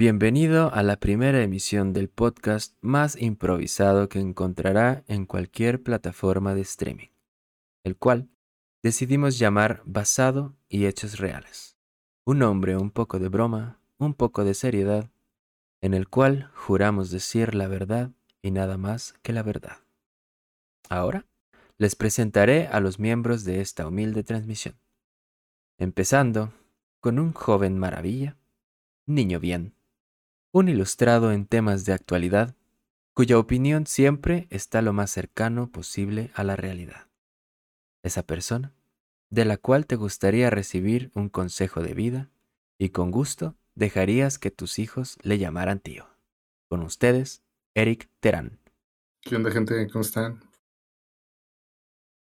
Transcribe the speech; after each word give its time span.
Bienvenido 0.00 0.72
a 0.72 0.84
la 0.84 1.00
primera 1.00 1.42
emisión 1.42 1.92
del 1.92 2.08
podcast 2.08 2.76
más 2.80 3.20
improvisado 3.20 4.08
que 4.08 4.20
encontrará 4.20 5.02
en 5.08 5.26
cualquier 5.26 5.82
plataforma 5.82 6.54
de 6.54 6.60
streaming, 6.60 7.08
el 7.82 7.96
cual 7.96 8.28
decidimos 8.80 9.40
llamar 9.40 9.82
Basado 9.86 10.54
y 10.68 10.86
Hechos 10.86 11.18
Reales. 11.18 11.76
Un 12.24 12.38
nombre 12.38 12.76
un 12.76 12.92
poco 12.92 13.18
de 13.18 13.28
broma, 13.28 13.80
un 13.98 14.14
poco 14.14 14.44
de 14.44 14.54
seriedad, 14.54 15.10
en 15.80 15.94
el 15.94 16.08
cual 16.08 16.52
juramos 16.54 17.10
decir 17.10 17.56
la 17.56 17.66
verdad 17.66 18.12
y 18.40 18.52
nada 18.52 18.78
más 18.78 19.14
que 19.22 19.32
la 19.32 19.42
verdad. 19.42 19.78
Ahora 20.88 21.26
les 21.76 21.96
presentaré 21.96 22.68
a 22.68 22.78
los 22.78 23.00
miembros 23.00 23.42
de 23.42 23.60
esta 23.60 23.88
humilde 23.88 24.22
transmisión, 24.22 24.78
empezando 25.76 26.52
con 27.00 27.18
un 27.18 27.32
joven 27.32 27.76
maravilla, 27.76 28.36
niño 29.04 29.40
bien, 29.40 29.74
un 30.52 30.68
ilustrado 30.68 31.32
en 31.32 31.46
temas 31.46 31.84
de 31.84 31.92
actualidad, 31.92 32.54
cuya 33.14 33.38
opinión 33.38 33.86
siempre 33.86 34.46
está 34.50 34.82
lo 34.82 34.92
más 34.92 35.10
cercano 35.10 35.70
posible 35.70 36.30
a 36.34 36.44
la 36.44 36.56
realidad. 36.56 37.08
Esa 38.02 38.22
persona 38.22 38.72
de 39.30 39.44
la 39.44 39.56
cual 39.56 39.86
te 39.86 39.96
gustaría 39.96 40.50
recibir 40.50 41.10
un 41.14 41.28
consejo 41.28 41.82
de 41.82 41.94
vida 41.94 42.30
y 42.78 42.90
con 42.90 43.10
gusto 43.10 43.56
dejarías 43.74 44.38
que 44.38 44.50
tus 44.50 44.78
hijos 44.78 45.18
le 45.22 45.38
llamaran 45.38 45.80
tío. 45.80 46.06
Con 46.68 46.82
ustedes, 46.82 47.42
Eric 47.74 48.08
Terán. 48.20 48.58
¿Qué 49.20 49.36
onda, 49.36 49.50
gente? 49.50 49.86
¿Cómo 49.90 50.02
están? 50.02 50.40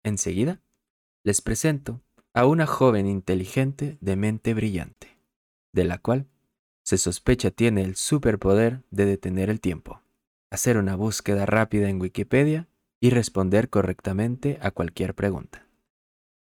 Enseguida, 0.03 0.61
les 1.23 1.41
presento 1.41 2.01
a 2.33 2.45
una 2.45 2.65
joven 2.65 3.07
inteligente 3.07 3.97
de 4.01 4.15
mente 4.15 4.53
brillante, 4.53 5.17
de 5.73 5.83
la 5.83 5.97
cual 5.97 6.27
se 6.83 6.97
sospecha 6.97 7.51
tiene 7.51 7.83
el 7.83 7.95
superpoder 7.95 8.83
de 8.91 9.05
detener 9.05 9.49
el 9.49 9.61
tiempo, 9.61 10.01
hacer 10.49 10.77
una 10.77 10.95
búsqueda 10.95 11.45
rápida 11.45 11.89
en 11.89 12.01
Wikipedia 12.01 12.67
y 12.99 13.11
responder 13.11 13.69
correctamente 13.69 14.59
a 14.61 14.71
cualquier 14.71 15.15
pregunta. 15.15 15.65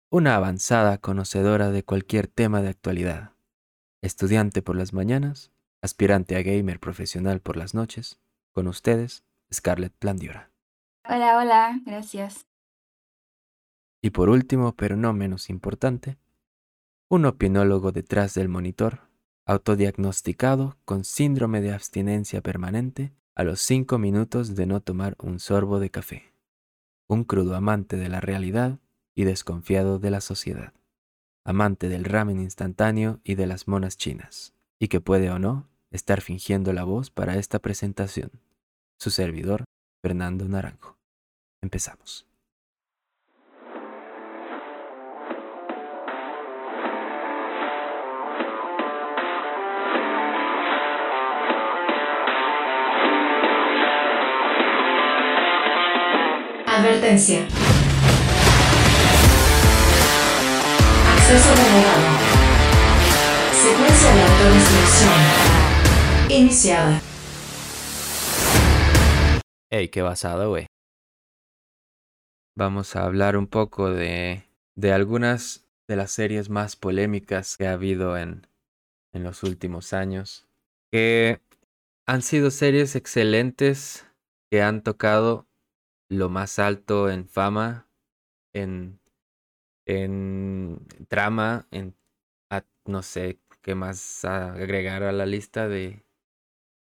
Una 0.09 0.35
avanzada 0.35 0.97
conocedora 0.97 1.71
de 1.71 1.83
cualquier 1.83 2.27
tema 2.27 2.61
de 2.61 2.69
actualidad, 2.69 3.33
estudiante 4.01 4.61
por 4.61 4.75
las 4.75 4.93
mañanas, 4.93 5.51
aspirante 5.81 6.35
a 6.35 6.41
gamer 6.41 6.79
profesional 6.79 7.41
por 7.41 7.57
las 7.57 7.73
noches, 7.73 8.19
con 8.51 8.67
ustedes, 8.67 9.23
Scarlett 9.53 9.93
Plandiora. 9.93 10.51
Hola, 11.07 11.37
hola, 11.37 11.81
gracias. 11.85 12.45
Y 14.01 14.11
por 14.11 14.29
último, 14.29 14.75
pero 14.75 14.95
no 14.95 15.13
menos 15.13 15.49
importante, 15.49 16.17
un 17.09 17.25
opinólogo 17.25 17.91
detrás 17.91 18.33
del 18.33 18.47
monitor, 18.47 19.08
autodiagnosticado 19.49 20.77
con 20.85 21.03
síndrome 21.03 21.59
de 21.59 21.73
abstinencia 21.73 22.39
permanente 22.39 23.11
a 23.33 23.43
los 23.43 23.59
cinco 23.59 23.97
minutos 23.97 24.53
de 24.53 24.67
no 24.67 24.79
tomar 24.79 25.15
un 25.17 25.39
sorbo 25.39 25.79
de 25.79 25.89
café. 25.89 26.35
Un 27.07 27.23
crudo 27.23 27.55
amante 27.55 27.97
de 27.97 28.09
la 28.09 28.21
realidad 28.21 28.77
y 29.15 29.23
desconfiado 29.23 29.97
de 29.97 30.11
la 30.11 30.21
sociedad. 30.21 30.73
Amante 31.43 31.89
del 31.89 32.05
ramen 32.05 32.39
instantáneo 32.39 33.21
y 33.23 33.33
de 33.33 33.47
las 33.47 33.67
monas 33.67 33.97
chinas. 33.97 34.53
Y 34.77 34.87
que 34.87 35.01
puede 35.01 35.31
o 35.31 35.39
no 35.39 35.67
estar 35.89 36.21
fingiendo 36.21 36.71
la 36.71 36.83
voz 36.83 37.09
para 37.09 37.37
esta 37.37 37.57
presentación. 37.57 38.29
Su 38.99 39.09
servidor, 39.09 39.63
Fernando 40.03 40.47
Naranjo. 40.47 40.95
Empezamos. 41.59 42.28
Advertencia. 56.99 57.47
Acceso 61.15 61.55
denegado. 61.55 62.03
Secuencia 63.53 64.15
de 64.15 64.21
autorrestricción. 64.21 65.13
Iniciada. 66.29 67.01
Hey, 69.71 69.87
qué 69.87 70.01
basado, 70.01 70.49
güey. 70.49 70.65
Vamos 72.57 72.97
a 72.97 73.05
hablar 73.05 73.37
un 73.37 73.47
poco 73.47 73.89
de, 73.89 74.43
de 74.75 74.91
algunas 74.91 75.65
de 75.87 75.95
las 75.95 76.11
series 76.11 76.49
más 76.49 76.75
polémicas 76.75 77.55
que 77.55 77.67
ha 77.67 77.73
habido 77.73 78.17
en, 78.17 78.45
en 79.13 79.23
los 79.23 79.43
últimos 79.43 79.93
años. 79.93 80.49
Que 80.91 81.39
han 82.05 82.23
sido 82.23 82.51
series 82.51 82.97
excelentes 82.97 84.05
que 84.51 84.61
han 84.61 84.83
tocado 84.83 85.48
lo 86.09 86.29
más 86.29 86.59
alto 86.59 87.09
en 87.09 87.27
fama, 87.27 87.87
en, 88.53 88.99
en 89.85 90.85
trama, 91.07 91.67
en 91.71 91.95
no 92.85 93.03
sé 93.03 93.39
qué 93.61 93.75
más 93.75 94.25
agregar 94.25 95.03
a 95.03 95.11
la 95.11 95.27
lista 95.27 95.67
de 95.67 96.03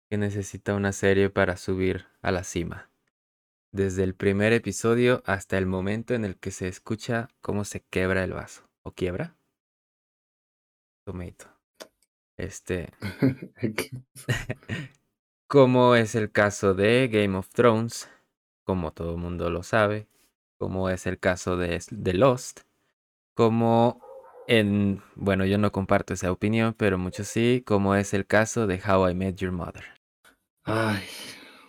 que 0.09 0.17
necesita 0.17 0.75
una 0.75 0.93
serie 0.93 1.29
para 1.29 1.57
subir 1.57 2.07
a 2.23 2.33
la 2.33 2.45
cima. 2.45 2.91
Desde 3.73 4.05
el 4.05 4.15
primer 4.15 4.55
episodio 4.55 5.23
hasta 5.27 5.59
el 5.59 5.67
momento 5.67 6.15
en 6.15 6.25
el 6.25 6.37
que 6.37 6.51
se 6.51 6.67
escucha 6.67 7.29
cómo 7.43 7.67
se 7.67 7.85
quebra 7.85 8.25
el 8.25 8.33
vaso. 8.33 8.67
¿O 8.83 8.93
quiebra? 8.93 9.37
Tomato. 11.05 11.47
Este. 12.39 12.95
como 15.47 15.95
es 15.95 16.15
el 16.15 16.33
caso 16.33 16.73
de 16.73 17.09
Game 17.09 17.37
of 17.37 17.51
Thrones, 17.51 18.09
como 18.69 18.93
todo 18.93 19.13
el 19.13 19.17
mundo 19.17 19.49
lo 19.49 19.63
sabe, 19.63 20.09
como 20.59 20.91
es 20.91 21.07
el 21.07 21.19
caso 21.19 21.57
de, 21.57 21.83
de 21.91 22.13
Lost, 22.13 22.61
como 23.33 23.99
en, 24.47 25.01
bueno, 25.15 25.47
yo 25.47 25.57
no 25.57 25.73
comparto 25.73 26.13
esa 26.13 26.31
opinión, 26.31 26.75
pero 26.77 26.99
muchos 26.99 27.29
sí, 27.29 27.63
como 27.67 27.95
es 27.95 28.13
el 28.13 28.27
caso 28.27 28.67
de 28.67 28.79
How 28.87 29.09
I 29.09 29.15
Met 29.15 29.37
Your 29.37 29.53
Mother. 29.53 29.85
Ay, 30.65 31.03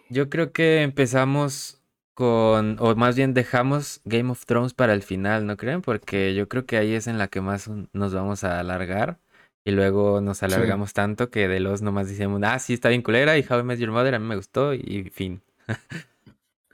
Yo 0.10 0.30
creo 0.30 0.52
que 0.52 0.82
empezamos 0.82 1.82
con, 2.14 2.76
o 2.82 2.94
más 2.96 3.16
bien 3.16 3.34
dejamos 3.34 4.02
Game 4.04 4.30
of 4.32 4.46
Thrones 4.46 4.74
para 4.74 4.94
el 4.94 5.02
final, 5.02 5.46
¿no 5.46 5.56
creen? 5.56 5.82
Porque 5.82 6.36
yo 6.36 6.50
creo 6.50 6.66
que 6.66 6.76
ahí 6.76 6.96
es 6.96 7.08
en 7.08 7.18
la 7.18 7.30
que 7.30 7.40
más 7.40 7.72
nos 7.94 8.14
vamos 8.14 8.44
a 8.44 8.60
alargar. 8.60 9.20
Y 9.64 9.72
luego 9.72 10.20
nos 10.20 10.44
alargamos 10.44 10.92
tanto 10.92 11.30
que 11.30 11.48
de 11.48 11.62
los 11.62 11.82
nomás 11.82 12.10
decimos, 12.10 12.42
ah, 12.44 12.60
sí, 12.60 12.74
está 12.74 12.90
bien 12.90 13.04
culera 13.04 13.38
y 13.38 13.46
How 13.50 13.60
I 13.60 13.64
Met 13.64 13.80
Your 13.80 13.92
Mother 13.92 14.16
a 14.16 14.20
mí 14.20 14.26
me 14.26 14.36
gustó 14.36 14.74
y 14.74 15.10
fin. 15.12 15.42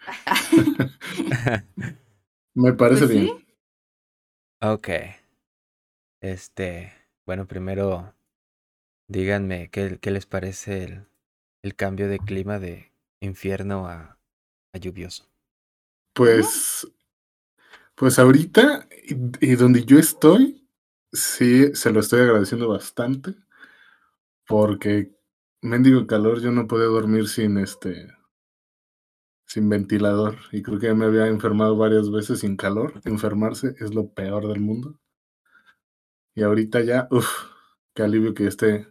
me 2.56 2.74
parece 2.74 2.96
Pues 2.96 3.08
bien. 3.08 3.12
sí. 3.12 3.46
Ok. 4.62 4.90
Este, 6.20 6.92
bueno, 7.26 7.48
primero 7.48 8.16
díganme 9.08 9.72
qué, 9.72 10.00
qué 10.02 10.12
les 10.12 10.28
parece 10.28 10.84
el, 10.84 11.08
el 11.64 11.76
cambio 11.76 12.10
de 12.10 12.24
clima 12.24 12.60
de 12.60 12.92
infierno 13.22 13.88
a, 13.88 14.20
a 14.74 14.80
lluvioso. 14.80 15.30
Pues, 16.14 16.86
pues 17.96 18.20
ahorita, 18.20 18.88
y, 19.08 19.52
y 19.52 19.56
donde 19.56 19.86
yo 19.86 19.98
estoy, 20.00 20.68
sí, 21.12 21.74
se 21.76 21.92
lo 21.92 22.00
estoy 22.02 22.22
agradeciendo 22.22 22.68
bastante, 22.70 23.36
porque 24.48 25.12
mendigo 25.62 26.08
calor, 26.08 26.42
yo 26.42 26.52
no 26.52 26.68
podía 26.68 26.86
dormir 26.88 27.28
sin 27.28 27.58
este, 27.58 28.08
sin 29.46 29.70
ventilador, 29.70 30.38
y 30.52 30.62
creo 30.62 30.80
que 30.80 30.88
ya 30.88 30.96
me 30.96 31.06
había 31.06 31.28
enfermado 31.28 31.78
varias 31.78 32.12
veces 32.12 32.40
sin 32.40 32.58
calor. 32.58 33.02
Enfermarse 33.06 33.76
es 33.80 33.94
lo 33.94 34.10
peor 34.10 34.48
del 34.48 34.60
mundo. 34.60 35.00
Y 36.36 36.44
ahorita 36.44 36.82
ya, 36.82 37.08
uff, 37.12 37.28
qué 37.94 38.04
alivio 38.04 38.34
que 38.34 38.48
esté 38.48 38.88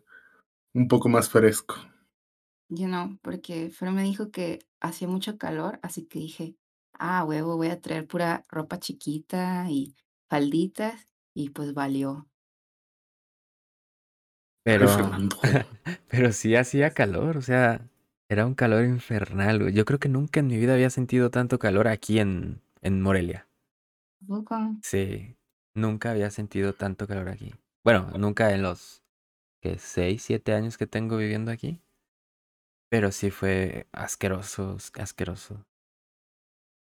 un 0.73 0.89
poco 0.89 1.09
más 1.09 1.29
fresco. 1.29 1.77
Yo 2.69 2.89
no, 2.89 3.19
porque 3.23 3.71
Fer 3.71 3.91
me 3.91 4.03
dijo 4.03 4.31
que 4.31 4.61
hacía 4.81 5.07
mucho 5.09 5.37
calor, 5.39 5.79
así 5.83 6.07
que 6.07 6.19
dije, 6.19 6.57
ah, 6.95 7.25
huevo, 7.25 7.57
voy 7.57 7.69
a 7.69 7.81
traer 7.81 8.07
pura 8.07 8.45
ropa 8.49 8.79
chiquita 8.79 9.67
y 9.69 9.95
falditas, 10.29 11.07
y 11.35 11.51
pues 11.51 11.75
valió. 11.75 12.27
Pero, 14.63 14.87
pero 16.09 16.33
sí 16.33 16.57
hacía 16.57 16.91
calor, 16.91 17.37
o 17.37 17.43
sea, 17.43 17.87
era 18.29 18.47
un 18.47 18.55
calor 18.55 18.85
infernal. 18.85 19.61
güey. 19.61 19.73
Yo 19.75 19.85
creo 19.85 19.99
que 19.99 20.09
nunca 20.09 20.41
en 20.41 20.47
mi 20.49 20.57
vida 20.57 20.75
había 20.75 20.91
sentido 20.91 21.31
tanto 21.31 21.59
calor 21.59 21.89
aquí 21.89 22.19
en, 22.19 22.63
en 22.83 23.01
Morelia. 23.03 23.49
Sí, 24.83 25.37
nunca 25.75 26.11
había 26.13 26.31
sentido 26.31 26.73
tanto 26.73 27.07
calor 27.07 27.29
aquí. 27.29 27.53
Bueno, 27.83 28.11
nunca 28.19 28.53
en 28.53 28.63
los 28.63 29.03
que 29.61 29.79
seis, 29.79 30.23
siete 30.23 30.55
años 30.55 30.79
que 30.79 30.87
tengo 30.87 31.17
viviendo 31.17 31.51
aquí. 31.51 31.81
Pero 32.91 33.13
sí 33.13 33.31
fue 33.31 33.89
asqueroso, 33.93 34.79
asqueroso. 34.95 35.67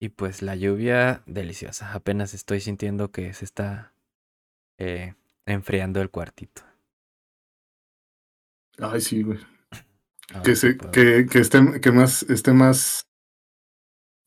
Y 0.02 0.10
pues 0.10 0.42
la 0.42 0.56
lluvia, 0.56 1.24
deliciosa. 1.26 1.94
Apenas 1.94 2.34
estoy 2.34 2.62
sintiendo 2.62 3.12
que 3.12 3.34
se 3.34 3.46
está 3.46 3.94
eh, 4.80 5.16
enfriando 5.46 6.02
el 6.02 6.10
cuartito. 6.10 6.64
Ay, 8.80 9.02
sí, 9.02 9.22
güey. 9.24 9.40
No, 10.34 10.44
que, 10.44 10.56
se, 10.56 10.78
que, 10.78 11.26
que 11.30 11.40
esté, 11.40 11.82
que 11.82 11.92
más, 11.92 12.24
esté 12.24 12.54
más, 12.54 13.08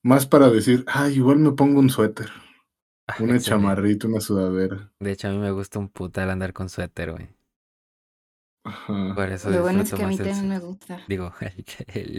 más 0.03 0.27
para 0.27 0.51
decir, 0.51 0.85
ah, 0.89 1.09
igual 1.09 1.39
me 1.39 1.53
pongo 1.53 1.81
un 1.81 1.91
suéter, 1.91 2.31
Ah, 3.09 3.17
una 3.21 3.39
chamarrita, 3.39 4.07
una 4.09 4.21
sudadera. 4.21 4.93
De 5.01 5.13
hecho, 5.13 5.29
a 5.29 5.33
mí 5.33 5.39
me 5.39 5.51
gusta 5.51 5.79
un 5.79 5.89
putal 5.89 6.31
andar 6.31 6.53
con 6.53 6.69
suéter, 6.69 7.13
güey. 7.13 7.29
Ajá. 8.65 9.15
Por 9.15 9.29
eso 9.31 9.51
Lo 9.51 9.63
bueno 9.63 9.83
es 9.83 9.93
que 9.93 10.03
a 10.03 10.07
mí 10.07 10.17
el 10.17 10.25
también 10.25 10.49
me 10.49 10.59
gusta. 10.61 11.01
Digo, 11.09 11.33
el- 11.95 12.17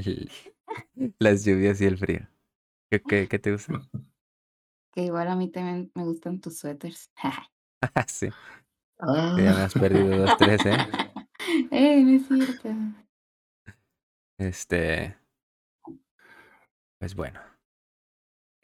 el- 0.96 1.14
las 1.20 1.46
lluvias 1.46 1.80
y 1.82 1.86
el 1.86 1.98
frío. 1.98 2.28
¿Qué, 2.90 3.02
qué, 3.02 3.28
qué 3.28 3.40
te 3.40 3.52
gusta? 3.52 3.82
Que 4.92 5.02
igual 5.06 5.28
a 5.28 5.36
mí 5.36 5.50
también 5.50 5.92
me 5.96 6.04
gustan 6.04 6.40
tus 6.40 6.58
suéteres. 6.60 7.12
Ah, 7.82 8.06
sí, 8.08 8.30
Ah, 9.00 9.36
ya 9.38 9.54
me 9.54 9.62
has 9.64 9.74
perdido 9.74 10.18
dos, 10.18 10.38
tres, 10.38 10.66
¿eh? 10.66 10.78
¡Eh, 11.72 12.02
no 12.04 12.12
es 12.12 12.28
cierto! 12.28 12.70
Este. 14.38 15.18
Pues 17.00 17.16
bueno. 17.16 17.40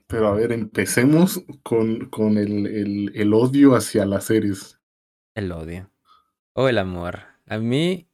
Pero 0.07 0.27
a 0.27 0.33
ver, 0.33 0.51
empecemos 0.51 1.44
con, 1.62 2.10
con 2.10 2.38
el, 2.38 2.66
el, 2.68 3.12
el 3.13 3.33
odio 3.33 3.75
hacia 3.75 4.06
las 4.06 4.25
series. 4.25 4.80
El 5.36 5.51
odio. 5.51 5.92
O 6.54 6.68
el 6.68 6.77
amor. 6.80 7.19
A 7.45 7.60
mí, 7.60 8.07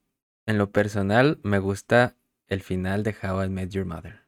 en 0.46 0.58
lo 0.58 0.72
personal, 0.72 1.40
me 1.44 1.60
gusta 1.60 2.18
el 2.48 2.62
final 2.62 3.04
de 3.04 3.16
How 3.22 3.44
I 3.44 3.50
Met 3.50 3.70
Your 3.70 3.86
Mother. 3.86 4.26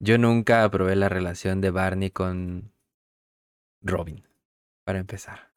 Yo 0.00 0.16
nunca 0.16 0.64
aprobé 0.64 0.96
la 0.96 1.08
relación 1.08 1.60
de 1.60 1.70
Barney 1.70 2.10
con 2.10 2.72
Robin, 3.82 4.26
para 4.84 4.98
empezar. 4.98 5.52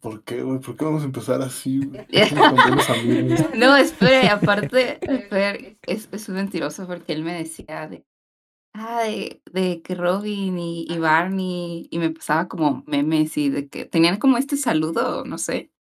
¿Por 0.00 0.24
qué, 0.24 0.42
güey? 0.42 0.58
¿Por 0.60 0.76
qué 0.76 0.84
vamos 0.84 1.02
a 1.02 1.06
empezar 1.06 1.42
así, 1.42 1.78
güey? 1.86 2.06
No, 3.56 3.76
espere, 3.76 4.28
aparte, 4.28 4.98
es, 5.86 6.08
es 6.12 6.28
un 6.28 6.34
mentiroso 6.36 6.86
porque 6.86 7.12
él 7.12 7.22
me 7.22 7.34
decía 7.34 7.88
de, 7.88 8.04
ah, 8.74 9.02
de, 9.04 9.42
de 9.52 9.82
que 9.82 9.94
Robin 9.94 10.58
y, 10.58 10.86
y 10.88 10.98
Barney, 10.98 11.88
y 11.90 11.98
me 11.98 12.10
pasaba 12.10 12.48
como 12.48 12.84
memes 12.86 13.36
y 13.38 13.50
de 13.50 13.68
que 13.68 13.84
tenían 13.86 14.18
como 14.18 14.38
este 14.38 14.56
saludo, 14.56 15.24
no 15.24 15.38
sé, 15.38 15.72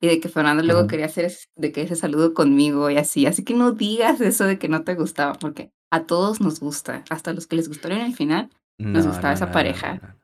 y 0.00 0.08
de 0.08 0.20
que 0.20 0.28
Fernando 0.28 0.62
luego 0.62 0.86
quería 0.86 1.06
hacer 1.06 1.26
es- 1.26 1.50
de 1.56 1.72
que 1.72 1.82
ese 1.82 1.96
saludo 1.96 2.34
conmigo 2.34 2.90
y 2.90 2.98
así, 2.98 3.26
así 3.26 3.44
que 3.44 3.54
no 3.54 3.72
digas 3.72 4.20
eso 4.20 4.44
de 4.44 4.58
que 4.58 4.68
no 4.68 4.84
te 4.84 4.94
gustaba, 4.94 5.34
porque 5.34 5.72
a 5.90 6.06
todos 6.06 6.40
nos 6.40 6.60
gusta, 6.60 7.04
hasta 7.10 7.30
a 7.30 7.34
los 7.34 7.46
que 7.46 7.56
les 7.56 7.68
gustaron 7.68 8.00
al 8.00 8.14
final, 8.14 8.50
Nos 8.78 9.04
No, 9.06 9.10
gustaba 9.10 9.30
no, 9.30 9.34
esa 9.34 9.46
no, 9.46 9.52
pareja. 9.52 10.16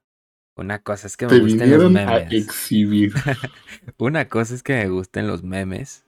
Una 0.57 0.83
cosa 0.83 1.07
es 1.07 1.17
que 1.17 1.27
me 1.27 1.35
Te 1.35 1.41
gusten 1.41 1.71
los 1.71 1.85
a 2.07 2.17
memes. 2.19 2.31
exhibir. 2.31 3.13
Una 3.99 4.29
cosa 4.29 4.55
es 4.55 4.63
que 4.63 4.75
me 4.75 4.89
gusten 4.89 5.27
los 5.27 5.43
memes 5.43 6.05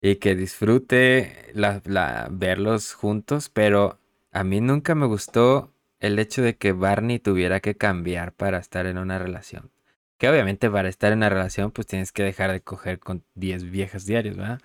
y 0.00 0.16
que 0.16 0.34
disfrute 0.36 1.50
la, 1.54 1.82
la- 1.84 2.28
verlos 2.30 2.94
juntos, 2.94 3.48
pero 3.48 3.98
a 4.32 4.44
mí 4.44 4.60
nunca 4.60 4.94
me 4.94 5.06
gustó 5.06 5.72
el 6.00 6.18
hecho 6.18 6.42
de 6.42 6.56
que 6.56 6.72
Barney 6.72 7.18
tuviera 7.18 7.60
que 7.60 7.76
cambiar 7.76 8.32
para 8.32 8.58
estar 8.58 8.86
en 8.86 8.98
una 8.98 9.18
relación. 9.18 9.70
Que 10.18 10.28
obviamente 10.28 10.70
para 10.70 10.88
estar 10.88 11.12
en 11.12 11.18
una 11.18 11.28
relación 11.28 11.70
pues 11.70 11.86
tienes 11.86 12.12
que 12.12 12.22
dejar 12.22 12.52
de 12.52 12.60
coger 12.60 12.98
con 13.00 13.24
10 13.34 13.68
viejas 13.70 14.06
diarios, 14.06 14.36
¿verdad? 14.36 14.60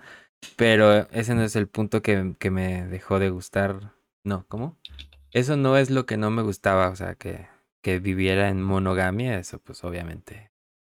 Pero 0.56 1.08
ese 1.10 1.34
no 1.34 1.42
es 1.42 1.56
el 1.56 1.68
punto 1.68 2.02
que, 2.02 2.34
que 2.38 2.50
me 2.50 2.86
dejó 2.86 3.18
de 3.18 3.30
gustar. 3.30 3.92
No, 4.24 4.44
¿cómo? 4.48 4.76
Eso 5.32 5.56
no 5.56 5.76
es 5.76 5.90
lo 5.90 6.06
que 6.06 6.16
no 6.16 6.30
me 6.30 6.42
gustaba, 6.42 6.88
o 6.90 6.96
sea, 6.96 7.14
que, 7.14 7.46
que 7.84 8.00
viviera 8.00 8.48
en 8.50 8.62
monogamia, 8.64 9.38
eso 9.38 9.60
pues 9.60 9.84
obviamente 9.84 10.50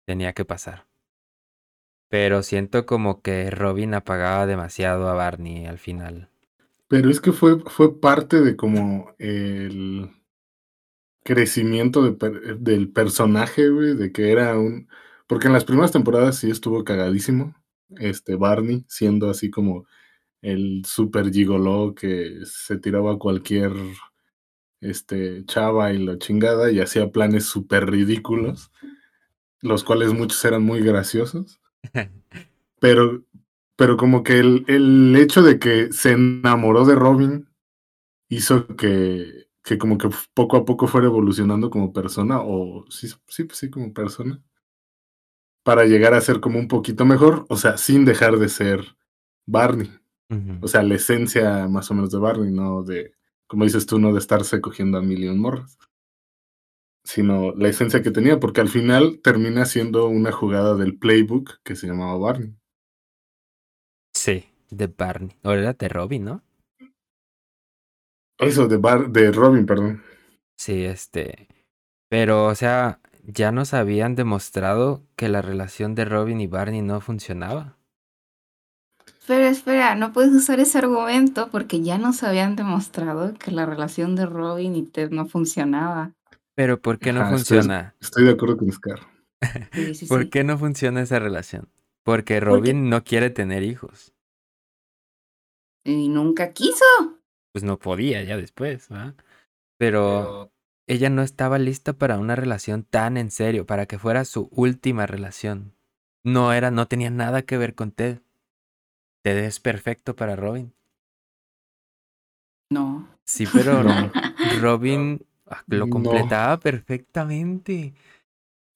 tenía 0.06 0.34
que 0.34 0.46
pasar. 0.46 0.88
Pero 2.10 2.42
siento 2.42 2.88
como 2.88 3.22
que 3.22 3.52
Robin 3.52 3.94
apagaba 3.94 4.48
demasiado 4.48 5.08
a 5.08 5.14
Barney 5.14 5.68
al 5.68 5.78
final. 5.78 6.32
Pero 6.88 7.10
es 7.10 7.22
que 7.22 7.32
fue, 7.32 7.60
fue 7.68 8.00
parte 8.00 8.42
de 8.42 8.56
como 8.56 9.14
el 9.20 10.10
crecimiento 11.24 12.18
per- 12.18 12.60
del 12.60 12.92
personaje, 12.92 13.70
güey, 13.70 13.96
de 13.96 14.12
que 14.12 14.32
era 14.32 14.58
un... 14.58 14.88
Porque 15.28 15.48
en 15.48 15.54
las 15.54 15.66
primeras 15.66 15.92
temporadas 15.92 16.38
sí 16.38 16.50
estuvo 16.52 16.84
cagadísimo, 16.84 17.56
este 17.98 18.36
Barney, 18.36 18.86
siendo 18.88 19.30
así 19.30 19.50
como 19.50 19.86
el 20.42 20.84
super 20.86 21.32
gigoló 21.32 21.96
que 21.96 22.40
se 22.46 22.78
tiraba 22.80 23.14
a 23.14 23.20
cualquier 23.20 23.74
este, 24.81 25.45
chava 25.45 25.94
y 25.94 26.04
la 26.04 26.18
chingada 26.18 26.72
y 26.72 26.80
hacía 26.80 27.12
planes 27.12 27.45
súper 27.45 27.89
ridículos, 27.89 28.72
los 29.62 29.83
cuales 29.83 30.13
muchos 30.13 30.44
eran 30.45 30.63
muy 30.63 30.81
graciosos. 30.81 31.60
Pero, 32.80 33.24
pero 33.77 33.98
como 33.98 34.22
que 34.22 34.38
el, 34.38 34.66
el 34.68 35.16
hecho 35.16 35.42
de 35.42 35.57
que 35.57 35.92
se 35.92 36.12
enamoró 36.12 36.86
de 36.86 36.94
Robin 36.94 37.48
hizo 38.30 38.68
que, 38.75 39.48
que 39.63 39.77
como 39.77 39.98
que 39.98 40.10
poco 40.33 40.57
a 40.57 40.66
poco 40.66 40.88
fuera 40.88 41.07
evolucionando 41.07 41.69
como 41.69 41.94
persona, 41.94 42.42
o 42.42 42.86
sí, 42.89 43.07
sí, 43.27 43.45
pues 43.45 43.57
sí, 43.57 43.69
como 43.69 43.94
persona, 43.94 44.42
para 45.63 45.86
llegar 45.86 46.13
a 46.13 46.22
ser 46.22 46.39
como 46.39 46.60
un 46.60 46.68
poquito 46.68 47.06
mejor, 47.06 47.45
o 47.50 47.57
sea, 47.57 47.77
sin 47.77 48.06
dejar 48.06 48.38
de 48.38 48.50
ser 48.50 48.95
Barney. 49.48 49.92
O 50.62 50.68
sea, 50.68 50.83
la 50.83 50.95
esencia 50.95 51.68
más 51.68 51.89
o 51.89 51.94
menos 51.94 52.12
de 52.12 52.18
Barney, 52.18 52.51
no 52.51 52.83
de, 52.83 53.13
como 53.48 53.64
dices 53.64 53.86
tú, 53.86 54.00
no 54.00 54.14
de 54.14 54.20
estarse 54.20 54.62
cogiendo 54.62 54.98
a 54.98 55.02
million 55.02 55.40
morras, 55.40 55.78
sino 57.04 57.54
la 57.54 57.70
esencia 57.70 58.02
que 58.02 58.12
tenía, 58.12 58.40
porque 58.40 58.62
al 58.62 58.70
final 58.70 59.20
termina 59.22 59.66
siendo 59.66 60.08
una 60.08 60.32
jugada 60.32 60.76
del 60.76 60.98
playbook 60.98 61.62
que 61.64 61.76
se 61.76 61.88
llamaba 61.88 62.18
Barney. 62.18 62.56
Sí, 64.14 64.46
de 64.72 64.88
Barney. 64.88 65.36
O 65.44 65.52
era 65.52 65.74
de 65.74 65.90
Robin, 65.90 66.26
¿no? 66.26 66.44
Eso, 68.40 68.68
de, 68.68 68.78
Bar 68.78 69.12
de 69.12 69.32
Robin, 69.32 69.66
perdón. 69.66 70.02
Sí, 70.58 70.84
este. 70.84 71.48
Pero, 72.10 72.48
o 72.48 72.56
sea, 72.56 73.00
ya 73.24 73.52
nos 73.52 73.74
habían 73.74 74.16
demostrado 74.16 75.04
que 75.16 75.30
la 75.30 75.42
relación 75.42 75.96
de 75.96 76.06
Robin 76.06 76.42
y 76.42 76.48
Barney 76.48 76.82
no 76.82 77.00
funcionaba. 77.00 77.75
Espera, 79.25 79.50
espera, 79.50 79.95
no 79.95 80.13
puedes 80.13 80.31
usar 80.33 80.60
ese 80.60 80.77
argumento 80.77 81.50
porque 81.50 81.81
ya 81.81 81.98
nos 81.98 82.22
habían 82.22 82.56
demostrado 82.56 83.33
que 83.33 83.50
la 83.50 83.66
relación 83.66 84.16
de 84.16 84.27
Robin 84.27 84.75
y 84.75 84.83
Ted 84.83 85.10
no 85.10 85.25
funcionaba. 85.25 86.12
Pero 86.54 86.80
¿por 86.80 87.00
qué 87.00 87.12
no 87.12 87.22
Ajá, 87.22 87.31
funciona? 87.31 87.95
Estoy 88.00 88.25
de 88.25 88.33
acuerdo 88.33 88.56
con 88.57 88.72
Scar. 88.72 89.00
Sí, 89.74 89.95
sí, 89.95 90.06
¿Por 90.10 90.22
sí. 90.25 90.30
qué 90.30 90.44
no 90.44 90.60
funciona 90.60 91.01
esa 91.01 91.18
relación? 91.18 91.69
Porque 92.04 92.39
Robin 92.39 92.88
no 92.88 93.04
quiere 93.04 93.31
tener 93.31 93.63
hijos. 93.63 94.13
Y 95.84 96.08
nunca 96.08 96.53
quiso. 96.53 96.86
Pues 97.51 97.63
no 97.63 97.79
podía 97.79 98.22
ya 98.22 98.38
después, 98.38 98.89
¿verdad? 98.89 99.15
Pero 99.79 100.51
ella 100.86 101.10
no 101.10 101.24
estaba 101.24 101.58
lista 101.58 101.94
para 101.94 102.20
una 102.20 102.36
relación 102.36 102.84
tan 102.84 103.17
en 103.17 103.32
serio, 103.32 103.65
para 103.65 103.88
que 103.88 103.98
fuera 103.98 104.24
su 104.24 104.50
última 104.51 105.08
relación. 105.08 105.74
No 106.24 106.53
era, 106.53 106.70
no 106.70 106.88
tenía 106.88 107.10
nada 107.10 107.41
que 107.41 107.58
ver 107.58 107.74
con 107.74 107.91
Ted. 107.91 108.20
Ted 109.25 109.39
es 109.39 109.60
perfecto 109.60 110.15
para 110.15 110.36
Robin. 110.36 110.72
No. 112.72 113.08
Sí, 113.24 113.46
pero 113.51 113.84
No. 113.84 114.12
Robin 114.62 115.20
ah, 115.50 115.63
lo 115.65 115.88
No. 115.88 115.89
completaba 115.91 116.58
perfectamente. 116.60 117.96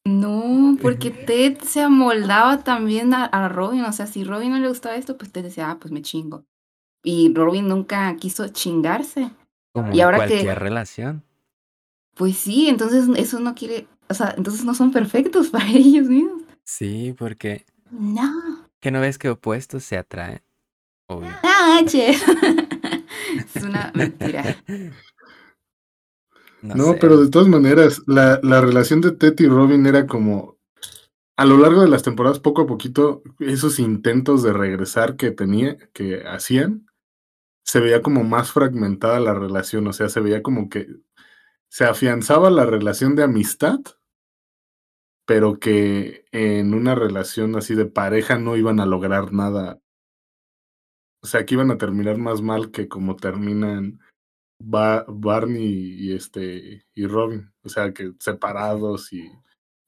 No, 0.08 0.76
porque 0.82 1.12
Ted 1.12 1.60
se 1.62 1.84
amoldaba 1.84 2.64
también 2.64 3.14
a, 3.14 3.26
a 3.26 3.48
Robin. 3.48 3.84
O 3.84 3.94
sea, 3.94 4.08
si 4.08 4.24
Robin 4.24 4.50
no 4.50 4.58
le 4.58 4.68
gustaba 4.70 4.96
esto, 4.96 5.18
pues 5.20 5.32
Ted 5.32 5.44
decía, 5.44 5.70
ah, 5.70 5.78
pues 5.80 5.92
me 5.92 6.02
chingo. 6.02 6.46
Y 7.04 7.32
Robin 7.36 7.68
nunca 7.68 8.16
quiso 8.16 8.48
chingarse. 8.48 9.30
Como 9.72 9.94
Y 9.94 10.00
en 10.00 10.06
ahora 10.06 10.22
que- 10.26 10.30
cualquier 10.34 10.58
relación. 10.58 11.24
Pues 12.16 12.38
sí, 12.38 12.70
entonces 12.70 13.06
eso 13.18 13.40
no 13.40 13.54
quiere, 13.54 13.88
o 14.10 14.14
sea, 14.16 14.34
entonces 14.36 14.66
no 14.66 14.74
son 14.74 14.92
perfectos 14.92 15.50
para 15.52 15.70
ellos 15.70 16.08
mismos. 16.08 16.42
Sí, 16.64 17.14
porque 17.20 17.68
No. 17.92 18.59
¿Que 18.80 18.92
no 18.92 19.02
ves 19.02 19.18
que 19.18 19.30
opuestos 19.30 19.84
se 19.84 19.98
atraen? 19.98 20.42
Obvio. 21.08 21.42
Ah, 21.44 21.82
che. 21.88 22.12
es 23.56 23.64
una 23.64 23.92
mentira. 23.96 24.58
No, 26.62 26.76
No, 26.76 26.94
sé. 26.94 26.98
pero 27.00 27.18
de 27.18 27.30
todas 27.30 27.48
maneras, 27.48 28.02
la, 28.06 28.40
la 28.44 28.62
relación 28.62 29.02
de 29.02 29.12
Ted 29.12 29.36
y 29.40 29.48
Robin 29.48 29.86
era 29.86 30.08
como, 30.08 30.58
a 31.38 31.46
lo 31.46 31.58
largo 31.58 31.82
de 31.82 31.88
las 31.90 32.04
temporadas, 32.04 32.40
poco 32.40 32.64
a 32.64 32.68
poquito, 32.68 33.24
esos 33.40 33.80
intentos 33.80 34.44
de 34.44 34.54
regresar 34.54 35.16
que 35.16 35.32
tenía, 35.32 35.78
que 35.94 36.24
hacían, 36.28 36.88
se 37.64 37.80
veía 37.80 38.02
como 38.02 38.24
más 38.24 38.52
fragmentada 38.52 39.20
la 39.20 39.34
relación, 39.34 39.88
o 39.88 39.94
sea, 39.94 40.10
se 40.10 40.22
veía 40.22 40.44
como 40.44 40.70
que 40.70 40.88
se 41.70 41.86
afianzaba 41.86 42.50
la 42.50 42.66
relación 42.66 43.16
de 43.16 43.24
amistad, 43.24 43.80
pero 45.30 45.60
que 45.60 46.26
en 46.32 46.74
una 46.74 46.96
relación 46.96 47.56
así 47.56 47.76
de 47.76 47.86
pareja 47.86 48.40
no 48.40 48.58
iban 48.58 48.80
a 48.80 48.88
lograr 48.88 49.32
nada. 49.32 49.80
O 51.22 51.28
sea, 51.28 51.46
que 51.46 51.54
iban 51.54 51.70
a 51.70 51.78
terminar 51.78 52.18
más 52.18 52.42
mal 52.42 52.72
que 52.72 52.88
como 52.88 53.16
terminan 53.16 54.00
Ba- 54.60 55.06
Barney 55.08 55.64
y 56.00 56.14
este 56.14 56.84
y 56.96 57.06
Robin, 57.06 57.54
o 57.64 57.70
sea 57.70 57.94
que 57.94 58.14
separados 58.20 59.14
y 59.14 59.30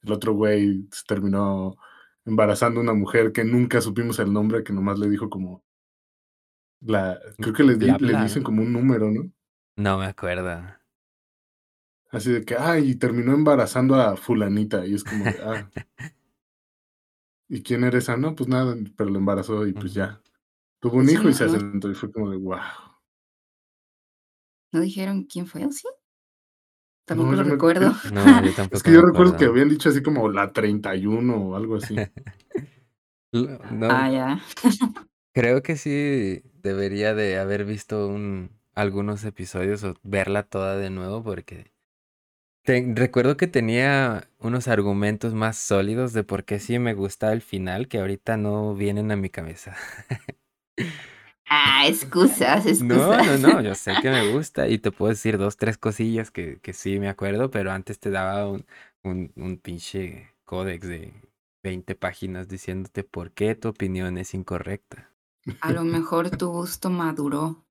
el 0.04 0.12
otro 0.12 0.34
güey 0.34 0.88
se 0.92 1.06
terminó 1.08 1.76
embarazando 2.24 2.80
a 2.80 2.84
una 2.84 2.94
mujer 2.94 3.32
que 3.32 3.44
nunca 3.44 3.82
supimos 3.82 4.20
el 4.20 4.32
nombre, 4.32 4.64
que 4.64 4.74
nomás 4.74 5.00
le 5.00 5.10
dijo 5.10 5.28
como 5.28 5.64
La, 6.82 7.20
creo 7.40 7.54
que 7.56 7.64
di- 7.64 7.98
plaga. 7.98 8.22
dicen 8.24 8.44
como 8.44 8.62
un 8.62 8.74
número, 8.74 9.10
¿no? 9.10 9.32
No 9.76 9.98
me 9.98 10.06
acuerdo. 10.06 10.52
Así 12.12 12.32
de 12.32 12.44
que, 12.44 12.56
ay, 12.56 12.92
y 12.92 12.96
terminó 12.96 13.34
embarazando 13.34 13.96
a 13.96 14.18
fulanita. 14.18 14.86
Y 14.86 14.96
es 14.96 15.04
como 15.04 15.24
de, 15.26 15.40
ah. 15.44 15.70
¿Y 17.50 17.64
quién 17.64 17.84
era 17.84 17.98
esa? 17.98 18.16
No, 18.18 18.36
pues 18.36 18.48
nada, 18.50 18.76
pero 18.96 19.10
lo 19.10 19.18
embarazó 19.20 19.66
y 19.68 19.74
pues 19.74 19.94
ya. 19.94 20.22
Tuvo 20.80 20.98
un 20.98 21.04
Eso 21.10 21.14
hijo 21.14 21.30
y 21.30 21.34
se 21.34 21.46
asentó 21.46 21.90
y 21.90 21.96
fue 21.96 22.12
como 22.12 22.30
de, 22.30 22.38
wow. 22.38 22.58
¿No 24.74 24.80
dijeron 24.82 25.24
quién 25.26 25.48
fue 25.48 25.66
o 25.66 25.72
sí? 25.72 25.88
Tampoco 27.06 27.32
No, 27.32 27.38
lo 27.38 27.44
me- 27.44 27.52
recuerdo. 27.52 27.94
No, 28.14 28.24
yo 28.44 28.52
tampoco 28.54 28.70
Es 28.78 28.84
que 28.84 28.94
yo 28.94 29.02
recuerdo 29.02 29.36
que 29.38 29.46
habían 29.46 29.70
dicho 29.70 29.90
así 29.90 30.02
como 30.02 30.30
la 30.30 30.54
31 30.54 31.36
o 31.36 31.56
algo 31.56 31.76
así. 31.76 31.96
No, 33.34 33.88
Ah, 33.90 34.10
ya. 34.12 34.42
creo 35.34 35.62
que 35.62 35.76
sí 35.78 36.42
debería 36.62 37.14
de 37.14 37.38
haber 37.40 37.66
visto 37.66 38.08
un, 38.08 38.52
algunos 38.76 39.24
episodios 39.26 39.84
o 39.84 39.96
verla 40.04 40.44
toda 40.44 40.78
de 40.78 40.90
nuevo 40.90 41.24
porque 41.24 41.72
te- 42.64 42.94
recuerdo 42.96 43.38
que 43.38 43.48
tenía 43.48 44.30
unos 44.40 44.68
argumentos 44.68 45.34
más 45.34 45.58
sólidos 45.58 46.14
de 46.14 46.24
por 46.24 46.46
qué 46.46 46.60
sí 46.60 46.80
me 46.80 46.94
gustaba 46.94 47.34
el 47.34 47.42
final 47.42 47.88
que 47.88 48.00
ahorita 48.00 48.38
no 48.38 48.74
vienen 48.76 49.12
a 49.12 49.16
mi 49.16 49.30
cabeza. 49.30 49.76
Ah, 51.50 51.86
excusas, 51.88 52.66
No, 52.78 53.22
excusas. 53.22 53.22
no, 53.22 53.38
no, 53.38 53.62
yo 53.62 53.76
sé 53.76 54.00
que 54.00 54.10
me 54.10 54.24
gusta 54.24 54.68
y 54.68 54.80
te 54.80 54.92
puedo 54.92 55.10
decir 55.12 55.38
dos, 55.38 55.58
tres 55.58 55.78
cosillas 55.78 56.32
que, 56.32 56.60
que 56.62 56.74
sí 56.74 57.00
me 57.00 57.10
acuerdo, 57.10 57.52
pero 57.52 57.72
antes 57.72 58.00
te 58.00 58.10
daba 58.10 58.48
un, 58.50 58.66
un, 59.04 59.32
un 59.36 59.58
pinche 59.60 60.34
códex 60.46 60.88
de 60.88 61.14
20 61.64 61.96
páginas 61.96 62.48
diciéndote 62.48 63.04
por 63.04 63.32
qué 63.34 63.56
tu 63.56 63.70
opinión 63.70 64.18
es 64.18 64.34
incorrecta. 64.34 65.12
A 65.60 65.72
lo 65.72 65.84
mejor 65.86 66.30
tu 66.38 66.50
gusto 66.52 66.92
maduró. 66.92 67.66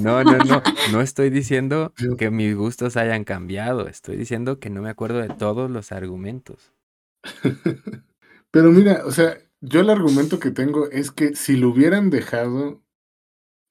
No, 0.00 0.22
no, 0.24 0.38
no, 0.38 0.62
no 0.92 1.00
estoy 1.00 1.30
diciendo 1.30 1.92
que 2.18 2.30
mis 2.30 2.54
gustos 2.54 2.96
hayan 2.96 3.24
cambiado, 3.24 3.88
estoy 3.88 4.16
diciendo 4.16 4.58
que 4.58 4.70
no 4.70 4.82
me 4.82 4.90
acuerdo 4.90 5.18
de 5.18 5.28
todos 5.28 5.70
los 5.70 5.92
argumentos. 5.92 6.72
Pero 8.50 8.70
mira, 8.70 9.02
o 9.04 9.10
sea, 9.10 9.38
yo 9.60 9.80
el 9.80 9.90
argumento 9.90 10.38
que 10.38 10.50
tengo 10.50 10.90
es 10.90 11.10
que 11.10 11.34
si 11.34 11.56
lo 11.56 11.70
hubieran 11.70 12.10
dejado, 12.10 12.82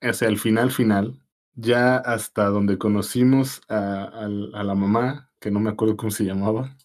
o 0.02 0.14
sea, 0.14 0.28
al 0.28 0.38
final, 0.38 0.72
final, 0.72 1.22
ya 1.54 1.98
hasta 1.98 2.46
donde 2.46 2.78
conocimos 2.78 3.62
a 3.68 4.28
la 4.28 4.76
mamá, 4.76 5.32
que 5.40 5.52
no 5.52 5.60
me 5.60 5.72
acuerdo 5.72 5.98
cómo 5.98 6.12
se 6.12 6.24
llamaba. 6.24 6.78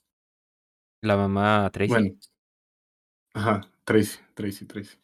La 1.02 1.16
mamá 1.16 1.70
Tracy. 1.72 1.88
Bueno, 1.90 2.14
ajá, 3.34 3.60
Tracy, 3.84 4.18
Tracy, 4.34 4.64
Tracy. 4.64 4.96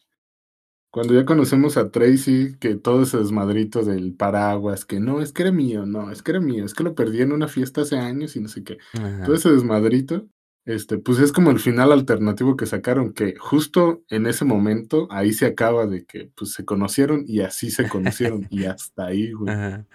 Cuando 0.92 1.14
ya 1.14 1.25
conocemos 1.25 1.78
a 1.78 1.90
Tracy, 1.90 2.54
que 2.61 2.75
todo 2.75 3.02
ese 3.04 3.16
desmadrito 3.16 3.82
del 3.82 4.12
paraguas, 4.12 4.84
que 4.84 5.00
no, 5.00 5.22
es 5.22 5.32
que 5.32 5.42
era 5.42 5.50
mío, 5.50 5.87
no, 5.87 6.11
es 6.11 6.22
que 6.22 6.32
era 6.32 6.40
mío, 6.40 6.66
es 6.66 6.75
que 6.75 6.84
lo 6.84 6.94
perdí 6.94 7.22
en 7.22 7.32
una 7.32 7.49
fiesta 7.49 7.80
hace 7.80 7.96
años 7.96 8.37
y 8.37 8.40
no 8.40 8.49
sé 8.49 8.62
qué. 8.62 8.76
Ajá. 8.92 9.25
todo 9.25 9.34
ese 9.34 9.50
desmadrito, 9.50 10.26
este, 10.66 10.99
pues 10.99 11.18
es 11.18 11.32
como 11.32 11.50
el 11.50 11.61
final 11.61 11.92
alternativo 11.92 12.58
que 12.58 12.66
sacaron, 12.66 13.14
que 13.14 13.37
justo 13.38 14.04
en 14.11 14.26
ese 14.26 14.44
momento 14.44 15.08
ahí 15.11 15.32
se 15.32 15.46
acaba 15.46 15.87
de 15.87 16.04
que 16.04 16.30
pues 16.37 16.52
se 16.52 16.66
conocieron 16.66 17.25
y 17.26 17.40
así 17.40 17.70
se 17.70 17.88
conocieron 17.88 18.46
y 18.50 18.64
hasta 18.66 19.06
ahí, 19.06 19.32
güey. 19.32 19.50
Ajá. 19.50 19.87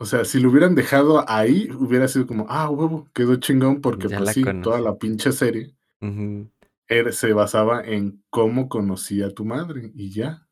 O 0.00 0.06
sea, 0.06 0.24
si 0.24 0.40
lo 0.40 0.48
hubieran 0.50 0.74
dejado 0.74 1.24
ahí, 1.30 1.68
hubiera 1.78 2.08
sido 2.08 2.26
como, 2.26 2.46
ah, 2.48 2.68
huevo, 2.70 3.06
quedó 3.14 3.36
chingón 3.36 3.82
porque 3.82 4.08
Ya 4.08 4.18
pues 4.18 4.30
sí, 4.32 4.42
toda 4.62 4.80
la 4.80 4.96
pinche 4.96 5.32
serie 5.32 5.74
era- 6.00 6.50
se 6.88 7.32
basaba 7.32 7.82
en 7.82 8.22
cómo 8.30 8.68
conocía 8.68 9.26
a 9.26 9.30
tu 9.30 9.44
madre 9.44 9.92
y 9.94 10.10
ya. 10.10 10.46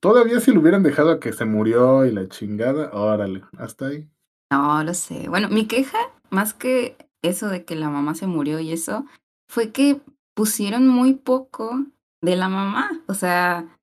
Todavía 0.00 0.40
si 0.40 0.52
lo 0.52 0.60
hubieran 0.60 0.82
dejado 0.82 1.10
a 1.10 1.20
que 1.20 1.32
se 1.32 1.44
murió 1.44 2.06
y 2.06 2.12
la 2.12 2.28
chingada, 2.28 2.90
órale, 2.92 3.42
hasta 3.58 3.88
ahí. 3.88 4.08
No, 4.50 4.82
lo 4.82 4.94
sé. 4.94 5.28
Bueno, 5.28 5.48
mi 5.48 5.66
queja, 5.66 5.98
más 6.30 6.54
que 6.54 6.96
eso 7.22 7.48
de 7.48 7.64
que 7.64 7.74
la 7.74 7.90
mamá 7.90 8.14
se 8.14 8.26
murió 8.26 8.60
y 8.60 8.72
eso, 8.72 9.04
fue 9.48 9.72
que 9.72 10.00
pusieron 10.34 10.86
muy 10.86 11.14
poco 11.14 11.84
de 12.22 12.36
la 12.36 12.48
mamá. 12.48 13.02
O 13.08 13.14
sea, 13.14 13.76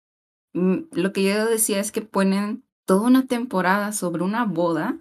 mm, 0.54 0.78
lo 0.92 1.12
que 1.12 1.24
yo 1.24 1.46
decía 1.46 1.80
es 1.80 1.92
que 1.92 2.02
ponen 2.02 2.64
toda 2.86 3.08
una 3.08 3.28
temporada 3.28 3.92
sobre 3.92 4.24
una 4.24 4.46
boda 4.46 4.98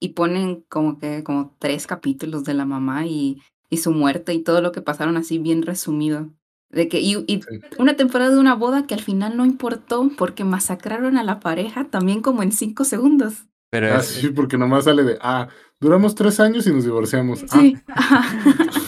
y 0.00 0.10
ponen 0.10 0.62
como 0.68 0.98
que 0.98 1.22
como 1.24 1.54
tres 1.58 1.86
capítulos 1.86 2.44
de 2.44 2.54
la 2.54 2.64
mamá 2.64 3.06
y, 3.06 3.42
y 3.70 3.78
su 3.78 3.90
muerte 3.92 4.32
y 4.34 4.42
todo 4.42 4.60
lo 4.60 4.72
que 4.72 4.82
pasaron 4.82 5.16
así 5.16 5.38
bien 5.38 5.62
resumido. 5.62 6.30
De 6.70 6.88
que, 6.88 7.00
y, 7.00 7.14
y 7.28 7.40
Sí. 7.42 7.60
una 7.78 7.94
temporada 7.96 8.30
de 8.32 8.38
una 8.40 8.54
boda 8.54 8.86
que 8.86 8.94
al 8.94 9.00
final 9.00 9.36
no 9.36 9.44
importó 9.46 10.10
porque 10.16 10.44
masacraron 10.44 11.16
a 11.16 11.22
la 11.22 11.38
pareja 11.40 11.84
también 11.84 12.20
como 12.20 12.42
en 12.42 12.50
cinco 12.52 12.84
segundos. 12.84 13.46
Pero 13.70 13.92
Ah, 13.94 13.98
es, 13.98 14.06
sí, 14.06 14.28
porque 14.30 14.58
nomás 14.58 14.84
sale 14.84 15.04
de, 15.04 15.18
ah, 15.20 15.48
duramos 15.80 16.14
tres 16.14 16.40
años 16.40 16.66
y 16.66 16.72
nos 16.72 16.84
divorciamos. 16.84 17.44
Ah, 17.50 17.60
Sí. 17.60 17.76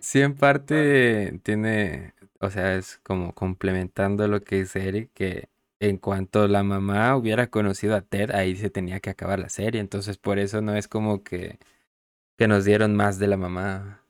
Sí, 0.00 0.20
en 0.20 0.34
parte 0.34 1.40
tiene, 1.42 2.12
o 2.40 2.50
sea, 2.50 2.74
es 2.76 2.98
como 3.02 3.34
complementando 3.34 4.26
lo 4.28 4.42
que 4.42 4.56
dice 4.56 4.86
Eric, 4.88 5.10
que 5.14 5.48
en 5.80 5.96
cuanto 5.96 6.48
la 6.48 6.62
mamá 6.62 7.16
hubiera 7.16 7.46
conocido 7.48 7.94
a 7.96 8.02
Ted, 8.02 8.30
ahí 8.32 8.54
se 8.56 8.68
tenía 8.68 9.00
que 9.00 9.10
acabar 9.10 9.38
la 9.38 9.48
serie. 9.48 9.80
Entonces, 9.80 10.18
por 10.18 10.38
eso 10.38 10.60
no 10.60 10.74
es 10.76 10.86
como 10.88 11.22
que, 11.22 11.58
que 12.36 12.48
nos 12.48 12.64
dieron 12.64 12.94
más 12.94 13.18
de 13.18 13.28
la 13.28 13.36
mamá. 13.36 14.01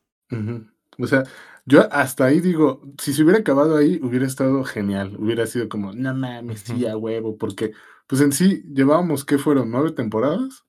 O 0.99 1.07
sea, 1.07 1.25
yo 1.65 1.93
hasta 1.93 2.27
ahí 2.27 2.41
digo, 2.41 2.83
si 3.01 3.13
se 3.13 3.23
hubiera 3.23 3.41
acabado 3.41 3.77
ahí, 3.77 4.01
hubiera 4.03 4.27
estado 4.27 4.65
genial. 4.65 5.17
Hubiera 5.19 5.47
sido 5.47 5.69
como, 5.69 5.93
no 5.93 6.15
mames, 6.15 6.61
sí, 6.61 6.87
a 6.87 6.97
huevo, 6.97 7.37
porque, 7.39 7.73
pues 8.07 8.21
en 8.21 8.33
sí, 8.33 8.65
llevábamos, 8.73 9.25
¿qué 9.25 9.39
fueron? 9.39 9.71
¿Nueve 9.71 9.93
temporadas? 9.93 10.65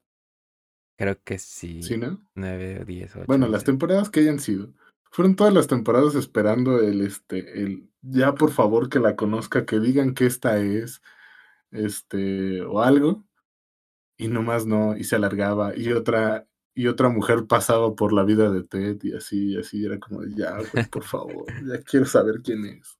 Creo 0.97 1.17
que 1.23 1.39
sí, 1.39 1.81
Sí, 1.81 1.97
¿no? 1.97 2.21
nueve 2.35 2.79
o 2.81 2.85
diez, 2.85 3.15
ocho. 3.15 3.25
Bueno, 3.27 3.47
no 3.47 3.51
las 3.51 3.63
temporadas 3.63 4.09
que 4.09 4.21
hayan 4.21 4.39
sido. 4.39 4.73
Fueron 5.11 5.35
todas 5.35 5.53
las 5.53 5.67
temporadas 5.67 6.15
esperando 6.15 6.79
el, 6.79 7.01
este, 7.01 7.61
el, 7.61 7.89
ya 8.01 8.35
por 8.35 8.51
favor 8.51 8.89
que 8.89 8.99
la 8.99 9.15
conozca, 9.15 9.65
que 9.65 9.79
digan 9.79 10.13
que 10.13 10.25
esta 10.25 10.57
es, 10.59 11.01
este, 11.71 12.61
o 12.61 12.81
algo, 12.81 13.25
y 14.17 14.27
nomás 14.27 14.65
no, 14.65 14.95
y 14.95 15.03
se 15.03 15.15
alargaba, 15.15 15.75
y 15.75 15.91
otra, 15.91 16.47
y 16.75 16.87
otra 16.87 17.09
mujer 17.09 17.45
pasaba 17.47 17.95
por 17.95 18.13
la 18.13 18.23
vida 18.23 18.49
de 18.51 18.63
Ted, 18.63 18.97
y 19.03 19.15
así, 19.15 19.51
y 19.53 19.57
así, 19.57 19.85
era 19.85 19.99
como, 19.99 20.23
ya, 20.25 20.57
güey, 20.57 20.87
por 20.89 21.03
favor, 21.03 21.45
ya 21.65 21.81
quiero 21.81 22.05
saber 22.05 22.41
quién 22.43 22.65
es. 22.65 22.97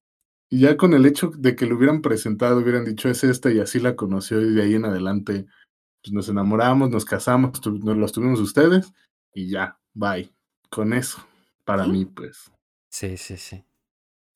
Y 0.50 0.60
ya 0.60 0.77
con 0.77 0.94
el 0.94 1.06
hecho 1.06 1.32
de 1.36 1.56
que 1.56 1.65
lo 1.65 1.75
hubieran 1.77 2.01
presentado, 2.01 2.60
hubieran 2.60 2.86
dicho, 2.86 3.10
es 3.10 3.24
esta, 3.24 3.51
y 3.51 3.60
así 3.60 3.80
la 3.80 3.96
conoció, 3.96 4.39
y 4.42 4.53
de 4.53 4.62
ahí 4.62 4.75
en 4.75 4.86
adelante, 4.86 5.48
pues 6.03 6.13
nos 6.13 6.30
enamoramos, 6.30 6.89
nos 6.92 7.06
casamos, 7.06 7.60
tu- 7.62 7.80
nos 7.80 7.98
los 7.98 8.12
tuvimos 8.12 8.39
ustedes, 8.39 8.94
y 9.34 9.50
ya, 9.50 9.80
bye. 9.94 10.32
Con 10.70 10.94
eso, 10.94 11.25
para 11.65 11.86
¿Sí? 11.86 11.92
mí, 11.92 12.06
pues. 12.06 12.51
Sí, 12.89 13.18
sí, 13.18 13.38
sí. 13.38 13.63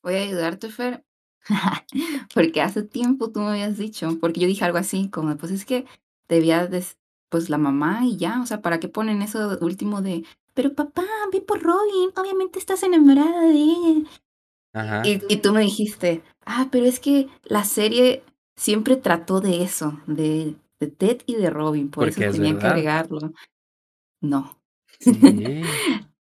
Voy 0.03 0.15
a 0.15 0.21
ayudarte, 0.23 0.69
Fer. 0.69 1.03
porque 2.33 2.61
hace 2.61 2.83
tiempo 2.83 3.31
tú 3.31 3.39
me 3.41 3.49
habías 3.49 3.77
dicho, 3.77 4.17
porque 4.19 4.39
yo 4.39 4.47
dije 4.47 4.65
algo 4.65 4.77
así, 4.77 5.09
como, 5.09 5.35
pues 5.37 5.51
es 5.51 5.65
que 5.65 5.85
debía, 6.27 6.67
de, 6.67 6.83
pues 7.29 7.49
la 7.49 7.57
mamá 7.57 8.05
y 8.05 8.17
ya, 8.17 8.41
o 8.41 8.45
sea, 8.45 8.61
¿para 8.61 8.79
qué 8.79 8.87
ponen 8.87 9.21
eso 9.21 9.57
último 9.61 10.01
de, 10.01 10.23
pero 10.53 10.73
papá, 10.73 11.05
ve 11.31 11.41
por 11.41 11.61
Robin, 11.61 12.11
obviamente 12.15 12.59
estás 12.59 12.83
enamorada 12.83 13.41
de 13.41 13.53
ella? 13.53 14.09
Ajá. 14.73 15.01
Y, 15.05 15.21
y 15.29 15.37
tú 15.37 15.53
me 15.53 15.61
dijiste, 15.61 16.23
ah, 16.45 16.67
pero 16.71 16.85
es 16.85 16.99
que 16.99 17.27
la 17.43 17.63
serie 17.63 18.23
siempre 18.55 18.95
trató 18.97 19.39
de 19.41 19.63
eso, 19.63 19.99
de, 20.07 20.55
de 20.79 20.87
Ted 20.87 21.21
y 21.25 21.35
de 21.35 21.49
Robin, 21.49 21.89
por 21.89 22.05
Porque 22.05 22.21
eso 22.21 22.31
es 22.31 22.35
tenían 22.37 22.59
que 22.59 22.67
agregarlo. 22.67 23.33
No. 24.21 24.59
Sí. 24.99 25.11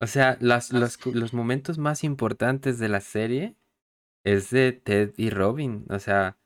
O 0.00 0.06
sea, 0.06 0.38
las, 0.40 0.72
los, 0.72 1.04
los 1.06 1.34
momentos 1.34 1.78
más 1.78 2.04
importantes 2.04 2.78
de 2.78 2.88
la 2.88 3.00
serie 3.00 3.56
es 4.22 4.50
de 4.50 4.72
Ted 4.72 5.12
y 5.16 5.30
Robin. 5.30 5.86
O 5.90 5.98
sea, 5.98 6.36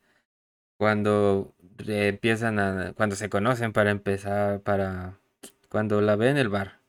cuando 0.79 1.52
empiezan 1.79 2.59
a, 2.59 2.93
cuando 2.93 3.15
se 3.15 3.29
conocen 3.29 3.73
para 3.73 3.91
empezar, 3.91 4.61
para, 4.61 5.19
cuando 5.69 6.01
la 6.01 6.15
ven 6.15 6.31
en 6.31 6.37
el 6.37 6.49
bar. 6.49 6.79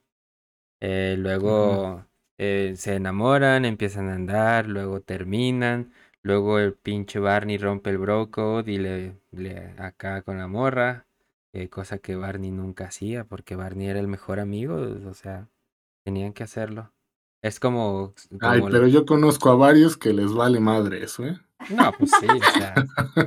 Eh, 0.80 1.16
luego 1.18 2.04
eh, 2.38 2.74
se 2.76 2.96
enamoran, 2.96 3.64
empiezan 3.64 4.08
a 4.08 4.14
andar, 4.14 4.66
luego 4.66 5.00
terminan. 5.00 5.92
Luego 6.22 6.58
el 6.58 6.74
pinche 6.74 7.18
Barney 7.18 7.58
rompe 7.58 7.90
el 7.90 7.98
bro 7.98 8.30
code 8.30 8.72
y 8.72 8.78
le, 8.78 9.18
le 9.32 9.74
acá 9.78 10.22
con 10.22 10.38
la 10.38 10.46
morra. 10.48 11.06
eh, 11.52 11.68
cosa 11.68 11.98
que 11.98 12.16
Barney 12.16 12.50
nunca 12.50 12.86
hacía 12.86 13.24
porque 13.24 13.56
Barney 13.56 13.88
era 13.88 14.00
el 14.00 14.08
mejor 14.08 14.40
amigo. 14.40 14.76
O 15.08 15.14
sea, 15.14 15.48
tenían 16.04 16.32
que 16.32 16.42
hacerlo. 16.44 16.92
Es 17.42 17.60
como, 17.60 18.14
Ay, 18.40 18.62
pero 18.70 18.86
yo 18.88 19.04
conozco 19.04 19.50
a 19.50 19.54
varios 19.56 19.96
que 19.98 20.14
les 20.14 20.32
vale 20.32 20.60
madre 20.60 21.04
eso, 21.04 21.26
¿eh? 21.26 21.38
no, 21.68 21.92
pues 21.92 22.10
sí, 22.18 22.26
o 22.26 22.58
sea, 22.58 22.74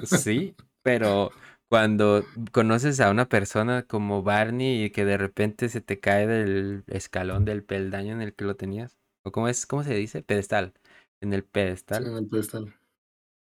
sí, 0.03 0.55
pero 0.87 1.35
cuando 1.69 2.29
conoces 2.53 2.99
a 3.01 3.11
una 3.11 3.27
persona 3.29 3.83
como 3.83 4.23
Barney 4.23 4.85
y 4.85 4.89
que 4.91 5.03
de 5.05 5.17
repente 5.17 5.67
se 5.69 5.81
te 5.81 5.99
cae 5.99 6.27
del 6.27 6.83
escalón 6.87 7.43
del 7.45 7.63
peldaño 7.63 8.13
en 8.13 8.21
el 8.21 8.33
que 8.33 8.45
lo 8.45 8.55
tenías, 8.55 8.97
o 9.23 9.31
cómo 9.33 9.49
es, 9.49 9.65
¿cómo 9.65 9.83
se 9.83 9.93
dice? 9.95 10.23
Pedestal. 10.23 10.73
En 11.21 11.33
el 11.33 11.43
Sí, 11.91 12.03
pedestal 12.03 12.05
en 12.05 12.15
el 12.15 12.27
pedestal. 12.29 12.73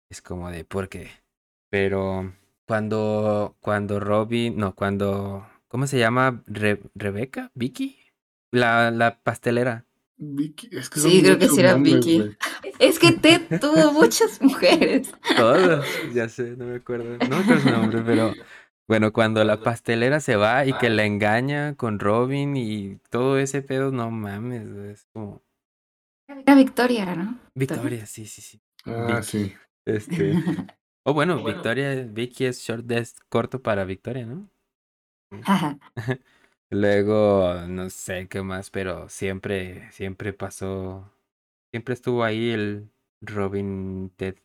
es 0.10 0.22
como 0.22 0.50
de 0.52 0.66
¿por 0.66 0.90
qué? 0.90 1.10
Pero 1.70 2.34
cuando, 2.68 3.58
cuando 3.60 4.00
Robin, 4.00 4.58
no, 4.58 4.76
cuando, 4.76 5.48
¿cómo 5.68 5.88
se 5.88 6.00
llama? 6.00 6.44
Re- 6.48 6.82
¿Rebeca? 6.96 7.52
¿Vicky? 7.56 8.00
La, 8.52 8.92
la 8.92 9.20
pastelera. 9.22 9.86
Vicky, 10.18 10.70
es 10.72 10.90
que 10.90 11.00
Sí, 11.00 11.22
son 11.22 11.22
creo 11.24 11.38
que 11.38 11.50
sí 11.50 11.60
era 11.62 11.76
Vicky. 11.76 12.38
Es 12.80 13.00
que 13.00 13.12
Ted 13.12 13.60
tuvo 13.60 13.92
muchas 13.94 14.42
mujeres. 14.42 15.12
Todos, 15.36 15.86
ya 16.14 16.30
sé, 16.30 16.56
no 16.58 16.66
me 16.66 16.76
acuerdo. 16.78 17.18
No 17.18 17.38
me 17.38 17.44
acuerdo 17.44 17.62
su 17.62 17.70
nombre, 17.70 18.02
pero 18.06 18.34
bueno, 18.88 19.12
cuando 19.12 19.44
la 19.44 19.62
pastelera 19.62 20.20
se 20.20 20.36
va 20.36 20.66
y 20.66 20.74
que 20.74 20.90
la 20.90 21.06
engaña 21.06 21.76
con 21.76 22.00
Robin 22.00 22.56
y 22.56 22.98
todo 23.10 23.40
ese 23.40 23.62
pedo, 23.62 23.92
no 23.92 24.12
mames, 24.12 24.68
es 24.68 25.08
como 25.12 25.42
Era 26.28 26.56
Victoria, 26.56 27.16
¿no? 27.16 27.40
Victoria, 27.56 28.06
sí, 28.06 28.26
sí, 28.26 28.42
sí. 28.42 28.62
Ah, 28.86 29.20
Vicky. 29.20 29.24
sí. 29.24 29.54
Este, 29.86 30.34
o 31.04 31.14
bueno, 31.14 31.44
Victoria, 31.44 32.04
Vicky 32.04 32.46
es 32.46 32.60
short 32.62 32.90
es 32.92 33.16
corto 33.30 33.62
para 33.62 33.86
Victoria, 33.86 34.26
¿no? 34.26 34.50
Luego, 36.72 37.66
no 37.68 37.90
sé 37.90 38.28
qué 38.28 38.42
más, 38.42 38.70
pero 38.70 39.08
siempre, 39.10 39.92
siempre 39.92 40.34
pasó, 40.34 41.12
siempre 41.76 41.94
estuvo 41.94 42.24
ahí 42.24 42.52
el 42.52 42.90
Robin 43.22 44.10
Ted. 44.16 44.36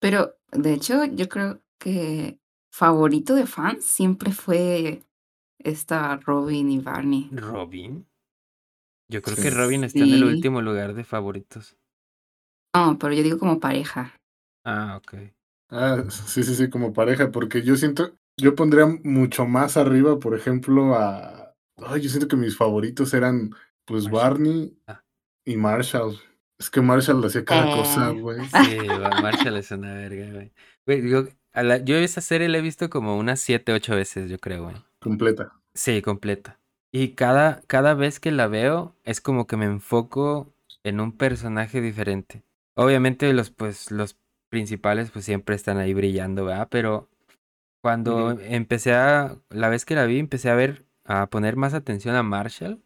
Pero, 0.00 0.36
de 0.52 0.74
hecho, 0.74 1.04
yo 1.06 1.28
creo 1.28 1.60
que 1.80 2.38
favorito 2.72 3.34
de 3.34 3.46
fans 3.46 3.84
siempre 3.84 4.30
fue 4.30 5.02
esta 5.58 6.18
Robin 6.18 6.70
y 6.70 6.78
Barney. 6.78 7.30
¿Robin? 7.32 8.06
Yo 9.10 9.22
creo 9.22 9.34
Sí. 9.34 9.42
que 9.42 9.50
Robin 9.50 9.82
está 9.82 9.98
en 10.04 10.12
el 10.12 10.22
último 10.24 10.62
lugar 10.62 10.94
de 10.94 11.02
favoritos. 11.02 11.76
No, 12.76 12.96
pero 12.96 13.12
yo 13.12 13.24
digo 13.24 13.40
como 13.40 13.58
pareja. 13.58 14.14
Ah, 14.64 15.00
ok. 15.02 15.14
Ah, 15.70 16.04
sí, 16.10 16.44
sí, 16.44 16.54
sí, 16.54 16.70
como 16.70 16.92
pareja, 16.92 17.32
porque 17.32 17.62
yo 17.62 17.74
siento, 17.74 18.16
yo 18.38 18.54
pondría 18.54 18.86
mucho 19.02 19.46
más 19.46 19.76
arriba, 19.76 20.20
por 20.20 20.36
ejemplo, 20.36 20.94
a... 20.94 21.56
Ay, 21.78 22.02
yo 22.02 22.08
siento 22.08 22.28
que 22.28 22.36
mis 22.36 22.56
favoritos 22.56 23.14
eran, 23.14 23.50
pues, 23.84 24.04
Marshall. 24.04 24.12
Barney 24.22 24.78
Ah. 24.86 25.02
y 25.44 25.56
Marshall. 25.56 26.16
Es 26.58 26.70
que 26.70 26.80
Marshall 26.80 27.24
hacía 27.24 27.44
cada 27.44 27.76
cosa, 27.76 28.10
Eh. 28.10 28.20
güey. 28.20 28.38
Sí, 28.46 28.78
Marshall 29.22 29.56
es 29.56 29.70
una 29.70 29.92
verga, 29.94 30.32
güey. 30.32 30.52
Güey, 30.86 31.08
yo, 31.10 31.24
a 31.52 31.62
la- 31.62 31.78
yo 31.78 31.96
esa 31.96 32.20
serie 32.20 32.48
la 32.48 32.58
he 32.58 32.62
visto 32.62 32.88
como 32.90 33.18
unas 33.18 33.40
siete, 33.40 33.72
ocho 33.72 33.94
veces, 33.94 34.30
yo 34.30 34.38
creo, 34.38 34.64
güey. 34.64 34.76
Completa. 35.00 35.52
Sí, 35.74 36.00
completa. 36.02 36.58
Y 36.92 37.08
cada, 37.10 37.60
cada 37.66 37.94
vez 37.94 38.20
que 38.20 38.30
la 38.32 38.46
veo 38.46 38.94
es 39.04 39.20
como 39.20 39.46
que 39.46 39.56
me 39.58 39.66
enfoco 39.66 40.52
en 40.82 41.00
un 41.00 41.12
personaje 41.12 41.80
diferente. 41.82 42.42
Obviamente 42.74 43.30
los, 43.34 43.50
pues, 43.50 43.90
los 43.90 44.16
principales 44.48 45.10
pues 45.10 45.24
siempre 45.24 45.56
están 45.56 45.76
ahí 45.78 45.92
brillando, 45.92 46.44
¿verdad? 46.46 46.68
Pero 46.70 47.08
cuando 47.82 48.30
empecé 48.40 48.94
a, 48.94 49.36
la 49.50 49.68
vez 49.68 49.84
que 49.84 49.94
la 49.94 50.06
vi, 50.06 50.18
empecé 50.18 50.48
a 50.50 50.54
ver, 50.54 50.86
a 51.04 51.26
poner 51.26 51.56
más 51.56 51.74
atención 51.74 52.14
a 52.16 52.22
Marshall. 52.22 52.80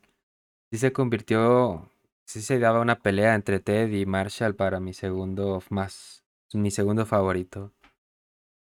Sí 0.73 0.79
se 0.79 0.93
convirtió, 0.93 1.89
sí 2.31 2.43
se 2.43 2.59
daba 2.59 2.81
una 2.81 3.01
pelea 3.01 3.35
entre 3.35 3.61
Ted 3.61 3.91
y 3.93 4.07
Marshall 4.07 4.55
para 4.55 4.79
mi 4.81 4.93
segundo 4.95 5.63
más, 5.71 6.25
mi 6.53 6.71
segundo 6.71 7.05
favorito. 7.07 7.73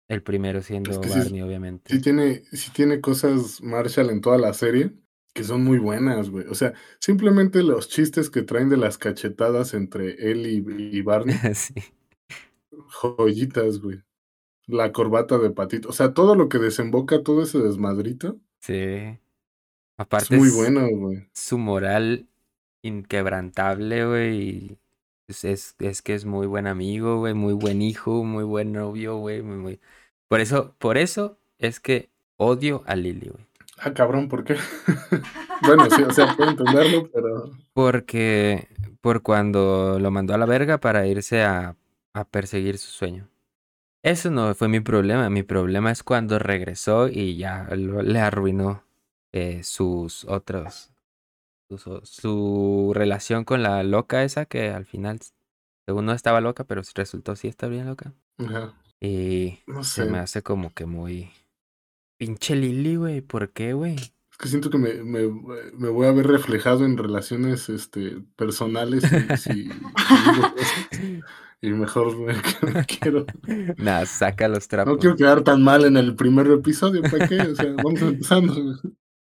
El 0.09 0.23
primero 0.23 0.61
siendo 0.63 1.01
que 1.01 1.09
sí- 1.09 1.19
Barney, 1.19 1.43
obviamente. 1.43 1.93
Sí 1.93 2.01
tiene, 2.01 2.43
sí 2.53 2.71
tiene 2.73 3.01
cosas 3.01 3.63
Marshall 3.63 4.11
en 4.11 4.21
toda 4.21 4.39
la 4.39 4.53
serie 4.55 4.93
que 5.33 5.45
son 5.45 5.63
muy 5.63 5.79
buenas, 5.79 6.31
güey. 6.31 6.47
O 6.49 6.55
sea, 6.55 6.75
simplemente 6.99 7.63
los 7.63 7.89
chistes 7.89 8.31
que 8.31 8.43
traen 8.43 8.69
de 8.69 8.77
las 8.77 8.99
cachetadas 8.99 9.75
entre 9.75 10.31
él 10.31 10.47
y, 10.47 10.97
y 10.97 11.03
Barney, 11.03 11.37
Sí. 11.55 11.75
joyitas, 12.89 13.81
güey. 13.81 14.03
La 14.67 14.93
corbata 14.93 15.39
de 15.39 15.51
patito. 15.51 15.89
O 15.89 15.93
sea, 15.93 16.15
todo 16.15 16.35
lo 16.35 16.49
que 16.49 16.59
desemboca, 16.59 17.23
todo 17.23 17.43
ese 17.43 17.59
desmadrito, 17.59 18.39
Sí. 18.61 18.75
es 18.75 19.19
Aparte 19.97 20.37
muy 20.37 20.49
es 20.49 20.55
bueno, 20.55 20.89
güey. 20.91 21.29
su 21.33 21.59
moral 21.59 22.27
inquebrantable, 22.83 24.07
güey. 24.07 24.79
Es, 25.29 25.45
es, 25.45 25.77
es 25.79 26.03
que 26.03 26.15
es 26.15 26.25
muy 26.25 26.47
buen 26.47 26.67
amigo, 26.67 27.19
güey, 27.19 27.35
muy 27.35 27.55
buen 27.55 27.83
hijo, 27.83 28.25
muy 28.25 28.45
buen 28.45 28.73
novio, 28.73 29.17
güey. 29.19 29.43
Muy, 29.43 29.57
muy... 29.57 29.81
Por 30.29 30.41
eso, 30.41 30.75
por 30.79 30.99
eso 30.99 31.39
es 31.59 31.81
que 31.81 32.11
odio 32.37 32.83
a 32.87 32.97
Lily, 32.97 33.29
güey. 33.31 33.47
Ah, 33.79 33.93
cabrón, 33.95 34.29
¿por 34.29 34.45
qué? 34.45 34.57
bueno, 35.63 35.89
sí, 35.91 36.03
o 36.03 36.13
sea, 36.13 36.37
puedo 36.37 36.51
entenderlo, 36.51 37.09
pero 37.13 37.51
Porque 37.73 38.69
por 39.01 39.23
cuando 39.23 39.99
lo 39.99 40.11
mandó 40.11 40.35
a 40.35 40.39
la 40.39 40.47
verga 40.47 40.79
para 40.79 41.07
irse 41.07 41.43
a, 41.43 41.77
a 42.13 42.25
perseguir 42.25 42.79
su 42.79 42.91
sueño. 42.91 43.29
Eso 44.03 44.31
no 44.31 44.55
fue 44.55 44.69
mi 44.69 44.81
problema. 44.81 45.31
Mi 45.31 45.43
problema 45.43 45.91
es 45.91 46.03
cuando 46.03 46.39
regresó 46.39 47.09
y 47.09 47.37
ya 47.37 47.69
lo- 47.77 48.03
le 48.03 48.21
arruinó 48.21 48.85
eh, 49.33 49.63
sus 49.65 50.25
otros. 50.27 50.91
Su, 51.79 52.01
su 52.05 52.93
relación 52.95 53.45
con 53.45 53.63
la 53.63 53.83
loca 53.83 54.25
esa 54.25 54.47
que 54.47 54.71
al 54.71 54.87
final, 54.87 55.21
según 55.87 56.07
no 56.07 56.13
estaba 56.13 56.41
loca, 56.41 56.65
pero 56.65 56.83
resultó 56.95 57.37
sí 57.37 57.49
estar 57.49 57.71
bien 57.71 57.87
loca. 57.87 58.15
ajá, 58.39 58.75
Y 59.01 59.61
no 59.67 59.85
se 59.97 60.07
me 60.07 60.19
sé. 60.19 60.21
hace 60.21 60.43
como 60.43 60.75
que 60.75 60.87
muy. 60.87 61.33
Pinche 62.19 62.57
Lily, 62.57 62.97
güey. 62.97 63.21
¿Por 63.23 63.53
qué, 63.53 63.75
güey? 63.75 64.15
Es 64.33 64.37
que 64.39 64.49
siento 64.49 64.71
que 64.71 64.79
me, 64.79 64.95
me, 65.05 65.29
me 65.75 65.89
voy 65.89 66.07
a 66.07 66.13
ver 66.13 66.27
reflejado 66.27 66.85
en 66.85 66.97
relaciones 66.97 67.69
este, 67.69 68.23
personales 68.37 69.13
y 69.53 69.69
mejor 71.71 72.17
me, 72.19 72.35
me 72.75 72.85
quiero. 72.87 73.27
Nah, 73.77 74.05
saca 74.07 74.49
los 74.49 74.69
No 74.85 74.99
trapos. 74.99 74.99
quiero 74.99 75.17
quedar 75.17 75.43
tan 75.43 75.63
mal 75.63 75.85
en 75.85 75.97
el 75.97 76.15
primer 76.17 76.47
episodio, 76.51 77.09
¿para 77.09 77.25
qué? 77.25 77.41
O 77.49 77.55
sea, 77.57 77.73
vamos 77.81 78.03
empezando. 78.03 78.55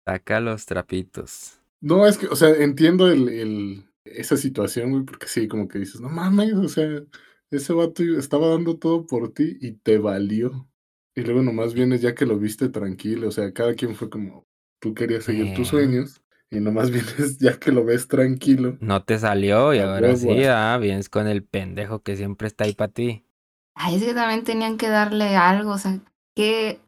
Saca 0.06 0.40
los 0.40 0.68
trapitos. 0.68 1.60
No, 1.82 2.06
es 2.06 2.18
que, 2.18 2.28
o 2.28 2.36
sea, 2.36 2.50
entiendo 2.50 3.12
el, 3.12 3.28
el, 3.28 3.86
esa 4.06 4.38
situación, 4.38 4.92
güey, 4.92 5.04
porque 5.04 5.28
sí, 5.28 5.48
como 5.48 5.68
que 5.68 5.80
dices, 5.80 6.00
no 6.00 6.10
mames, 6.10 6.54
o 6.54 6.70
sea, 6.70 7.04
ese 7.50 7.74
vato 7.74 8.04
estaba 8.04 8.50
dando 8.50 8.78
todo 8.78 9.08
por 9.08 9.34
ti 9.34 9.58
y 9.60 9.74
te 9.74 9.98
valió. 9.98 10.68
Y 11.16 11.22
luego 11.22 11.42
nomás 11.42 11.74
vienes 11.74 12.02
ya 12.02 12.16
que 12.16 12.26
lo 12.26 12.38
viste 12.38 12.70
tranquilo, 12.70 13.28
o 13.28 13.32
sea, 13.32 13.52
cada 13.52 13.74
quien 13.74 13.96
fue 13.96 14.10
como, 14.10 14.48
tú 14.80 14.94
querías 14.94 15.26
seguir 15.26 15.54
tus 15.56 15.70
sueños 15.70 16.22
y 16.50 16.60
nomás 16.60 16.92
vienes 16.92 17.40
ya 17.40 17.60
que 17.60 17.72
lo 17.72 17.84
ves 17.84 18.08
tranquilo. 18.08 18.78
No 18.80 19.04
te 19.04 19.18
salió 19.18 19.74
y 19.74 19.80
ahora 19.80 20.16
sí, 20.16 20.44
ah. 20.46 20.76
ah, 20.76 20.78
vienes 20.78 21.10
con 21.10 21.28
el 21.28 21.44
pendejo 21.44 22.04
que 22.04 22.16
siempre 22.16 22.48
está 22.48 22.66
ahí 22.66 22.74
para 22.74 22.94
ti. 22.94 23.26
Ay, 23.74 23.96
es 23.96 24.04
que 24.04 24.14
también 24.14 24.44
tenían 24.44 24.78
que 24.78 24.88
darle 24.88 25.36
algo, 25.36 25.72
o 25.72 25.78
sea, 25.78 26.00
¿qué, 26.36 26.80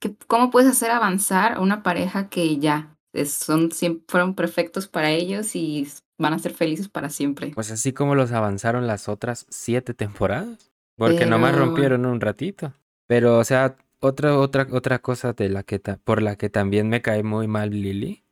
qué, 0.00 0.14
¿cómo 0.26 0.50
puedes 0.50 0.70
hacer 0.70 0.90
avanzar 0.90 1.54
a 1.54 1.60
una 1.60 1.82
pareja 1.82 2.28
que 2.28 2.58
ya 2.58 2.96
es- 3.12 3.32
son, 3.34 3.70
fueron 4.08 4.34
perfectos 4.34 4.88
para 4.88 5.10
ellos 5.10 5.54
y 5.56 5.88
van 6.18 6.32
a 6.34 6.38
ser 6.38 6.52
felices 6.54 6.88
para 6.88 7.10
siempre? 7.10 7.52
Pues 7.54 7.70
así 7.70 7.92
como 7.92 8.14
los 8.14 8.32
avanzaron 8.32 8.86
las 8.86 9.08
otras 9.08 9.46
siete 9.50 9.94
temporadas. 9.94 10.70
Porque 10.96 11.24
nomás 11.24 11.52
Pero- 11.52 11.64
rompieron 11.66 12.04
un 12.04 12.20
ratito. 12.20 12.74
Pero, 13.06 13.38
o 13.38 13.44
sea, 13.44 13.76
otra, 14.00 14.36
otra, 14.38 14.66
otra 14.70 14.98
cosa 15.00 15.32
de 15.32 15.48
la 15.48 15.62
que 15.62 15.78
por 15.80 16.20
la 16.22 16.36
que 16.36 16.50
también 16.50 16.88
me 16.90 17.00
cae 17.00 17.22
muy 17.22 17.48
mal 17.48 17.70
Lily 17.70 18.22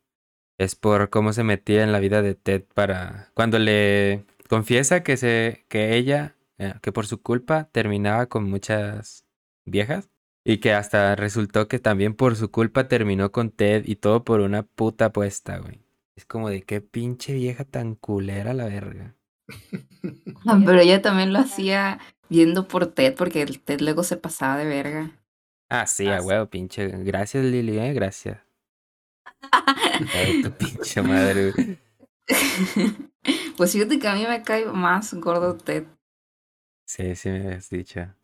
es 0.58 0.74
por 0.74 1.08
cómo 1.08 1.32
se 1.32 1.44
metía 1.44 1.82
en 1.82 1.92
la 1.92 1.98
vida 1.98 2.20
de 2.20 2.34
Ted 2.34 2.64
para. 2.74 3.30
Cuando 3.34 3.58
le 3.58 4.24
confiesa 4.48 5.02
que 5.02 5.16
se. 5.16 5.64
que 5.68 5.96
ella, 5.96 6.36
eh, 6.58 6.74
que 6.82 6.92
por 6.92 7.06
su 7.06 7.22
culpa 7.22 7.68
terminaba 7.72 8.26
con 8.26 8.44
muchas 8.44 9.24
viejas. 9.64 10.10
Y 10.48 10.60
que 10.60 10.72
hasta 10.72 11.14
resultó 11.14 11.68
que 11.68 11.78
también 11.78 12.14
por 12.14 12.34
su 12.34 12.50
culpa 12.50 12.88
terminó 12.88 13.30
con 13.32 13.50
Ted 13.50 13.84
y 13.84 13.96
todo 13.96 14.24
por 14.24 14.40
una 14.40 14.62
puta 14.62 15.04
apuesta, 15.06 15.58
güey. 15.58 15.78
Es 16.16 16.24
como 16.24 16.48
de 16.48 16.62
qué 16.62 16.80
pinche 16.80 17.34
vieja 17.34 17.64
tan 17.64 17.94
culera 17.94 18.54
la 18.54 18.64
verga. 18.64 19.14
Ah, 20.46 20.58
Pero 20.64 20.80
ella 20.80 21.02
también 21.02 21.32
lo 21.34 21.40
hacía 21.40 21.98
viendo 22.30 22.66
por 22.68 22.86
Ted, 22.86 23.14
porque 23.14 23.42
el 23.42 23.60
Ted 23.60 23.80
luego 23.80 24.02
se 24.02 24.16
pasaba 24.16 24.56
de 24.56 24.64
verga. 24.64 25.10
Ah, 25.68 25.86
sí, 25.86 26.06
a 26.08 26.22
huevo, 26.22 26.46
pinche. 26.46 26.88
Gracias, 26.88 27.44
Lili, 27.44 27.78
eh, 27.78 27.92
gracias. 27.92 28.40
Ay, 30.14 30.42
tu 30.42 30.50
pinche 30.52 31.02
madre. 31.02 31.52
güey. 31.52 31.78
Pues 33.58 33.72
fíjate 33.72 33.98
que 33.98 34.08
a 34.08 34.14
mí 34.14 34.24
me 34.26 34.42
cae 34.42 34.66
más 34.66 35.12
gordo 35.14 35.56
Ted. 35.56 35.84
Sí, 36.86 37.14
sí 37.16 37.28
me 37.28 37.54
has 37.54 37.68
dicho. 37.68 38.14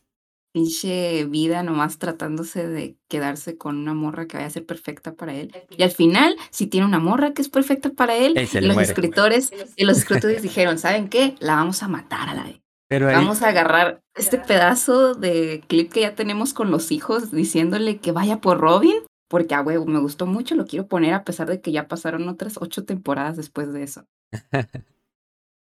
Pinche 0.55 1.25
vida 1.25 1.65
nomás 1.65 1.99
tratándose 1.99 2.69
de 2.69 2.97
quedarse 3.09 3.59
con 3.59 3.77
una 3.77 3.93
morra 3.93 4.29
que 4.29 4.37
vaya 4.37 4.47
a 4.47 4.51
ser 4.51 4.65
perfecta 4.65 5.13
para 5.15 5.35
él. 5.35 5.53
Y 5.77 5.83
al 5.83 5.91
final, 5.91 6.37
si 6.53 6.69
tiene 6.69 6.87
una 6.87 7.01
morra 7.01 7.33
que 7.35 7.43
es 7.43 7.49
perfecta 7.49 7.91
para 7.91 8.15
él, 8.15 8.35
y 8.39 8.61
los 8.61 8.75
muere. 8.77 8.89
escritores, 8.89 9.51
y 9.75 9.83
los 9.85 9.99
escritores 9.99 10.43
dijeron, 10.43 10.79
¿saben 10.79 11.09
qué? 11.09 11.35
La 11.41 11.57
vamos 11.57 11.83
a 11.83 11.89
matar 11.89 12.29
a 12.29 12.35
la 12.35 12.45
vez. 12.45 12.61
Pero 12.89 13.09
ahí, 13.09 13.17
Vamos 13.17 13.43
a 13.43 13.49
agarrar 13.49 14.01
este 14.15 14.39
pedazo 14.39 15.15
de 15.15 15.65
clip 15.67 15.93
que 15.93 16.03
ya 16.03 16.15
tenemos 16.15 16.55
con 16.55 16.71
los 16.71 16.93
hijos 16.93 17.33
diciéndole 17.33 17.97
que 17.99 18.13
vaya 18.13 18.41
por 18.41 18.61
Robin, 18.61 18.95
porque 19.29 19.57
a 19.57 19.61
huevo 19.61 19.87
me 19.87 19.99
gustó 19.99 20.25
mucho, 20.27 20.55
lo 20.55 20.67
quiero 20.67 20.87
poner 20.87 21.15
a 21.15 21.25
pesar 21.25 21.49
de 21.49 21.61
que 21.61 21.73
ya 21.73 21.89
pasaron 21.89 22.29
otras 22.29 22.59
ocho 22.61 22.85
temporadas 22.85 23.37
después 23.37 23.73
de 23.73 23.83
eso. 23.83 24.07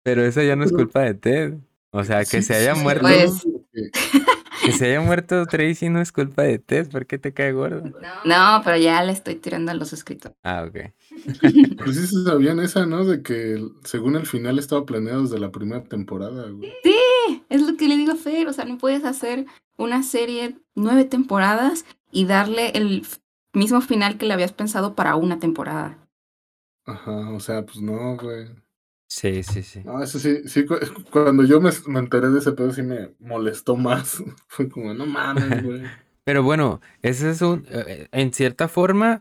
pero 0.02 0.24
eso 0.24 0.42
ya 0.42 0.56
no 0.56 0.64
es 0.64 0.72
culpa 0.72 1.02
de 1.02 1.14
Ted. 1.14 1.54
O 1.92 2.02
sea, 2.02 2.20
que 2.20 2.40
Sí, 2.40 2.42
se 2.42 2.54
haya 2.56 2.74
sí, 2.74 2.82
muerto. 2.82 3.02
Pues- 3.02 3.42
porque 3.44 3.90
Que 4.64 4.72
se 4.72 4.86
haya 4.86 5.00
muerto 5.00 5.46
Tracy 5.46 5.88
no 5.88 6.00
es 6.00 6.12
culpa 6.12 6.42
de 6.42 6.58
Tess, 6.58 6.88
¿por 6.88 7.06
qué 7.06 7.18
te 7.18 7.32
cae 7.32 7.52
gordo? 7.52 7.82
No, 8.24 8.60
pero 8.64 8.76
ya 8.76 9.02
le 9.02 9.12
estoy 9.12 9.36
tirando 9.36 9.70
a 9.72 9.74
los 9.74 9.92
escritos. 9.92 10.32
Ah, 10.42 10.66
ok. 10.68 10.92
Pues 11.82 11.96
sí 11.96 12.06
se 12.06 12.24
sabían 12.24 12.60
esa, 12.60 12.86
¿no? 12.86 13.04
De 13.04 13.22
que 13.22 13.62
según 13.84 14.16
el 14.16 14.26
final 14.26 14.58
estaba 14.58 14.84
planeado 14.84 15.22
desde 15.22 15.38
la 15.38 15.50
primera 15.50 15.82
temporada, 15.82 16.48
güey. 16.50 16.72
Es 17.48 17.62
lo 17.62 17.76
que 17.76 17.88
le 17.88 17.96
digo 17.96 18.12
a 18.12 18.16
Fer, 18.16 18.46
o 18.48 18.52
sea, 18.52 18.64
no 18.64 18.78
puedes 18.78 19.04
hacer 19.04 19.46
una 19.76 20.02
serie 20.02 20.56
nueve 20.74 21.04
temporadas 21.04 21.84
y 22.12 22.26
darle 22.26 22.70
el 22.74 23.04
mismo 23.52 23.80
final 23.80 24.18
que 24.18 24.26
le 24.26 24.34
habías 24.34 24.52
pensado 24.52 24.94
para 24.94 25.16
una 25.16 25.38
temporada. 25.38 25.98
Ajá, 26.84 27.30
o 27.30 27.40
sea, 27.40 27.64
pues 27.64 27.80
no, 27.80 28.16
güey. 28.16 28.48
Sí, 29.10 29.42
sí, 29.42 29.62
sí. 29.62 29.86
No, 29.86 30.02
eso 30.02 30.18
sí, 30.18 30.46
sí, 30.48 30.66
cu- 30.66 30.76
cuando 31.10 31.44
yo 31.44 31.60
me, 31.60 31.70
me 31.86 32.00
enteré 32.00 32.28
de 32.28 32.38
ese 32.38 32.52
pedo 32.52 32.72
sí 32.72 32.82
me 32.82 33.14
molestó 33.18 33.76
más. 33.76 34.22
Fue 34.48 34.68
como, 34.68 34.92
no 34.94 35.06
mames, 35.06 35.62
güey. 35.62 35.90
Pero 36.24 36.42
bueno, 36.42 36.80
ese 37.02 37.30
es 37.30 37.42
un. 37.42 37.66
eh, 37.70 38.08
En 38.12 38.32
cierta 38.32 38.68
forma, 38.68 39.20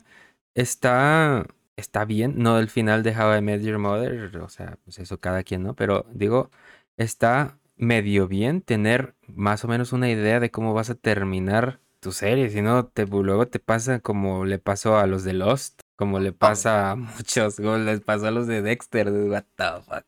está. 0.53 1.45
Está 1.75 2.05
bien. 2.05 2.35
No 2.37 2.59
el 2.59 2.69
final 2.69 3.03
de 3.03 3.11
How 3.17 3.37
I 3.37 3.41
Met 3.41 3.61
Your 3.61 3.77
Mother. 3.79 4.37
O 4.39 4.49
sea, 4.49 4.77
pues 4.83 4.99
eso 4.99 5.19
cada 5.19 5.43
quien, 5.43 5.63
¿no? 5.63 5.75
Pero 5.75 6.05
digo, 6.13 6.51
está 6.97 7.57
medio 7.77 8.27
bien 8.27 8.61
tener 8.61 9.15
más 9.27 9.63
o 9.63 9.67
menos 9.69 9.93
una 9.93 10.09
idea 10.09 10.39
de 10.41 10.51
cómo 10.51 10.73
vas 10.73 10.89
a 10.89 10.95
terminar 10.95 11.79
tu 12.01 12.11
serie. 12.11 12.49
Si 12.49 12.61
no, 12.61 12.87
te, 12.87 13.05
luego 13.07 13.47
te 13.47 13.59
pasa 13.59 13.99
como 14.01 14.45
le 14.45 14.59
pasó 14.59 14.97
a 14.97 15.07
los 15.07 15.23
de 15.23 15.33
Lost. 15.33 15.81
Como 15.99 16.19
le 16.19 16.31
pasa 16.31 16.91
a 16.91 16.95
muchos. 16.95 17.57
Como 17.57 17.75
les 17.75 17.99
pasó 17.99 18.27
a 18.27 18.31
los 18.31 18.47
de 18.47 18.61
Dexter. 18.61 19.11
What 19.11 19.43
the 19.57 19.65
fuck. 19.85 20.05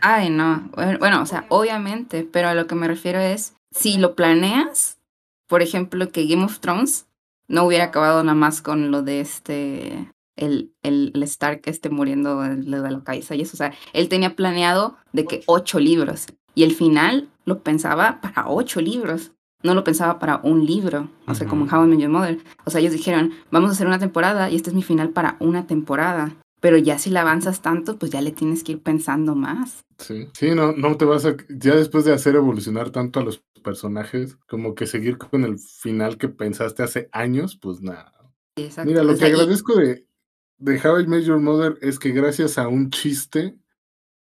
Ay, 0.00 0.30
no. 0.30 0.70
Bueno, 1.00 1.22
o 1.22 1.26
sea, 1.26 1.44
obviamente, 1.48 2.22
pero 2.22 2.46
a 2.46 2.54
lo 2.54 2.68
que 2.68 2.76
me 2.76 2.86
refiero 2.86 3.18
es, 3.18 3.56
si 3.72 3.98
lo 3.98 4.14
planeas, 4.14 5.00
por 5.48 5.60
ejemplo, 5.60 6.12
que 6.12 6.28
Game 6.28 6.44
of 6.44 6.60
Thrones 6.60 7.08
no 7.48 7.64
hubiera 7.64 7.86
acabado 7.86 8.22
nada 8.22 8.36
más 8.36 8.62
con 8.62 8.92
lo 8.92 9.02
de 9.02 9.20
este, 9.20 10.12
el, 10.36 10.72
el, 10.84 11.10
el 11.12 11.22
Stark 11.24 11.62
este 11.64 11.90
muriendo 11.90 12.40
de 12.40 12.70
la 12.70 13.02
cabeza 13.02 13.34
y 13.34 13.40
eso, 13.40 13.54
o 13.54 13.58
sea, 13.58 13.74
él 13.92 14.08
tenía 14.08 14.36
planeado 14.36 14.96
de 15.12 15.24
que 15.24 15.42
ocho 15.46 15.80
libros 15.80 16.28
y 16.54 16.62
el 16.62 16.76
final 16.76 17.28
lo 17.44 17.64
pensaba 17.64 18.20
para 18.20 18.48
ocho 18.48 18.80
libros. 18.80 19.32
No 19.64 19.74
lo 19.74 19.82
pensaba 19.82 20.18
para 20.20 20.36
un 20.44 20.64
libro, 20.64 21.08
o 21.26 21.34
sea, 21.34 21.48
como 21.48 21.64
en. 21.64 21.74
How 21.74 21.84
I 21.84 21.88
Met 21.88 21.98
Your 22.00 22.10
Mother. 22.10 22.38
O 22.64 22.70
sea, 22.70 22.80
ellos 22.80 22.92
dijeron, 22.92 23.32
vamos 23.50 23.70
a 23.70 23.72
hacer 23.72 23.86
una 23.86 23.98
temporada 23.98 24.50
y 24.50 24.56
este 24.56 24.70
es 24.70 24.74
mi 24.76 24.82
final 24.82 25.10
para 25.10 25.36
una 25.40 25.66
temporada. 25.66 26.36
Pero 26.60 26.76
ya 26.78 26.98
si 26.98 27.10
la 27.10 27.22
avanzas 27.22 27.60
tanto, 27.62 27.98
pues 27.98 28.10
ya 28.12 28.20
le 28.22 28.30
tienes 28.30 28.62
que 28.62 28.72
ir 28.72 28.82
pensando 28.82 29.34
más. 29.34 29.84
Sí, 29.98 30.28
sí, 30.32 30.50
no, 30.54 30.72
no 30.72 30.96
te 30.96 31.04
vas 31.04 31.24
a. 31.26 31.34
Ya 31.48 31.74
después 31.76 32.04
de 32.04 32.12
hacer 32.12 32.36
evolucionar 32.36 32.90
tanto 32.90 33.20
a 33.20 33.22
los 33.24 33.42
personajes, 33.62 34.36
como 34.48 34.74
que 34.74 34.86
seguir 34.86 35.18
con 35.18 35.44
el 35.44 35.58
final 35.58 36.16
que 36.18 36.28
pensaste 36.28 36.82
hace 36.82 37.08
años, 37.12 37.58
pues 37.60 37.80
nada. 37.80 38.12
Exacto. 38.56 38.88
Mira, 38.90 39.02
lo 39.02 39.12
o 39.12 39.16
que 39.18 39.28
y- 39.28 39.32
agradezco 39.32 39.76
de, 39.76 40.06
de 40.58 40.80
How 40.88 41.00
I 41.00 41.06
Met 41.06 41.24
Your 41.24 41.40
Mother 41.40 41.78
es 41.82 41.98
que 41.98 42.10
gracias 42.12 42.56
a 42.58 42.68
un 42.68 42.90
chiste 42.90 43.58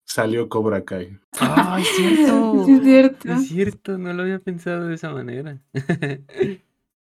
salió 0.07 0.49
Cobra 0.49 0.83
Kai. 0.85 1.19
¡Ah, 1.39 1.79
es 1.81 1.87
cierto! 1.95 2.65
Sí, 2.65 2.71
es 2.73 2.83
cierto. 2.83 3.33
Es 3.33 3.47
cierto, 3.47 3.97
no 3.97 4.13
lo 4.13 4.23
había 4.23 4.39
pensado 4.39 4.87
de 4.87 4.95
esa 4.95 5.11
manera. 5.11 5.61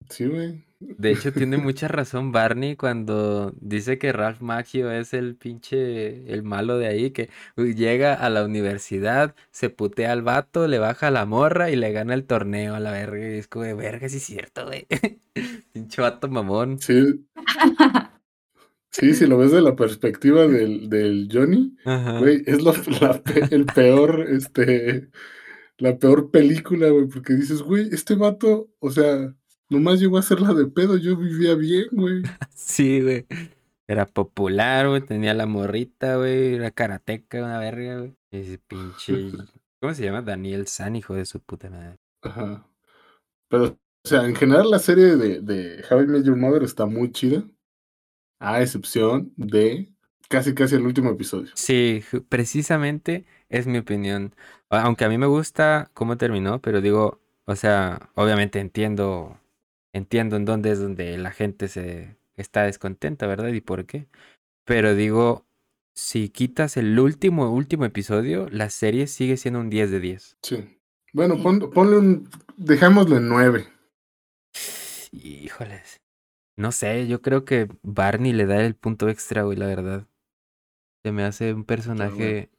Sí, 0.09 0.25
güey. 0.25 0.65
De 0.97 1.11
hecho, 1.11 1.31
tiene 1.33 1.57
mucha 1.57 1.87
razón 1.87 2.31
Barney 2.31 2.75
cuando 2.75 3.53
dice 3.61 3.97
que 3.97 4.11
Ralph 4.11 4.41
Macchio 4.41 4.91
es 4.91 5.13
el 5.13 5.35
pinche, 5.37 6.33
el 6.33 6.43
malo 6.43 6.77
de 6.77 6.87
ahí, 6.87 7.11
que 7.11 7.29
llega 7.55 8.13
a 8.13 8.29
la 8.29 8.43
universidad, 8.43 9.35
se 9.51 9.69
putea 9.69 10.11
al 10.11 10.21
vato, 10.21 10.67
le 10.67 10.79
baja 10.79 11.11
la 11.11 11.25
morra 11.25 11.69
y 11.71 11.75
le 11.77 11.91
gana 11.93 12.13
el 12.13 12.25
torneo 12.25 12.75
a 12.75 12.79
la 12.81 12.91
verga. 12.91 13.19
Y 13.19 13.37
es 13.39 13.47
como 13.47 13.65
de 13.65 13.73
verga, 13.73 14.09
sí 14.09 14.17
es 14.17 14.23
cierto, 14.23 14.65
güey. 14.65 14.87
Pinche 15.71 16.01
vato 16.01 16.27
mamón. 16.27 16.79
Sí. 16.79 17.25
Sí, 18.91 19.13
si 19.13 19.25
lo 19.25 19.37
ves 19.37 19.51
de 19.51 19.61
la 19.61 19.75
perspectiva 19.75 20.47
del, 20.47 20.89
del 20.89 21.29
Johnny, 21.31 21.77
güey, 22.19 22.43
es 22.45 22.61
lo, 22.61 22.73
la 22.99 23.21
el 23.49 23.65
peor, 23.65 24.27
este, 24.29 25.09
la 25.77 25.97
peor 25.97 26.29
película, 26.29 26.89
güey, 26.89 27.07
porque 27.07 27.33
dices, 27.33 27.61
güey, 27.61 27.87
este 27.93 28.15
vato, 28.15 28.69
o 28.79 28.91
sea, 28.91 29.33
nomás 29.69 30.01
llegó 30.01 30.17
a 30.17 30.19
hacerla 30.19 30.53
de 30.53 30.67
pedo, 30.67 30.97
yo 30.97 31.15
vivía 31.15 31.55
bien, 31.55 31.87
güey. 31.91 32.21
Sí, 32.53 33.01
güey. 33.01 33.25
Era 33.87 34.05
popular, 34.05 34.89
güey, 34.89 35.01
tenía 35.01 35.33
la 35.33 35.45
morrita, 35.45 36.17
güey, 36.17 36.55
era 36.55 36.71
karateca, 36.71 37.43
una 37.43 37.59
verga, 37.59 37.99
güey. 37.99 38.15
Ese 38.31 38.57
pinche, 38.59 39.31
¿cómo 39.79 39.93
se 39.93 40.03
llama? 40.03 40.21
Daniel 40.21 40.67
San, 40.67 40.97
hijo 40.97 41.15
de 41.15 41.25
su 41.25 41.39
puta 41.39 41.69
madre. 41.69 41.97
Ajá. 42.21 42.67
Pero, 43.49 43.65
o 43.65 44.07
sea, 44.07 44.25
en 44.25 44.35
general 44.35 44.69
la 44.69 44.79
serie 44.79 45.15
de, 45.15 45.41
de 45.41 45.83
How 45.89 46.03
I 46.03 46.07
Met 46.07 46.23
Your 46.23 46.37
Mother 46.37 46.63
está 46.63 46.85
muy 46.85 47.11
chida, 47.11 47.43
a 48.41 48.61
excepción 48.61 49.31
de 49.37 49.87
casi 50.27 50.53
casi 50.53 50.75
el 50.75 50.85
último 50.85 51.11
episodio. 51.11 51.51
Sí, 51.55 52.03
precisamente 52.29 53.25
es 53.49 53.67
mi 53.67 53.77
opinión. 53.77 54.33
Aunque 54.69 55.05
a 55.05 55.09
mí 55.09 55.17
me 55.17 55.25
gusta 55.27 55.89
cómo 55.93 56.17
terminó, 56.17 56.59
pero 56.61 56.81
digo, 56.81 57.19
o 57.45 57.55
sea, 57.55 58.09
obviamente 58.15 58.59
entiendo, 58.59 59.37
entiendo 59.93 60.37
en 60.37 60.45
dónde 60.45 60.71
es 60.71 60.79
donde 60.79 61.17
la 61.17 61.31
gente 61.31 61.67
se 61.67 62.15
está 62.35 62.63
descontenta, 62.63 63.27
¿verdad? 63.27 63.49
Y 63.49 63.61
por 63.61 63.85
qué. 63.85 64.07
Pero 64.65 64.95
digo, 64.95 65.45
si 65.93 66.29
quitas 66.29 66.77
el 66.77 66.97
último, 66.99 67.51
último 67.51 67.83
episodio, 67.85 68.47
la 68.49 68.69
serie 68.69 69.07
sigue 69.07 69.35
siendo 69.37 69.59
un 69.59 69.69
10 69.69 69.91
de 69.91 69.99
10. 69.99 70.37
Sí. 70.41 70.77
Bueno, 71.13 71.41
pon- 71.43 71.69
ponle 71.71 71.97
un, 71.97 72.29
dejámoslo 72.55 73.17
en 73.17 73.27
nueve. 73.27 73.67
Híjoles. 75.11 75.99
No 76.57 76.71
sé, 76.71 77.07
yo 77.07 77.21
creo 77.21 77.45
que 77.45 77.67
Barney 77.81 78.33
le 78.33 78.45
da 78.45 78.63
el 78.63 78.75
punto 78.75 79.09
extra, 79.09 79.43
güey, 79.43 79.57
la 79.57 79.67
verdad. 79.67 80.07
Se 81.03 81.11
me 81.11 81.23
hace 81.23 81.53
un 81.53 81.63
personaje 81.63 82.51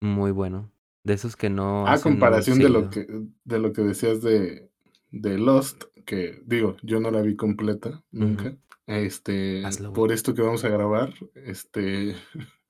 muy 0.00 0.30
bueno. 0.30 0.72
De 1.04 1.14
esos 1.14 1.36
que 1.36 1.50
no 1.50 1.86
A 1.86 2.00
comparación 2.00 2.58
de 2.58 2.68
lo 2.68 2.90
que 2.90 3.06
de 3.44 3.58
lo 3.60 3.72
que 3.72 3.82
decías 3.82 4.22
de, 4.22 4.70
de 5.12 5.38
Lost, 5.38 5.84
que 6.04 6.42
digo, 6.44 6.76
yo 6.82 6.98
no 6.98 7.12
la 7.12 7.22
vi 7.22 7.36
completa 7.36 8.02
nunca. 8.10 8.56
Este, 8.86 9.64
Hazlo, 9.64 9.92
por 9.92 10.12
esto 10.12 10.34
que 10.34 10.42
vamos 10.42 10.64
a 10.64 10.68
grabar, 10.68 11.14
este, 11.34 12.14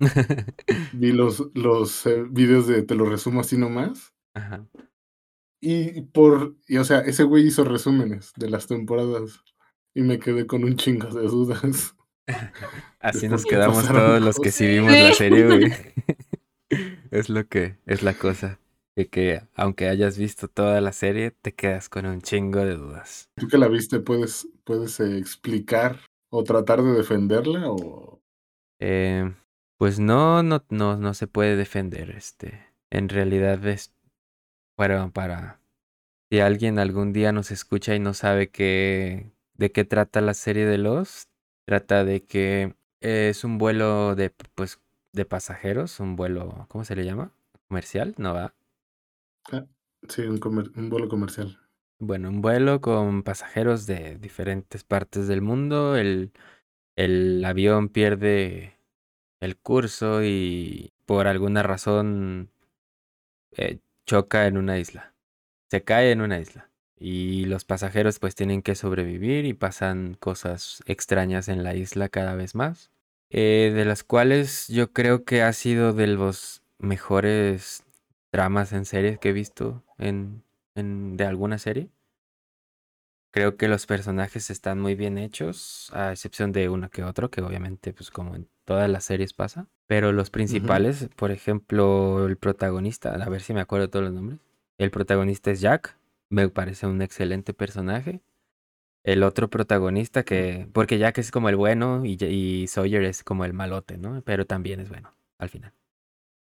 vi 0.93 1.13
los, 1.13 1.51
los 1.55 2.07
eh, 2.07 2.25
videos 2.31 2.67
de 2.67 2.83
Te 2.83 2.95
lo 2.95 3.05
resumo 3.05 3.41
así 3.41 3.57
nomás. 3.57 4.15
Ajá. 4.35 4.67
Y 5.61 6.03
por, 6.03 6.57
y 6.69 6.77
o 6.77 6.85
sea, 6.85 7.01
ese 7.01 7.25
güey 7.25 7.47
hizo 7.47 7.65
resúmenes 7.65 8.33
de 8.37 8.51
las 8.51 8.67
temporadas 8.67 9.43
y 9.97 10.03
me 10.03 10.19
quedé 10.19 10.47
con 10.47 10.63
un 10.63 10.77
chingo 10.77 11.09
de 11.09 11.23
dudas. 11.23 11.97
Así 13.01 13.29
nos 13.29 13.45
quedamos 13.47 13.89
todos 13.89 14.21
los 14.21 14.39
que 14.39 14.53
sí 14.53 14.67
vimos 14.67 14.93
la 14.93 15.13
serie, 15.15 15.47
güey. 15.47 15.73
Es 17.13 17.29
lo 17.31 17.47
que, 17.47 17.79
es 17.87 18.03
la 18.03 18.13
cosa. 18.13 18.59
De 18.97 19.09
que 19.09 19.41
aunque 19.55 19.89
hayas 19.89 20.19
visto 20.19 20.49
toda 20.49 20.81
la 20.81 20.93
serie, 20.93 21.31
te 21.31 21.55
quedas 21.55 21.89
con 21.89 22.05
un 22.07 22.21
chingo 22.21 22.59
de 22.59 22.75
dudas. 22.75 23.31
Tú 23.37 23.47
que 23.47 23.57
la 23.57 23.69
viste, 23.69 24.01
¿puedes, 24.01 24.49
puedes 24.65 24.99
eh, 25.01 25.17
explicar 25.17 26.01
o 26.29 26.43
tratar 26.43 26.83
de 26.83 26.93
defenderla? 26.93 27.71
O... 27.71 28.21
Eh, 28.81 29.33
pues 29.79 30.01
no, 30.01 30.43
no, 30.43 30.65
no, 30.69 30.97
no 30.97 31.15
se 31.15 31.29
puede 31.29 31.57
defender. 31.57 32.11
Este, 32.11 32.67
en 32.91 33.09
realidad 33.09 33.65
es 33.67 33.95
para, 34.75 35.09
para 35.09 35.61
si 36.31 36.41
alguien 36.41 36.81
algún 36.81 37.13
día 37.13 37.33
nos 37.33 37.53
escucha 37.53 37.95
y 37.95 38.01
no 38.01 38.13
sabe 38.13 38.51
qué, 38.51 39.31
de 39.59 39.73
qué 39.73 39.85
trata 39.85 40.21
la 40.21 40.35
serie 40.35 40.67
de 40.67 40.79
Lost, 40.79 41.31
trata 41.67 42.05
de 42.05 42.25
que 42.25 42.75
es 43.01 43.45
un 43.45 43.59
vuelo 43.59 44.15
de, 44.15 44.31
pues, 44.55 44.81
de 45.13 45.25
pasajeros, 45.27 46.01
un 46.01 46.17
vuelo, 46.17 46.67
¿cómo 46.69 46.85
se 46.85 46.97
le 46.97 47.05
llama? 47.05 47.33
Comercial, 47.69 48.15
¿no 48.19 48.35
va? 48.35 48.55
Sí, 50.09 50.23
un, 50.23 50.39
comer- 50.39 50.73
un 50.77 50.89
vuelo 50.89 51.07
comercial. 51.09 51.59
Bueno, 51.99 52.29
un 52.29 52.43
vuelo 52.43 52.81
con 52.81 53.23
pasajeros 53.23 53.87
de 53.87 54.19
diferentes 54.19 54.85
partes 54.85 55.29
del 55.29 55.41
mundo. 55.43 55.97
El, 55.97 56.33
el 56.97 57.45
avión 57.45 57.89
pierde 57.91 58.79
el 59.41 59.57
curso 59.59 60.23
y 60.25 60.93
por 61.07 61.27
alguna 61.29 61.63
razón 61.63 62.51
eh, 63.57 63.81
choca 64.07 64.47
en 64.47 64.57
una 64.57 64.79
isla. 64.79 65.15
Se 65.71 65.85
cae 65.85 66.13
en 66.13 66.21
una 66.21 66.39
isla. 66.41 66.71
Y 66.99 67.45
los 67.45 67.65
pasajeros 67.65 68.19
pues 68.19 68.35
tienen 68.35 68.63
que 68.63 68.75
sobrevivir 68.75 69.45
y 69.45 69.53
pasan 69.55 70.15
cosas 70.19 70.83
extrañas 70.87 71.49
en 71.49 71.63
la 71.63 71.75
isla 71.75 72.09
cada 72.09 72.35
vez 72.35 72.55
más. 72.55 72.91
eh, 73.29 73.73
de 73.75 73.85
las 73.85 74.05
cuales 74.05 74.69
yo 74.69 74.93
creo 74.93 75.25
que 75.25 75.43
ha 75.43 75.53
sido 75.53 75.93
de 75.93 76.07
los 76.07 76.63
mejores 76.79 77.83
dramas 78.33 78.73
en 78.73 78.85
series 78.85 79.19
que 79.19 79.31
he 79.31 79.33
visto 79.33 79.83
en, 79.99 80.43
en- 80.77 81.17
de 81.17 81.25
alguna 81.27 81.59
serie. 81.59 81.91
Creo 83.33 83.57
que 83.57 83.69
los 83.69 83.85
personajes 83.87 84.49
están 84.51 84.81
muy 84.81 84.95
bien 84.95 85.19
hechos, 85.19 85.91
a 85.93 86.13
excepción 86.13 86.53
de 86.53 86.69
uno 86.71 86.89
que 86.89 87.03
otro, 87.05 87.31
que 87.31 87.43
obviamente, 87.43 87.93
pues 87.93 88.11
como 88.11 88.35
en 88.35 88.49
todas 88.65 88.89
las 88.89 89.05
series 89.05 89.35
pasa. 89.35 89.67
Pero 89.87 90.13
los 90.13 90.31
principales, 90.31 91.09
por 91.17 91.31
ejemplo, 91.31 92.27
el 92.27 92.37
protagonista, 92.39 93.11
a 93.15 93.29
ver 93.29 93.43
si 93.43 93.53
me 93.53 93.61
acuerdo 93.61 93.91
todos 93.91 94.07
los 94.07 94.15
nombres. 94.15 94.41
El 94.79 94.91
protagonista 94.91 95.51
es 95.51 95.61
Jack, 95.61 95.97
me 96.31 96.49
parece 96.49 96.87
un 96.87 97.03
excelente 97.03 97.55
personaje. 97.55 98.21
El 99.05 99.23
otro 99.23 99.49
protagonista 99.51 100.25
que, 100.25 100.69
porque 100.73 100.99
Jack 100.99 101.19
es 101.19 101.31
como 101.31 101.49
el 101.49 101.57
bueno 101.57 102.05
y, 102.05 102.17
y 102.25 102.67
Sawyer 102.67 103.05
es 103.05 103.23
como 103.25 103.45
el 103.45 103.53
malote, 103.55 103.99
¿no? 103.99 104.21
Pero 104.23 104.47
también 104.47 104.81
es 104.81 104.89
bueno 104.89 105.15
al 105.39 105.49
final. 105.49 105.73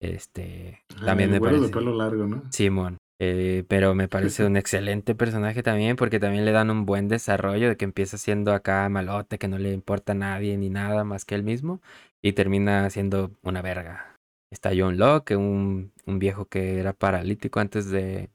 Este, 0.00 0.84
también 1.04 1.30
Ah, 1.30 1.32
me 1.32 1.38
güero 1.38 1.60
de 1.60 1.68
parece. 1.68 1.72
pelo 1.72 1.94
largo, 1.94 2.26
¿no? 2.26 2.42
Simón. 2.50 2.98
Eh, 3.18 3.64
pero 3.68 3.94
me 3.94 4.08
parece 4.08 4.44
un 4.46 4.56
excelente 4.56 5.14
personaje 5.14 5.62
también 5.62 5.96
porque 5.96 6.20
también 6.20 6.44
le 6.44 6.52
dan 6.52 6.70
un 6.70 6.84
buen 6.86 7.08
desarrollo 7.08 7.68
de 7.68 7.76
que 7.76 7.84
empieza 7.86 8.18
siendo 8.18 8.52
acá 8.52 8.88
malote, 8.88 9.38
que 9.38 9.48
no 9.48 9.58
le 9.58 9.72
importa 9.72 10.12
a 10.12 10.14
nadie 10.16 10.56
ni 10.58 10.68
nada 10.70 11.04
más 11.04 11.24
que 11.24 11.34
él 11.34 11.42
mismo 11.42 11.80
y 12.22 12.32
termina 12.32 12.88
siendo 12.90 13.32
una 13.42 13.62
verga. 13.62 14.16
Está 14.52 14.70
John 14.76 14.98
Locke, 14.98 15.36
un, 15.36 15.92
un 16.06 16.18
viejo 16.18 16.46
que 16.46 16.78
era 16.78 16.92
paralítico 16.92 17.60
antes 17.60 17.90
de 17.90 18.30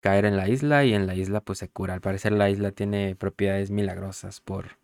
caer 0.00 0.24
en 0.24 0.36
la 0.36 0.48
isla 0.48 0.84
y 0.84 0.94
en 0.94 1.06
la 1.06 1.14
isla 1.14 1.40
pues 1.40 1.58
se 1.58 1.68
cura. 1.68 1.94
Al 1.94 2.00
parecer 2.00 2.32
la 2.32 2.50
isla 2.50 2.72
tiene 2.72 3.16
propiedades 3.16 3.70
milagrosas 3.70 4.40
por 4.40 4.78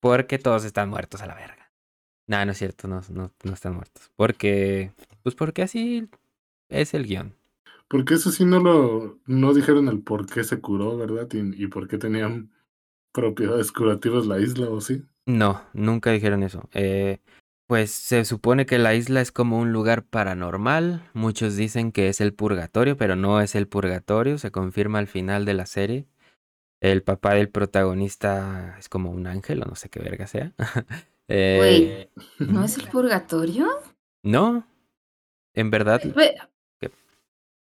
porque 0.00 0.38
todos 0.38 0.64
están 0.64 0.88
muertos 0.88 1.22
a 1.22 1.26
la 1.26 1.34
verga. 1.34 1.70
Nah, 2.26 2.44
no 2.44 2.52
es 2.52 2.58
cierto, 2.58 2.88
no, 2.88 3.02
no, 3.10 3.32
no 3.44 3.52
están 3.52 3.74
muertos. 3.74 4.10
Porque, 4.16 4.92
pues 5.22 5.34
porque 5.34 5.62
así 5.62 6.08
es 6.68 6.94
el 6.94 7.06
guion. 7.06 7.34
Porque 7.88 8.14
eso 8.14 8.30
sí 8.30 8.44
no 8.44 8.58
lo 8.58 9.20
no 9.26 9.54
dijeron 9.54 9.88
el 9.88 10.00
por 10.00 10.26
qué 10.26 10.44
se 10.44 10.60
curó, 10.60 10.96
¿verdad? 10.96 11.28
Y, 11.32 11.62
y 11.62 11.66
por 11.68 11.88
qué 11.88 11.98
tenían 11.98 12.50
propiedades 13.12 13.70
curativas 13.70 14.26
la 14.26 14.40
isla, 14.40 14.68
¿o 14.70 14.80
sí? 14.80 15.04
No, 15.26 15.62
nunca 15.72 16.10
dijeron 16.10 16.42
eso. 16.42 16.68
Eh, 16.72 17.18
pues 17.72 17.90
se 17.90 18.26
supone 18.26 18.66
que 18.66 18.76
la 18.76 18.94
isla 18.94 19.22
es 19.22 19.32
como 19.32 19.58
un 19.58 19.72
lugar 19.72 20.04
paranormal. 20.04 21.08
Muchos 21.14 21.56
dicen 21.56 21.90
que 21.90 22.08
es 22.10 22.20
el 22.20 22.34
purgatorio, 22.34 22.98
pero 22.98 23.16
no 23.16 23.40
es 23.40 23.54
el 23.54 23.66
purgatorio. 23.66 24.36
Se 24.36 24.50
confirma 24.50 24.98
al 24.98 25.06
final 25.06 25.46
de 25.46 25.54
la 25.54 25.64
serie. 25.64 26.06
El 26.82 27.02
papá 27.02 27.32
del 27.32 27.48
protagonista 27.48 28.76
es 28.78 28.90
como 28.90 29.10
un 29.10 29.26
ángel 29.26 29.62
o 29.62 29.64
no 29.64 29.74
sé 29.74 29.88
qué 29.88 30.00
verga 30.00 30.26
sea. 30.26 30.52
Eh, 31.28 32.10
¿No 32.40 32.62
es 32.62 32.76
el 32.76 32.88
purgatorio? 32.88 33.66
no, 34.22 34.66
en 35.54 35.70
verdad 35.70 36.02
Pe- 36.02 36.36
¿Qué? 36.78 36.90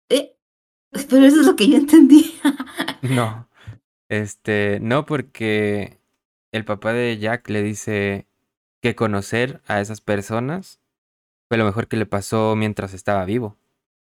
eh, 0.10 0.36
pero 1.08 1.24
eso 1.26 1.42
es 1.42 1.46
lo 1.46 1.56
que 1.56 1.70
yo 1.70 1.78
entendí. 1.78 2.34
no. 3.04 3.48
Este, 4.10 4.80
no 4.80 5.06
porque 5.06 6.00
el 6.52 6.66
papá 6.66 6.94
de 6.94 7.20
Jack 7.20 7.48
le 7.50 7.62
dice 7.62 8.29
que 8.82 8.96
conocer 8.96 9.62
a 9.68 9.82
esas 9.82 10.02
personas 10.02 10.80
fue 11.48 11.58
lo 11.58 11.66
mejor 11.66 11.88
que 11.88 11.98
le 11.98 12.06
pasó 12.06 12.56
mientras 12.56 12.94
estaba 12.94 13.26
vivo. 13.26 13.58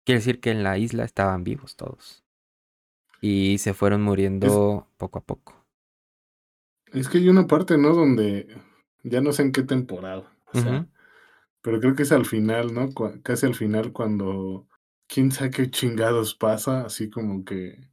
Quiere 0.05 0.18
decir 0.18 0.40
que 0.40 0.51
en 0.51 0.62
la 0.62 0.79
isla 0.79 1.05
estaban 1.05 1.44
vivos 1.44 1.77
todos. 1.77 2.25
Y 3.20 3.59
se 3.59 3.72
fueron 3.72 4.03
muriendo 4.03 4.88
poco 4.96 5.18
a 5.18 5.22
poco. 5.22 5.55
Es 6.92 7.09
que 7.09 7.18
hay 7.18 7.29
una 7.29 7.46
parte, 7.46 7.79
¿no? 7.79 7.94
Donde 7.94 8.48
ya 9.03 9.20
no 9.20 9.33
sé 9.33 9.42
en 9.42 9.53
qué 9.53 9.62
temporada. 9.62 10.31
O 10.53 10.59
sea, 10.59 10.87
pero 11.62 11.81
creo 11.81 11.94
que 11.94 12.03
es 12.03 12.12
al 12.12 12.27
final, 12.27 12.75
¿no? 12.75 12.90
Casi 13.22 13.46
al 13.46 13.55
final 13.55 13.92
cuando 13.92 14.66
quién 15.07 15.31
sabe 15.31 15.51
qué 15.51 15.70
chingados 15.70 16.35
pasa, 16.35 16.85
así 16.85 17.09
como 17.09 17.44
que 17.44 17.88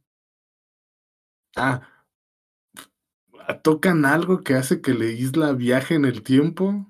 ah, 1.56 1.82
tocan 3.58 4.04
algo 4.04 4.42
que 4.42 4.54
hace 4.54 4.80
que 4.80 4.94
la 4.94 5.06
isla 5.06 5.52
viaje 5.52 5.94
en 5.94 6.04
el 6.04 6.22
tiempo 6.22 6.86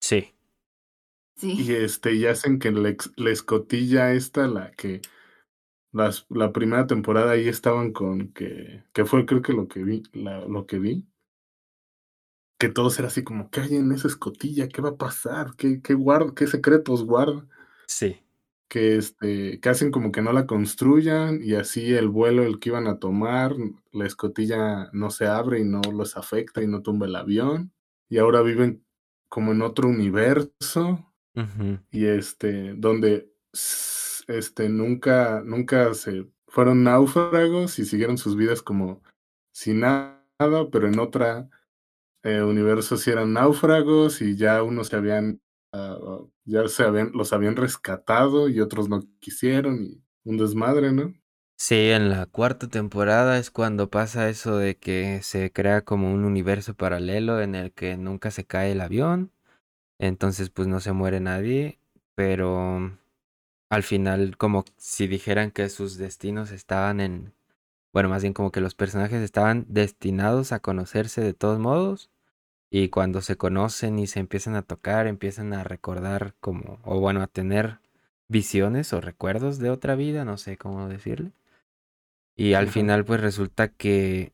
Sí, 0.00 0.34
y 1.36 1.64
Sí. 1.64 1.74
este 1.74 2.14
y 2.14 2.26
hacen 2.26 2.58
que 2.58 2.70
la, 2.72 2.96
escotilla 3.30 4.12
esta, 4.12 4.46
la 4.46 4.70
que 4.72 5.02
las, 5.92 6.26
la 6.30 6.52
primera 6.52 6.86
temporada 6.86 7.32
ahí 7.32 7.48
estaban 7.48 7.92
con 7.92 8.32
que, 8.32 8.84
que 8.92 9.04
fue 9.04 9.26
creo 9.26 9.42
que 9.42 9.52
lo 9.52 9.68
que 9.68 9.82
vi, 9.84 10.02
la- 10.12 10.46
lo 10.46 10.66
que 10.66 10.78
vi, 10.78 11.06
que 12.58 12.68
todos 12.68 12.98
era 12.98 13.08
así 13.08 13.22
como, 13.22 13.50
¿qué 13.50 13.60
hay 13.60 13.76
en 13.76 13.92
esa 13.92 14.08
escotilla? 14.08 14.68
¿Qué 14.68 14.80
va 14.80 14.90
a 14.90 14.96
pasar? 14.96 15.54
¿Qué, 15.56 15.82
qué 15.82 15.94
guarda? 15.94 16.32
¿Qué 16.34 16.46
secretos 16.46 17.04
guarda? 17.04 17.46
sí. 17.86 18.22
Que 18.68 18.96
este, 18.96 19.60
que 19.60 19.68
hacen 19.68 19.92
como 19.92 20.10
que 20.10 20.22
no 20.22 20.32
la 20.32 20.46
construyan 20.46 21.40
y 21.42 21.54
así 21.54 21.94
el 21.94 22.08
vuelo 22.08 22.42
el 22.42 22.58
que 22.58 22.70
iban 22.70 22.88
a 22.88 22.98
tomar, 22.98 23.54
la 23.92 24.06
escotilla 24.06 24.90
no 24.92 25.10
se 25.10 25.26
abre 25.26 25.60
y 25.60 25.64
no 25.64 25.80
los 25.92 26.16
afecta 26.16 26.62
y 26.62 26.66
no 26.66 26.82
tumba 26.82 27.06
el 27.06 27.14
avión. 27.16 27.72
Y 28.08 28.18
ahora 28.18 28.42
viven 28.42 28.84
como 29.28 29.52
en 29.52 29.62
otro 29.62 29.88
universo 29.88 31.04
y 31.90 32.06
este, 32.06 32.72
donde 32.74 33.30
este, 34.26 34.68
nunca, 34.68 35.42
nunca 35.44 35.92
se 35.94 36.26
fueron 36.48 36.84
náufragos 36.84 37.78
y 37.78 37.84
siguieron 37.84 38.16
sus 38.16 38.36
vidas 38.36 38.62
como 38.62 39.02
sin 39.52 39.80
nada, 39.80 40.16
pero 40.72 40.88
en 40.88 40.98
otra 40.98 41.48
eh, 42.22 42.42
universo 42.42 42.96
sí 42.96 43.10
eran 43.10 43.34
náufragos 43.34 44.22
y 44.22 44.36
ya 44.36 44.62
unos 44.62 44.88
se 44.88 44.96
habían, 44.96 45.40
ah, 45.72 46.20
ya 46.44 46.68
se 46.68 46.84
habían, 46.84 47.12
los 47.12 47.32
habían 47.32 47.56
rescatado 47.56 48.48
y 48.48 48.60
otros 48.60 48.88
no 48.88 49.02
quisieron 49.20 49.82
y 49.82 50.02
un 50.24 50.36
desmadre, 50.38 50.92
¿no? 50.92 51.14
Sí, 51.58 51.90
en 51.90 52.10
la 52.10 52.26
cuarta 52.26 52.68
temporada 52.68 53.38
es 53.38 53.50
cuando 53.50 53.88
pasa 53.90 54.28
eso 54.28 54.58
de 54.58 54.76
que 54.76 55.22
se 55.22 55.52
crea 55.52 55.82
como 55.84 56.12
un 56.12 56.24
universo 56.24 56.74
paralelo 56.74 57.40
en 57.40 57.54
el 57.54 57.72
que 57.72 57.96
nunca 57.96 58.30
se 58.30 58.44
cae 58.44 58.72
el 58.72 58.80
avión. 58.82 59.32
Entonces 59.98 60.50
pues 60.50 60.68
no 60.68 60.80
se 60.80 60.92
muere 60.92 61.20
nadie. 61.20 61.78
Pero 62.14 62.98
al 63.70 63.82
final 63.84 64.36
como 64.38 64.64
si 64.78 65.06
dijeran 65.08 65.50
que 65.50 65.68
sus 65.70 65.98
destinos 65.98 66.52
estaban 66.52 67.00
en... 67.00 67.34
Bueno, 67.92 68.08
más 68.10 68.22
bien 68.22 68.34
como 68.34 68.52
que 68.52 68.60
los 68.60 68.74
personajes 68.74 69.22
estaban 69.22 69.66
destinados 69.68 70.52
a 70.52 70.60
conocerse 70.60 71.22
de 71.22 71.34
todos 71.34 71.58
modos. 71.58 72.10
Y 72.70 72.88
cuando 72.88 73.22
se 73.22 73.36
conocen 73.36 73.98
y 73.98 74.06
se 74.06 74.20
empiezan 74.20 74.54
a 74.56 74.62
tocar, 74.62 75.06
empiezan 75.06 75.52
a 75.52 75.64
recordar 75.64 76.34
como... 76.40 76.78
O 76.84 77.00
bueno, 77.00 77.22
a 77.22 77.26
tener 77.26 77.78
visiones 78.28 78.92
o 78.92 79.00
recuerdos 79.00 79.58
de 79.58 79.70
otra 79.70 79.94
vida, 79.94 80.24
no 80.24 80.36
sé 80.36 80.56
cómo 80.56 80.88
decirle. 80.88 81.32
Y 82.36 82.54
al 82.54 82.68
final 82.68 83.04
pues 83.04 83.20
resulta 83.20 83.68
que 83.68 84.32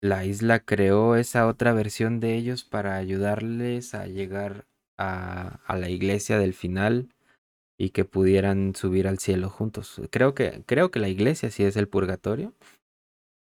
la 0.00 0.24
isla 0.24 0.60
creó 0.60 1.16
esa 1.16 1.46
otra 1.46 1.72
versión 1.72 2.20
de 2.20 2.34
ellos 2.36 2.64
para 2.64 2.96
ayudarles 2.96 3.94
a 3.94 4.06
llegar 4.06 4.66
a, 4.96 5.60
a 5.66 5.76
la 5.76 5.88
iglesia 5.88 6.38
del 6.38 6.54
final 6.54 7.08
y 7.78 7.90
que 7.90 8.04
pudieran 8.04 8.74
subir 8.74 9.08
al 9.08 9.18
cielo 9.18 9.50
juntos. 9.50 10.00
Creo 10.10 10.34
que, 10.34 10.62
creo 10.66 10.90
que 10.90 11.00
la 11.00 11.08
iglesia 11.08 11.50
sí 11.50 11.64
es 11.64 11.76
el 11.76 11.88
purgatorio 11.88 12.54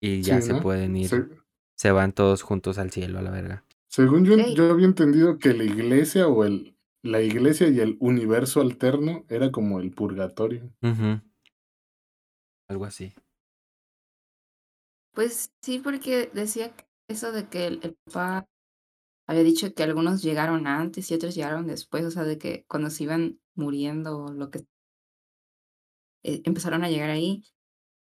y 0.00 0.22
ya 0.22 0.40
Sí, 0.40 0.48
se 0.48 0.54
pueden 0.62 0.96
ir, 0.96 1.08
Se- 1.08 1.28
se 1.76 1.92
van 1.92 2.12
todos 2.12 2.42
juntos 2.42 2.78
al 2.78 2.90
cielo 2.90 3.18
a 3.18 3.22
la 3.22 3.30
verga. 3.30 3.64
Según 3.92 4.24
yo, 4.24 4.36
yo 4.54 4.70
había 4.70 4.86
entendido 4.86 5.38
que 5.38 5.52
la 5.52 5.64
iglesia 5.64 6.26
o 6.26 6.44
el, 6.44 6.78
la 7.02 7.20
iglesia 7.20 7.68
y 7.68 7.78
el 7.78 7.98
universo 8.00 8.62
alterno 8.62 9.26
era 9.28 9.52
como 9.52 9.80
el 9.80 9.90
purgatorio. 9.90 10.72
Algo 12.68 12.86
así. 12.86 13.12
Pues 15.12 15.52
sí, 15.60 15.78
porque 15.78 16.30
decía 16.32 16.74
que 16.74 16.86
eso 17.08 17.32
de 17.32 17.50
que 17.50 17.66
el, 17.66 17.80
el 17.82 17.94
papá 18.06 18.48
había 19.26 19.42
dicho 19.42 19.74
que 19.74 19.82
algunos 19.82 20.22
llegaron 20.22 20.66
antes 20.66 21.10
y 21.10 21.14
otros 21.14 21.34
llegaron 21.34 21.66
después, 21.66 22.02
o 22.06 22.10
sea, 22.10 22.24
de 22.24 22.38
que 22.38 22.64
cuando 22.68 22.88
se 22.88 23.04
iban 23.04 23.40
muriendo 23.54 24.24
o 24.24 24.32
lo 24.32 24.50
que 24.50 24.64
eh, 26.22 26.40
empezaron 26.44 26.82
a 26.82 26.88
llegar 26.88 27.10
ahí. 27.10 27.44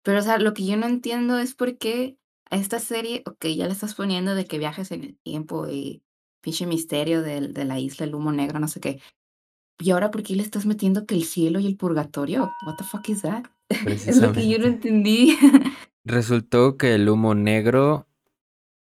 Pero, 0.03 0.19
o 0.19 0.23
sea, 0.23 0.39
lo 0.39 0.53
que 0.53 0.67
yo 0.67 0.77
no 0.77 0.87
entiendo 0.87 1.39
es 1.39 1.55
por 1.55 1.79
qué 1.79 2.19
esta 2.51 2.79
serie, 2.79 3.23
ok, 3.27 3.47
ya 3.47 3.67
le 3.67 3.73
estás 3.73 3.95
poniendo 3.95 4.35
de 4.35 4.45
que 4.47 4.59
viajes 4.59 4.91
en 4.93 5.03
el 5.05 5.19
tiempo 5.19 5.69
y 5.69 6.03
pinche 6.41 6.67
misterio 6.67 7.23
del- 7.23 7.53
de, 7.53 7.65
la 7.65 7.79
isla, 7.81 8.07
el 8.07 8.15
humo 8.15 8.33
negro, 8.33 8.59
no 8.61 8.69
sé 8.69 8.81
qué. 8.81 9.01
Y 9.79 9.91
ahora, 9.91 10.11
¿por 10.11 10.23
qué 10.23 10.35
le 10.37 10.43
estás 10.43 10.65
metiendo 10.65 11.05
que 11.07 11.15
el 11.15 11.25
cielo 11.25 11.59
y 11.61 11.67
el 11.67 11.77
purgatorio? 11.77 12.51
What 12.67 12.77
the 12.77 12.85
fuck 12.85 13.09
is 13.09 13.23
that? 13.23 13.45
Es 14.09 14.19
lo 14.21 14.33
que 14.33 14.49
yo 14.49 14.59
no 14.59 14.65
Precisamente. 14.65 14.67
entendí. 14.89 15.37
Resultó 16.05 16.77
que 16.77 16.95
el 16.95 17.09
humo 17.09 17.35
negro 17.35 18.07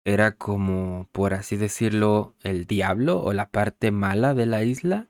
era 0.04 0.36
como, 0.36 1.08
por 1.12 1.32
así 1.32 1.56
decirlo, 1.56 2.34
el 2.42 2.66
diablo 2.66 3.22
o 3.22 3.32
la 3.32 3.50
parte 3.50 3.90
mala 3.92 4.34
de 4.34 4.46
la 4.46 4.64
isla. 4.64 5.08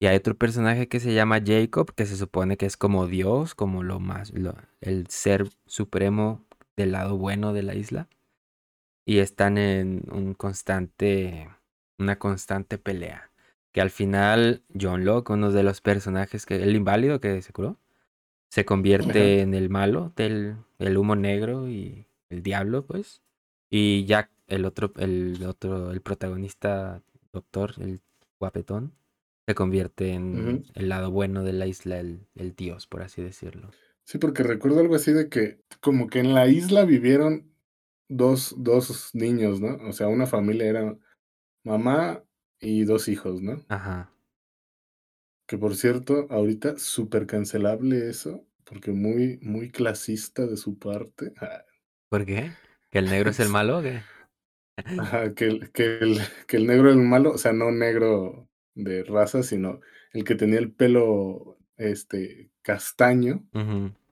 Y 0.00 0.06
hay 0.06 0.16
otro 0.16 0.36
personaje 0.36 0.88
que 0.88 1.00
se 1.00 1.14
llama 1.14 1.40
Jacob, 1.44 1.92
que 1.94 2.06
se 2.06 2.16
supone 2.16 2.56
que 2.56 2.66
es 2.66 2.76
como 2.76 3.06
Dios, 3.06 3.54
como 3.54 3.82
lo 3.82 4.00
más, 4.00 4.32
lo- 4.32 4.56
el 4.80 5.06
ser 5.08 5.48
supremo 5.66 6.44
del 6.76 6.92
lado 6.92 7.16
bueno 7.16 7.52
de 7.52 7.62
la 7.62 7.74
isla. 7.74 8.08
Y 9.04 9.18
están 9.18 9.58
en 9.58 10.04
un 10.12 10.34
constante, 10.34 11.48
una 11.98 12.18
constante 12.18 12.78
pelea. 12.78 13.30
Que 13.72 13.80
al 13.80 13.90
final 13.90 14.62
John 14.78 15.04
Locke, 15.04 15.30
uno 15.30 15.50
de 15.50 15.62
los 15.62 15.80
personajes 15.80 16.46
que, 16.46 16.56
el 16.56 16.76
inválido 16.76 17.20
que 17.20 17.40
se 17.42 17.52
curó, 17.52 17.78
se 18.50 18.64
convierte 18.64 19.40
en 19.40 19.54
el 19.54 19.70
malo 19.70 20.12
del 20.14 20.56
el 20.78 20.98
humo 20.98 21.16
negro 21.16 21.68
y 21.68 22.06
el 22.28 22.42
diablo, 22.42 22.84
pues. 22.84 23.22
Y 23.70 24.04
Jack, 24.04 24.30
el 24.46 24.66
otro, 24.66 24.92
el 24.98 25.42
otro, 25.46 25.90
el 25.90 26.02
protagonista, 26.02 27.02
doctor, 27.32 27.74
el 27.78 28.00
guapetón, 28.38 28.92
se 29.46 29.54
convierte 29.54 30.12
en 30.12 30.66
el 30.74 30.88
lado 30.88 31.10
bueno 31.10 31.42
de 31.42 31.52
la 31.52 31.66
isla, 31.66 31.98
el, 31.98 32.26
el 32.34 32.54
dios, 32.54 32.86
por 32.86 33.02
así 33.02 33.22
decirlo. 33.22 33.70
Sí, 34.04 34.18
porque 34.18 34.42
recuerdo 34.42 34.80
algo 34.80 34.94
así 34.94 35.12
de 35.12 35.28
que 35.28 35.60
como 35.80 36.08
que 36.08 36.18
en 36.18 36.34
la 36.34 36.48
isla 36.48 36.84
vivieron 36.84 37.52
dos, 38.08 38.54
dos 38.58 39.14
niños, 39.14 39.60
¿no? 39.60 39.76
O 39.88 39.92
sea, 39.92 40.08
una 40.08 40.26
familia 40.26 40.66
era 40.66 40.98
mamá 41.64 42.22
y 42.60 42.84
dos 42.84 43.08
hijos, 43.08 43.40
¿no? 43.42 43.64
Ajá. 43.68 44.12
Que 45.46 45.58
por 45.58 45.76
cierto, 45.76 46.26
ahorita 46.30 46.78
súper 46.78 47.26
cancelable 47.26 48.08
eso, 48.08 48.46
porque 48.64 48.92
muy, 48.92 49.38
muy 49.42 49.70
clasista 49.70 50.46
de 50.46 50.56
su 50.56 50.78
parte. 50.78 51.32
Ah, 51.40 51.64
¿Por 52.08 52.24
qué? 52.24 52.52
¿Que 52.90 52.98
el 52.98 53.06
negro 53.06 53.30
es 53.30 53.40
el 53.40 53.48
malo 53.50 53.78
o 53.78 53.82
qué? 53.82 54.02
Ajá, 54.76 55.34
que 55.34 55.46
el, 55.46 55.72
que 55.72 55.98
el, 55.98 56.18
que 56.46 56.56
el 56.56 56.66
negro 56.66 56.90
era 56.90 56.98
el 56.98 57.06
malo, 57.06 57.32
o 57.32 57.38
sea, 57.38 57.52
no 57.52 57.70
negro 57.70 58.48
de 58.74 59.04
raza, 59.04 59.42
sino 59.42 59.80
el 60.12 60.24
que 60.24 60.34
tenía 60.34 60.58
el 60.58 60.72
pelo 60.72 61.58
este 61.76 62.51
castaño 62.62 63.42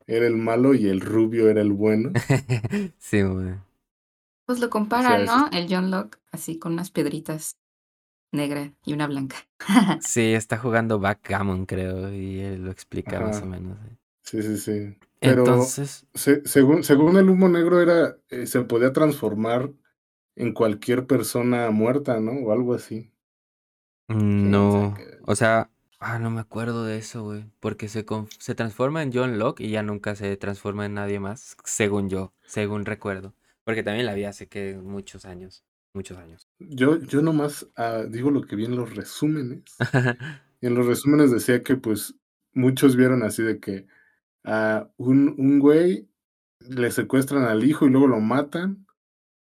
era 0.06 0.26
el 0.26 0.36
malo 0.36 0.74
y 0.74 0.88
el 0.88 1.00
rubio 1.00 1.48
era 1.48 1.60
el 1.60 1.72
bueno. 1.72 2.12
Sí, 2.98 3.22
güey. 3.22 3.54
Pues 4.46 4.58
lo 4.60 4.66
O 4.66 4.70
sea, 4.70 4.80
comparan, 4.80 5.22
eso- 5.22 5.36
¿no? 5.36 5.50
El 5.58 5.66
John 5.70 5.90
Locke 5.90 6.18
así 6.32 6.58
con 6.58 6.72
unas 6.72 6.90
piedritas 6.90 7.56
negra 8.32 8.72
y 8.84 8.92
una 8.92 9.06
blanca. 9.06 9.36
Sí, 10.02 10.32
está 10.34 10.58
jugando 10.58 10.98
backgammon, 10.98 11.66
creo, 11.66 12.12
y 12.12 12.40
él 12.40 12.64
lo 12.64 12.70
explica 12.70 13.20
más 13.20 13.42
o 13.42 13.46
menos. 13.46 13.78
¿eh? 13.86 13.96
Sí, 14.22 14.42
sí, 14.42 14.56
sí. 14.58 14.96
Pero 15.20 15.38
Entonces, 15.38 16.06
se- 16.14 16.42
según, 16.46 16.82
según 16.82 17.16
el 17.16 17.28
humo 17.28 17.48
negro 17.48 17.80
era, 17.82 18.16
eh, 18.30 18.46
se 18.46 18.62
podía 18.62 18.92
transformar 18.92 19.70
en 20.36 20.52
cualquier 20.54 21.06
persona 21.06 21.70
muerta, 21.70 22.20
¿no? 22.20 22.32
O 22.32 22.52
algo 22.52 22.74
así. 22.74 23.12
no, 24.08 24.94
qué- 24.96 25.18
o 25.26 25.34
sea, 25.36 25.70
ah, 26.00 26.18
no 26.18 26.30
me 26.30 26.40
acuerdo 26.40 26.84
de 26.84 26.98
eso, 26.98 27.22
güey, 27.24 27.44
porque 27.60 27.88
se, 27.88 28.04
se 28.38 28.54
transforma 28.54 29.02
en 29.02 29.12
John 29.12 29.38
Locke 29.38 29.60
y 29.60 29.70
ya 29.70 29.82
nunca 29.82 30.14
se 30.16 30.36
transforma 30.36 30.86
en 30.86 30.94
nadie 30.94 31.20
más, 31.20 31.56
según 31.64 32.08
yo, 32.10 32.34
según 32.46 32.84
recuerdo, 32.84 33.34
porque 33.64 33.82
también 33.82 34.06
la 34.06 34.14
vi 34.14 34.24
hace 34.24 34.48
que 34.48 34.74
muchos 34.76 35.24
años, 35.24 35.64
muchos 35.94 36.18
años. 36.18 36.48
Yo, 36.58 36.98
yo 37.00 37.22
nomás 37.22 37.68
ah, 37.76 38.04
digo 38.08 38.30
lo 38.30 38.42
que 38.42 38.56
vi 38.56 38.64
en 38.66 38.76
los 38.76 38.94
resúmenes. 38.94 39.64
Y 40.60 40.66
en 40.66 40.74
los 40.74 40.86
resúmenes 40.86 41.30
decía 41.30 41.62
que 41.62 41.76
pues 41.76 42.14
muchos 42.52 42.96
vieron 42.96 43.22
así 43.22 43.42
de 43.42 43.60
que 43.60 43.86
a 44.44 44.90
un, 44.98 45.34
un 45.38 45.58
güey 45.60 46.08
le 46.60 46.90
secuestran 46.90 47.44
al 47.44 47.64
hijo 47.64 47.86
y 47.86 47.90
luego 47.90 48.06
lo 48.08 48.20
matan. 48.20 48.86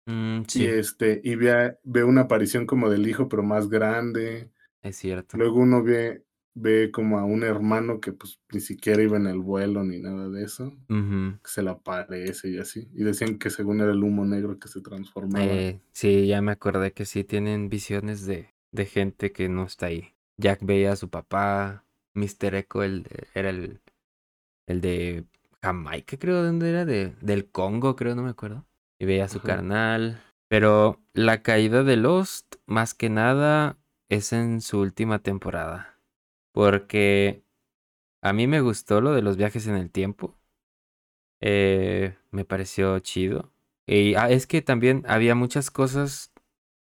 Mm, 0.06 0.44
Y 0.54 0.66
sí, 0.66 0.66
este, 0.66 1.20
y 1.24 1.36
ve, 1.36 1.78
ve 1.84 2.04
una 2.04 2.22
aparición 2.22 2.66
como 2.66 2.90
del 2.90 3.06
hijo, 3.08 3.28
pero 3.28 3.42
más 3.42 3.68
grande. 3.68 4.50
es 4.82 4.96
cierto. 4.96 5.36
Luego 5.36 5.60
uno 5.60 5.82
ve, 5.82 6.24
ve 6.60 6.90
como 6.90 7.18
a 7.18 7.24
un 7.24 7.42
hermano 7.42 8.00
que 8.00 8.12
pues 8.12 8.40
ni 8.52 8.60
siquiera 8.60 9.02
iba 9.02 9.16
en 9.16 9.26
el 9.26 9.38
vuelo 9.38 9.84
ni 9.84 10.00
nada 10.00 10.28
de 10.28 10.44
eso. 10.44 10.72
Que 10.88 11.50
se 11.50 11.62
le 11.62 11.70
aparece 11.70 12.50
y 12.50 12.58
así. 12.58 12.88
Y 12.94 13.04
decían 13.04 13.38
que 13.38 13.50
según 13.50 13.80
era 13.80 13.92
el 13.92 14.02
humo 14.02 14.24
negro 14.24 14.58
que 14.58 14.68
se 14.68 14.80
transformaba. 14.80 15.44
Eh, 15.44 15.80
sí, 15.92 16.26
ya 16.26 16.40
me 16.42 16.52
acordé 16.52 16.92
que 16.92 17.04
sí 17.04 17.24
tienen 17.24 17.68
visiones 17.68 18.26
de, 18.26 18.54
de 18.72 18.86
gente 18.86 19.32
que 19.32 19.48
no 19.48 19.64
está 19.64 19.86
ahí. 19.86 20.14
Jack 20.36 20.60
veía 20.62 20.92
a 20.92 20.96
su 20.96 21.08
papá, 21.10 21.84
Mr. 22.14 22.54
Echo 22.54 22.82
el, 22.82 23.06
era 23.34 23.50
el, 23.50 23.80
el 24.66 24.80
de 24.80 25.24
Jamaica, 25.62 26.16
creo, 26.16 26.42
¿de 26.42 26.46
dónde 26.46 26.70
era? 26.70 26.84
De, 26.84 27.14
del 27.20 27.50
Congo, 27.50 27.96
creo, 27.96 28.14
no 28.14 28.22
me 28.22 28.30
acuerdo. 28.30 28.66
Y 28.98 29.06
veía 29.06 29.24
a 29.24 29.28
su 29.28 29.38
Ajá. 29.38 29.46
carnal. 29.48 30.20
Pero 30.48 31.00
la 31.12 31.42
caída 31.42 31.82
de 31.84 31.96
Lost, 31.96 32.56
más 32.66 32.94
que 32.94 33.10
nada, 33.10 33.76
es 34.08 34.32
en 34.32 34.60
su 34.60 34.80
última 34.80 35.18
temporada. 35.18 35.97
Porque 36.52 37.44
a 38.22 38.32
mí 38.34 38.46
me 38.48 38.60
gustó 38.62 39.00
lo 39.02 39.12
de 39.14 39.22
los 39.22 39.36
viajes 39.38 39.66
en 39.68 39.76
el 39.76 39.90
tiempo. 39.90 40.38
Eh, 41.40 42.16
me 42.30 42.44
pareció 42.44 42.98
chido. 43.00 43.52
Y 43.86 44.14
ah, 44.16 44.30
es 44.30 44.46
que 44.46 44.62
también 44.62 45.04
había 45.08 45.34
muchas 45.34 45.70
cosas 45.70 46.32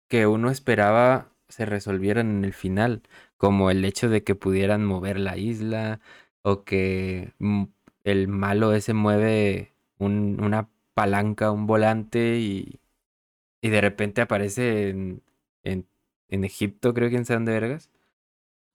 que 0.10 0.28
uno 0.28 0.52
esperaba 0.52 1.32
se 1.50 1.66
resolvieran 1.66 2.30
en 2.40 2.46
el 2.46 2.54
final, 2.54 3.04
como 3.38 3.72
el 3.72 3.86
hecho 3.86 4.10
de 4.10 4.24
que 4.24 4.36
pudieran 4.36 4.86
mover 4.86 5.20
la 5.20 5.38
isla 5.38 6.02
o 6.44 6.64
que 6.66 7.34
mm, 7.40 7.66
el 8.06 8.28
malo 8.30 8.74
ese 8.74 8.94
mueve 8.94 9.74
un- 10.00 10.40
una 10.44 10.70
palanca, 10.96 11.52
un 11.52 11.68
volante 11.68 12.38
y, 12.40 12.80
y 13.62 13.70
de 13.70 13.82
repente 13.82 14.22
aparece 14.22 14.90
en, 14.90 15.24
en, 15.64 15.88
en 16.30 16.44
Egipto, 16.46 16.94
creo 16.94 17.10
que 17.10 17.18
en 17.18 17.26
San 17.26 17.46
de 17.46 17.54
Vergas. 17.54 17.92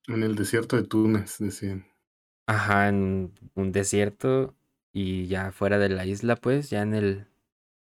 En 0.08 0.22
el 0.22 0.34
desierto 0.34 0.76
de 0.76 0.84
Túnez, 0.84 1.38
decían. 1.38 1.86
Ajá, 2.46 2.88
en 2.88 3.32
un 3.54 3.72
desierto 3.72 4.54
y 4.92 5.26
ya 5.26 5.52
fuera 5.52 5.78
de 5.78 5.88
la 5.88 6.06
isla, 6.06 6.36
pues, 6.36 6.70
ya 6.70 6.82
en 6.82 6.94
el, 6.94 7.26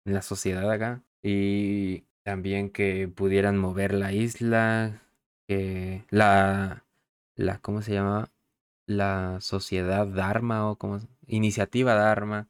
en 0.04 0.14
la 0.14 0.22
sociedad 0.22 0.70
acá. 0.70 1.02
Y 1.22 2.04
también 2.24 2.70
que 2.70 3.08
pudieran 3.08 3.58
mover 3.58 3.94
la 3.94 4.12
isla, 4.12 5.02
que 5.46 6.04
la, 6.10 6.84
la, 7.36 7.58
¿cómo 7.58 7.82
se 7.82 7.92
llama? 7.92 8.30
La 8.86 9.38
sociedad 9.40 10.06
Dharma 10.06 10.70
o 10.70 10.76
como, 10.76 11.00
iniciativa 11.26 11.94
Dharma, 11.94 12.48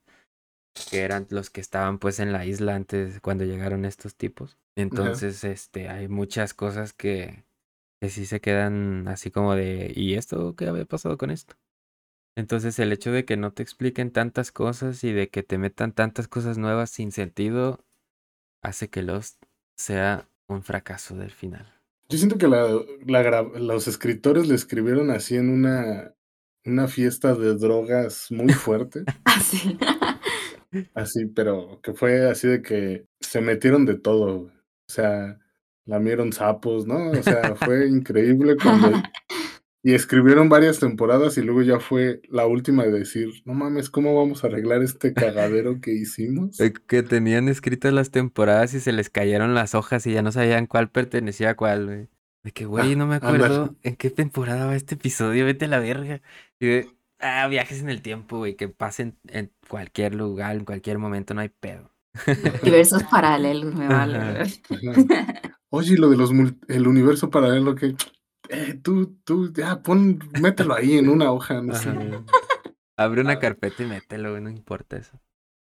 que 0.91 1.03
eran 1.03 1.27
los 1.31 1.51
que 1.51 1.61
estaban 1.61 1.99
pues 1.99 2.21
en 2.21 2.33
la 2.33 2.47
isla 2.47 2.75
antes 2.77 3.21
cuando 3.21 3.45
llegaron 3.45 3.85
estos 3.85 4.15
tipos. 4.15 4.57
Entonces, 4.77 5.43
este, 5.43 5.89
hay 5.89 6.07
muchas 6.09 6.55
cosas 6.55 6.93
que, 6.93 7.45
que 8.01 8.11
sí 8.11 8.27
se 8.27 8.41
quedan 8.41 9.09
así 9.09 9.31
como 9.31 9.55
de, 9.55 9.93
¿y 9.95 10.15
esto 10.15 10.55
qué 10.57 10.67
había 10.67 10.85
pasado 10.85 11.19
con 11.19 11.31
esto? 11.31 11.57
Entonces 12.37 12.79
el 12.79 12.93
hecho 12.93 13.11
de 13.11 13.25
que 13.25 13.37
no 13.37 13.53
te 13.53 13.63
expliquen 13.63 14.13
tantas 14.13 14.53
cosas 14.53 15.03
y 15.03 15.13
de 15.13 15.29
que 15.29 15.43
te 15.43 15.59
metan 15.59 15.93
tantas 15.93 16.29
cosas 16.29 16.57
nuevas 16.57 16.91
sin 16.91 17.11
sentido 17.11 17.85
hace 18.63 18.89
que 18.89 19.03
Lost 19.03 19.43
sea 19.77 20.29
un 20.47 20.63
fracaso 20.63 21.17
del 21.17 21.31
final. 21.31 21.67
Yo 22.09 22.17
siento 22.17 22.39
que 22.39 22.49
la, 22.49 23.43
los 23.43 23.89
escritores 23.89 24.49
le 24.49 24.55
escribieron 24.55 25.11
así 25.11 25.37
en 25.37 25.51
una, 25.51 26.15
una 26.65 26.89
fiesta 26.89 27.35
de 27.35 27.55
drogas 27.55 28.31
muy 28.31 28.53
fuerte. 28.53 29.05
Así. 29.25 29.79
Así, 30.95 31.27
pero 31.27 31.81
que 31.83 31.95
fue 31.95 32.29
así 32.29 32.47
de 32.47 32.61
que 32.61 33.07
se 33.21 33.41
metieron 33.41 33.87
de 33.87 33.99
todo. 33.99 34.43
O 34.43 34.93
sea, 34.93 35.39
lamieron 35.89 36.33
sapos, 36.33 36.87
¿no? 36.87 37.11
O 37.11 37.23
sea, 37.23 37.57
fue 37.57 37.89
increíble 37.89 38.57
cuando... 38.63 38.93
Y 39.81 39.95
escribieron 39.95 40.49
varias 40.49 40.81
temporadas 40.81 41.39
y 41.39 41.43
luego 41.43 41.63
ya 41.63 41.79
fue 41.79 42.21
la 42.29 42.47
última 42.47 42.83
de 42.83 42.91
decir, 42.91 43.31
no 43.45 43.55
mames, 43.55 43.89
¿cómo 43.89 44.15
vamos 44.15 44.43
a 44.43 44.49
arreglar 44.49 44.83
este 44.83 45.15
cagadero 45.15 45.81
que 45.81 45.93
hicimos? 45.93 46.59
Eh, 46.61 46.73
Que 46.89 47.05
tenían 47.05 47.49
escritas 47.49 47.93
las 47.93 48.11
temporadas 48.11 48.75
y 48.75 48.81
se 48.81 48.91
les 48.91 49.09
cayeron 49.09 49.55
las 49.55 49.77
hojas 49.77 50.05
y 50.09 50.13
ya 50.13 50.21
no 50.21 50.33
sabían 50.33 50.67
cuál 50.67 50.91
pertenecía 50.91 51.51
a 51.51 51.55
cuál, 51.57 51.87
güey. 51.87 52.09
De 52.43 52.51
que, 52.51 52.67
güey, 52.67 52.93
Ah, 52.93 52.97
no 52.97 53.07
me 53.07 53.15
ándale. 53.15 53.37
acuerdo 53.37 53.77
en 53.85 53.95
qué 53.95 54.11
temporada 54.11 54.67
va 54.67 54.75
este 54.75 54.97
episodio, 54.97 55.45
vete 55.47 55.67
a 55.67 55.69
la 55.69 55.79
verga. 55.79 56.23
Y 56.59 56.67
de, 56.67 56.91
ah, 57.21 57.47
viajes 57.47 57.81
en 57.81 57.89
el 57.89 58.03
tiempo, 58.03 58.39
güey, 58.39 58.57
que 58.57 58.69
pasen 58.69 59.17
en 59.29 59.53
cualquier 59.69 60.13
lugar, 60.17 60.57
en 60.57 60.65
cualquier 60.65 60.99
momento, 60.99 61.35
no 61.35 61.41
hay 61.41 61.51
pedo. 61.51 61.93
Diversos 62.65 63.05
paralelos, 63.05 63.73
me 63.75 63.87
vale. 63.87 64.43
Oye, 65.71 65.95
y 65.95 65.97
lo 65.97 66.09
de 66.09 66.17
los 66.17 66.33
mul- 66.33 66.59
el 66.69 66.87
universo 66.87 67.31
paralelo 67.31 67.75
que 67.75 67.95
eh, 68.49 68.75
tú, 68.83 69.19
tú, 69.25 69.53
ya 69.53 69.83
pon, 69.83 70.19
mételo 70.41 70.75
ahí 70.75 70.97
en 70.99 71.09
una 71.09 71.31
hoja, 71.31 71.61
no 71.61 71.75
sé. 71.75 71.91
Ajá. 71.91 72.25
Abre 72.97 73.21
una 73.21 73.39
carpeta 73.39 73.83
y 73.83 73.87
mételo, 73.87 74.41
no 74.41 74.51
importa 74.51 74.97
eso. 74.97 75.21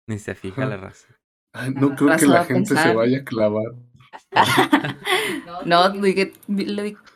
Ni 0.07 0.19
se 0.19 0.35
fija 0.35 0.63
Ajá. 0.63 0.69
la 0.71 0.77
raza. 0.77 1.07
Ay, 1.53 1.71
no 1.73 1.89
La 1.89 1.95
creo 1.95 2.17
que 2.17 2.25
la 2.27 2.45
gente 2.45 2.75
se 2.75 2.93
vaya 2.93 3.19
a 3.19 3.23
clavar. 3.23 3.73
No, 5.65 5.89
le, 5.93 6.33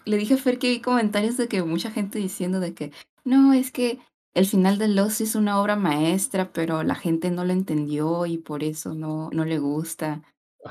le 0.05 0.17
dije 0.17 0.33
a 0.35 0.37
Fer 0.37 0.57
que 0.59 0.69
vi 0.69 0.81
comentarios 0.81 1.37
de 1.37 1.47
que 1.47 1.63
mucha 1.63 1.91
gente 1.91 2.19
diciendo 2.19 2.59
de 2.59 2.73
que 2.73 2.91
no, 3.25 3.53
es 3.53 3.71
que 3.71 3.99
el 4.33 4.45
final 4.45 4.77
de 4.77 4.87
Lost 4.87 5.21
es 5.21 5.35
una 5.35 5.59
obra 5.59 5.75
maestra, 5.75 6.51
pero 6.53 6.83
la 6.83 6.95
gente 6.95 7.31
no 7.31 7.43
lo 7.43 7.53
entendió 7.53 8.25
y 8.25 8.37
por 8.37 8.63
eso 8.63 8.93
no, 8.93 9.29
no 9.33 9.45
le 9.45 9.59
gusta. 9.59 10.21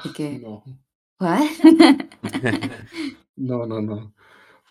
Y 0.05 0.13
que, 0.13 0.39
No, 0.39 0.63
¿what? 1.21 1.41
no, 3.37 3.67
no, 3.67 3.81
no. 3.81 4.15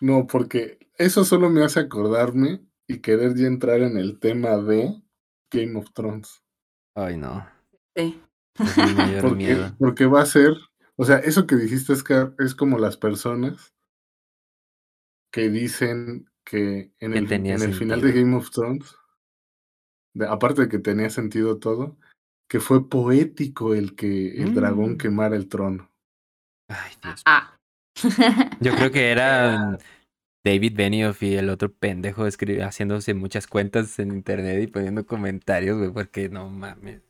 No, 0.00 0.26
porque 0.26 0.78
eso 0.98 1.24
solo 1.24 1.48
me 1.50 1.64
hace 1.64 1.80
acordarme 1.80 2.60
y 2.86 2.98
querer 3.00 3.34
ya 3.34 3.46
entrar 3.46 3.80
en 3.80 3.96
el 3.96 4.18
tema 4.20 4.56
de 4.58 5.02
Game 5.50 5.78
of 5.78 5.92
Thrones. 5.92 6.42
Ay, 6.94 7.16
no. 7.16 7.46
Sí. 7.94 8.20
Es 8.58 8.76
mi 8.78 8.94
mayor 8.94 9.22
Porque, 9.22 9.36
miedo. 9.36 9.74
porque 9.78 10.06
va 10.06 10.22
a 10.22 10.26
ser, 10.26 10.54
o 10.96 11.04
sea, 11.04 11.18
eso 11.18 11.46
que 11.46 11.56
dijiste 11.56 11.92
es, 11.92 12.02
que 12.02 12.30
es 12.38 12.54
como 12.54 12.78
las 12.78 12.96
personas 12.96 13.74
que 15.30 15.48
dicen 15.50 16.30
que 16.44 16.92
en 17.00 17.14
el, 17.14 17.26
tenía 17.28 17.54
en 17.56 17.62
el 17.62 17.74
final 17.74 18.00
de. 18.00 18.12
Game 18.12 18.34
of 18.36 18.50
Thrones, 18.50 18.94
de- 20.14 20.26
aparte 20.26 20.62
de 20.62 20.68
que 20.68 20.78
tenía 20.78 21.10
sentido 21.10 21.58
todo, 21.58 21.98
que 22.48 22.60
fue 22.60 22.88
poético 22.88 23.74
el 23.74 23.94
que 23.96 24.40
el 24.42 24.54
dragón 24.54 24.92
Mm. 24.92 24.96
quemara 24.98 25.36
el 25.36 25.48
trono. 25.48 25.90
Ay, 26.68 26.92
Dios. 27.02 27.22
Ah. 27.24 27.58
Yo 28.60 28.74
creo 28.74 28.90
que 28.90 29.10
eran 29.10 29.78
David 30.44 30.74
Benioff 30.76 31.22
y 31.22 31.34
el 31.34 31.48
otro 31.50 31.72
pendejo 31.72 32.24
haciéndose 32.24 33.14
muchas 33.14 33.46
cuentas 33.46 33.98
en 33.98 34.12
internet 34.12 34.62
y 34.62 34.66
poniendo 34.68 35.04
comentarios, 35.04 35.78
güey, 35.78 35.90
porque 35.90 36.28
no 36.28 36.48
mames. 36.48 37.02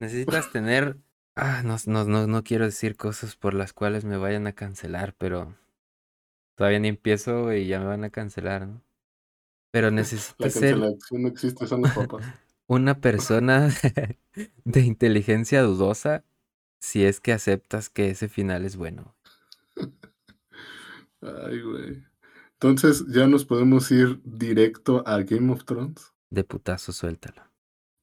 Necesitas 0.00 0.50
tener. 0.52 0.96
Ah, 1.36 1.62
no, 1.64 1.76
no, 1.86 2.04
no, 2.04 2.26
no 2.26 2.42
quiero 2.42 2.64
decir 2.64 2.96
cosas 2.96 3.36
por 3.36 3.54
las 3.54 3.72
cuales 3.72 4.04
me 4.04 4.16
vayan 4.16 4.48
a 4.48 4.54
cancelar, 4.54 5.14
pero 5.16 5.54
todavía 6.56 6.80
ni 6.80 6.88
empiezo 6.88 7.52
y 7.52 7.68
ya 7.68 7.78
me 7.78 7.86
van 7.86 8.02
a 8.02 8.10
cancelar, 8.10 8.66
¿no? 8.66 8.82
Pero 9.70 9.90
necesitas 9.92 10.52
ser 10.52 10.78
no 10.78 11.28
existe, 11.28 11.66
son 11.66 11.82
los 11.82 11.92
papás. 11.92 12.26
una 12.66 13.00
persona 13.00 13.70
de 14.64 14.80
inteligencia 14.80 15.62
dudosa 15.62 16.24
si 16.80 17.04
es 17.04 17.20
que 17.20 17.32
aceptas 17.32 17.88
que 17.90 18.10
ese 18.10 18.28
final 18.28 18.64
es 18.64 18.76
bueno. 18.76 19.16
Ay, 21.20 21.60
güey. 21.62 22.04
Entonces, 22.54 23.04
¿ya 23.08 23.26
nos 23.26 23.44
podemos 23.44 23.90
ir 23.90 24.20
directo 24.24 25.02
a 25.06 25.22
Game 25.22 25.52
of 25.52 25.64
Thrones? 25.64 26.12
De 26.30 26.44
putazo, 26.44 26.92
suéltalo. 26.92 27.42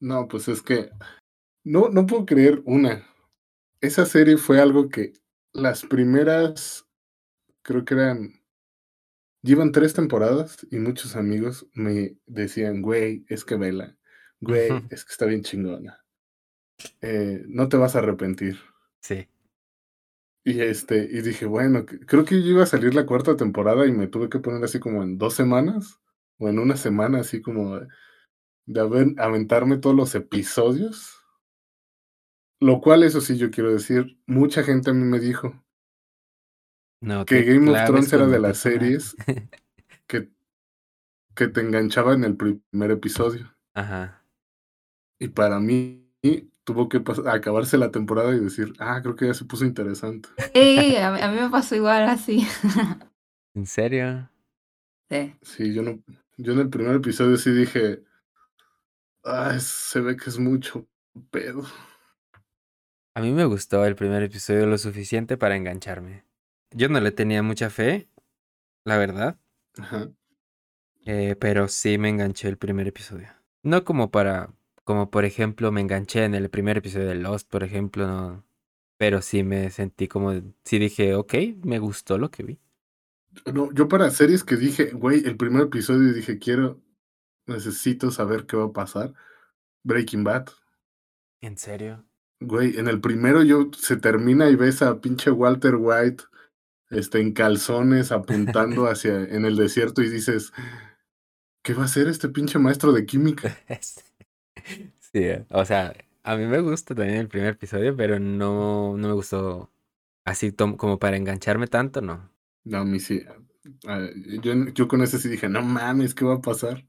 No, 0.00 0.28
pues 0.28 0.48
es 0.48 0.62
que 0.62 0.90
no, 1.64 1.88
no 1.88 2.06
puedo 2.06 2.26
creer 2.26 2.62
una. 2.64 3.06
Esa 3.80 4.06
serie 4.06 4.36
fue 4.36 4.60
algo 4.60 4.88
que 4.88 5.12
las 5.52 5.84
primeras, 5.84 6.86
creo 7.62 7.84
que 7.84 7.94
eran, 7.94 8.40
llevan 9.42 9.72
tres 9.72 9.94
temporadas 9.94 10.66
y 10.70 10.76
muchos 10.76 11.16
amigos 11.16 11.66
me 11.74 12.18
decían, 12.26 12.82
güey, 12.82 13.24
es 13.28 13.44
que 13.44 13.56
vela, 13.56 13.96
güey, 14.40 14.68
es 14.90 15.04
que 15.04 15.12
está 15.12 15.26
bien 15.26 15.42
chingona. 15.42 16.05
Eh, 17.00 17.44
no 17.48 17.68
te 17.68 17.76
vas 17.76 17.96
a 17.96 18.00
arrepentir. 18.00 18.58
Sí. 19.00 19.28
Y 20.44 20.60
este, 20.60 20.98
y 20.98 21.22
dije, 21.22 21.44
bueno, 21.46 21.84
creo 21.84 22.24
que 22.24 22.40
yo 22.40 22.48
iba 22.50 22.62
a 22.62 22.66
salir 22.66 22.94
la 22.94 23.04
cuarta 23.06 23.36
temporada 23.36 23.86
y 23.86 23.92
me 23.92 24.06
tuve 24.06 24.28
que 24.28 24.38
poner 24.38 24.62
así 24.62 24.78
como 24.78 25.02
en 25.02 25.18
dos 25.18 25.34
semanas 25.34 26.00
o 26.38 26.48
en 26.48 26.58
una 26.58 26.76
semana, 26.76 27.20
así 27.20 27.42
como 27.42 27.80
de, 27.80 27.88
de 28.66 28.80
haber- 28.80 29.20
aventarme 29.20 29.78
todos 29.78 29.96
los 29.96 30.14
episodios. 30.14 31.16
Lo 32.60 32.80
cual, 32.80 33.02
eso 33.02 33.20
sí, 33.20 33.36
yo 33.36 33.50
quiero 33.50 33.72
decir, 33.72 34.18
mucha 34.26 34.62
gente 34.62 34.90
a 34.90 34.94
mí 34.94 35.04
me 35.04 35.18
dijo 35.20 35.64
No 37.00 37.24
que 37.26 37.42
Game 37.42 37.70
of 37.70 37.84
Thrones 37.86 38.12
era 38.12 38.26
de 38.26 38.38
las 38.38 38.58
series 38.58 39.16
que, 40.06 40.30
que 41.34 41.48
te 41.48 41.60
enganchaba 41.60 42.14
en 42.14 42.24
el 42.24 42.36
primer 42.36 42.90
episodio. 42.92 43.54
Ajá. 43.74 44.22
Y 45.18 45.28
para 45.28 45.60
mí 45.60 46.08
tuvo 46.66 46.90
que 46.90 47.02
acabarse 47.28 47.78
la 47.78 47.92
temporada 47.92 48.34
y 48.36 48.40
decir, 48.40 48.74
ah, 48.80 49.00
creo 49.02 49.16
que 49.16 49.28
ya 49.28 49.34
se 49.34 49.46
puso 49.46 49.64
interesante. 49.64 50.28
Sí, 50.54 50.96
a, 50.96 51.12
mí- 51.12 51.20
a 51.22 51.28
mí 51.30 51.40
me 51.40 51.48
pasó 51.50 51.76
igual 51.76 52.04
así. 52.10 52.46
¿En 53.54 53.66
serio? 53.66 54.28
Sí. 55.10 55.34
Sí, 55.42 55.74
yo 55.74 55.82
no, 55.82 56.02
yo 56.36 56.52
en 56.52 56.58
el 56.60 56.68
primer 56.70 56.96
episodio 56.96 57.36
sí 57.36 57.50
dije, 57.52 58.02
ah, 59.24 59.58
se 59.60 60.00
ve 60.00 60.16
que 60.16 60.30
es 60.30 60.38
mucho 60.38 60.86
pedo. 61.30 61.64
A 63.14 63.20
mí 63.20 63.32
me 63.32 63.44
gustó 63.46 63.84
el 63.84 63.96
primer 63.96 64.22
episodio 64.22 64.66
lo 64.66 64.78
suficiente 64.78 65.36
para 65.36 65.56
engancharme. 65.56 66.24
Yo 66.70 66.88
no 66.88 67.00
le 67.00 67.10
tenía 67.12 67.42
mucha 67.42 67.70
fe, 67.70 68.08
la 68.84 68.98
verdad, 68.98 69.38
Ajá. 69.78 70.08
eh, 71.06 71.36
pero 71.40 71.68
sí 71.68 71.98
me 71.98 72.08
enganché 72.08 72.48
el 72.48 72.58
primer 72.58 72.86
episodio. 72.88 73.28
No 73.62 73.84
como 73.84 74.10
para, 74.10 74.52
como 74.86 75.10
por 75.10 75.24
ejemplo 75.24 75.72
me 75.72 75.80
enganché 75.80 76.24
en 76.24 76.36
el 76.36 76.48
primer 76.48 76.78
episodio 76.78 77.08
de 77.08 77.16
Lost, 77.16 77.50
por 77.50 77.64
ejemplo, 77.64 78.06
no. 78.06 78.46
Pero 78.96 79.20
sí 79.20 79.42
me 79.42 79.68
sentí 79.70 80.06
como, 80.06 80.32
sí 80.64 80.78
dije, 80.78 81.16
ok, 81.16 81.34
me 81.64 81.80
gustó 81.80 82.18
lo 82.18 82.30
que 82.30 82.44
vi. 82.44 82.60
No, 83.52 83.72
yo 83.72 83.88
para 83.88 84.10
series 84.10 84.44
que 84.44 84.54
dije, 84.54 84.92
güey, 84.92 85.26
el 85.26 85.36
primer 85.36 85.62
episodio 85.62 86.12
dije, 86.12 86.38
quiero, 86.38 86.80
necesito 87.46 88.12
saber 88.12 88.46
qué 88.46 88.56
va 88.56 88.66
a 88.66 88.72
pasar. 88.72 89.12
Breaking 89.82 90.22
Bad. 90.22 90.50
¿En 91.40 91.58
serio? 91.58 92.06
Güey, 92.38 92.78
en 92.78 92.86
el 92.86 93.00
primero 93.00 93.42
yo 93.42 93.70
se 93.76 93.96
termina 93.96 94.48
y 94.48 94.54
ves 94.54 94.82
a 94.82 95.00
pinche 95.00 95.32
Walter 95.32 95.74
White 95.74 96.22
este, 96.90 97.18
en 97.18 97.32
calzones 97.32 98.12
apuntando 98.12 98.86
hacia 98.88 99.16
en 99.16 99.46
el 99.46 99.56
desierto 99.56 100.00
y 100.00 100.08
dices, 100.08 100.52
¿qué 101.64 101.74
va 101.74 101.82
a 101.82 101.86
hacer 101.86 102.06
este 102.06 102.28
pinche 102.28 102.60
maestro 102.60 102.92
de 102.92 103.04
química? 103.04 103.58
Sí, 105.00 105.18
eh, 105.24 105.46
o 105.50 105.64
sea, 105.64 105.94
a 106.22 106.36
mí 106.36 106.44
me 106.44 106.60
gusta 106.60 106.94
también 106.94 107.18
el 107.18 107.28
primer 107.28 107.50
episodio, 107.50 107.96
pero 107.96 108.18
no, 108.18 108.96
no 108.96 109.08
me 109.08 109.14
gustó 109.14 109.70
así 110.24 110.52
como 110.52 110.98
para 110.98 111.16
engancharme 111.16 111.68
tanto, 111.68 112.00
no. 112.00 112.30
No, 112.64 112.78
a 112.78 112.84
mí 112.84 112.98
sí. 112.98 113.22
Yo, 114.42 114.52
yo 114.74 114.88
con 114.88 115.02
ese 115.02 115.18
sí 115.18 115.28
dije, 115.28 115.48
no 115.48 115.62
mames, 115.62 116.14
¿qué 116.14 116.24
va 116.24 116.34
a 116.34 116.40
pasar? 116.40 116.84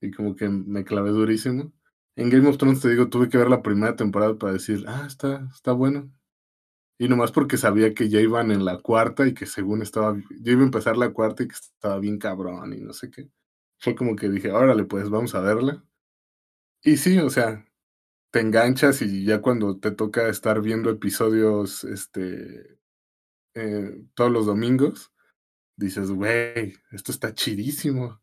Y 0.00 0.10
como 0.10 0.36
que 0.36 0.48
me 0.48 0.84
clavé 0.84 1.10
durísimo. 1.10 1.72
En 2.16 2.28
Game 2.30 2.48
of 2.48 2.58
Thrones, 2.58 2.80
te 2.80 2.90
digo, 2.90 3.08
tuve 3.08 3.28
que 3.28 3.38
ver 3.38 3.48
la 3.48 3.62
primera 3.62 3.96
temporada 3.96 4.36
para 4.36 4.52
decir, 4.52 4.84
ah, 4.86 5.04
está, 5.06 5.48
está 5.54 5.72
bueno. 5.72 6.10
Y 6.98 7.08
nomás 7.08 7.32
porque 7.32 7.56
sabía 7.56 7.94
que 7.94 8.10
ya 8.10 8.20
iban 8.20 8.50
en 8.50 8.64
la 8.64 8.78
cuarta 8.78 9.26
y 9.26 9.32
que 9.32 9.46
según 9.46 9.80
estaba, 9.80 10.14
yo 10.40 10.52
iba 10.52 10.60
a 10.60 10.64
empezar 10.64 10.98
la 10.98 11.14
cuarta 11.14 11.42
y 11.42 11.48
que 11.48 11.54
estaba 11.54 11.98
bien 11.98 12.18
cabrón 12.18 12.74
y 12.74 12.80
no 12.80 12.92
sé 12.92 13.10
qué. 13.10 13.30
Fue 13.78 13.94
como 13.94 14.16
que 14.16 14.28
dije, 14.28 14.52
órale, 14.52 14.84
pues 14.84 15.08
vamos 15.08 15.34
a 15.34 15.40
verla. 15.40 15.82
Y 16.82 16.96
sí, 16.96 17.18
o 17.18 17.30
sea, 17.30 17.66
te 18.30 18.40
enganchas 18.40 19.02
y 19.02 19.24
ya 19.24 19.40
cuando 19.40 19.78
te 19.78 19.90
toca 19.90 20.28
estar 20.28 20.60
viendo 20.62 20.90
episodios, 20.90 21.84
este, 21.84 22.78
eh, 23.54 24.02
todos 24.14 24.30
los 24.30 24.46
domingos, 24.46 25.12
dices, 25.76 26.10
güey, 26.10 26.74
esto 26.92 27.12
está 27.12 27.34
chidísimo. 27.34 28.20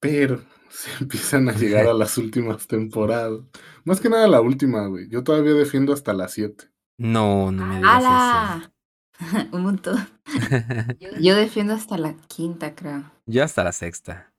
Pero 0.00 0.42
se 0.70 0.90
empiezan 1.02 1.48
a 1.48 1.52
llegar 1.52 1.86
a 1.86 1.94
las 1.94 2.18
últimas 2.18 2.66
temporadas. 2.66 3.40
Más 3.84 4.00
que 4.00 4.08
nada 4.08 4.28
la 4.28 4.40
última, 4.40 4.86
güey. 4.86 5.08
Yo 5.08 5.22
todavía 5.24 5.52
defiendo 5.52 5.92
hasta 5.92 6.12
las 6.12 6.32
7. 6.32 6.70
No, 6.98 7.50
no 7.50 7.66
me 7.66 7.76
digas 7.76 8.04
¡Hala! 8.04 8.72
Un 9.52 9.62
montón. 9.62 9.98
eso. 10.26 11.16
Yo 11.20 11.34
defiendo 11.34 11.74
hasta 11.74 11.98
la 11.98 12.14
quinta, 12.28 12.74
creo. 12.74 13.10
Yo 13.26 13.44
hasta 13.44 13.64
la 13.64 13.72
sexta. 13.72 14.29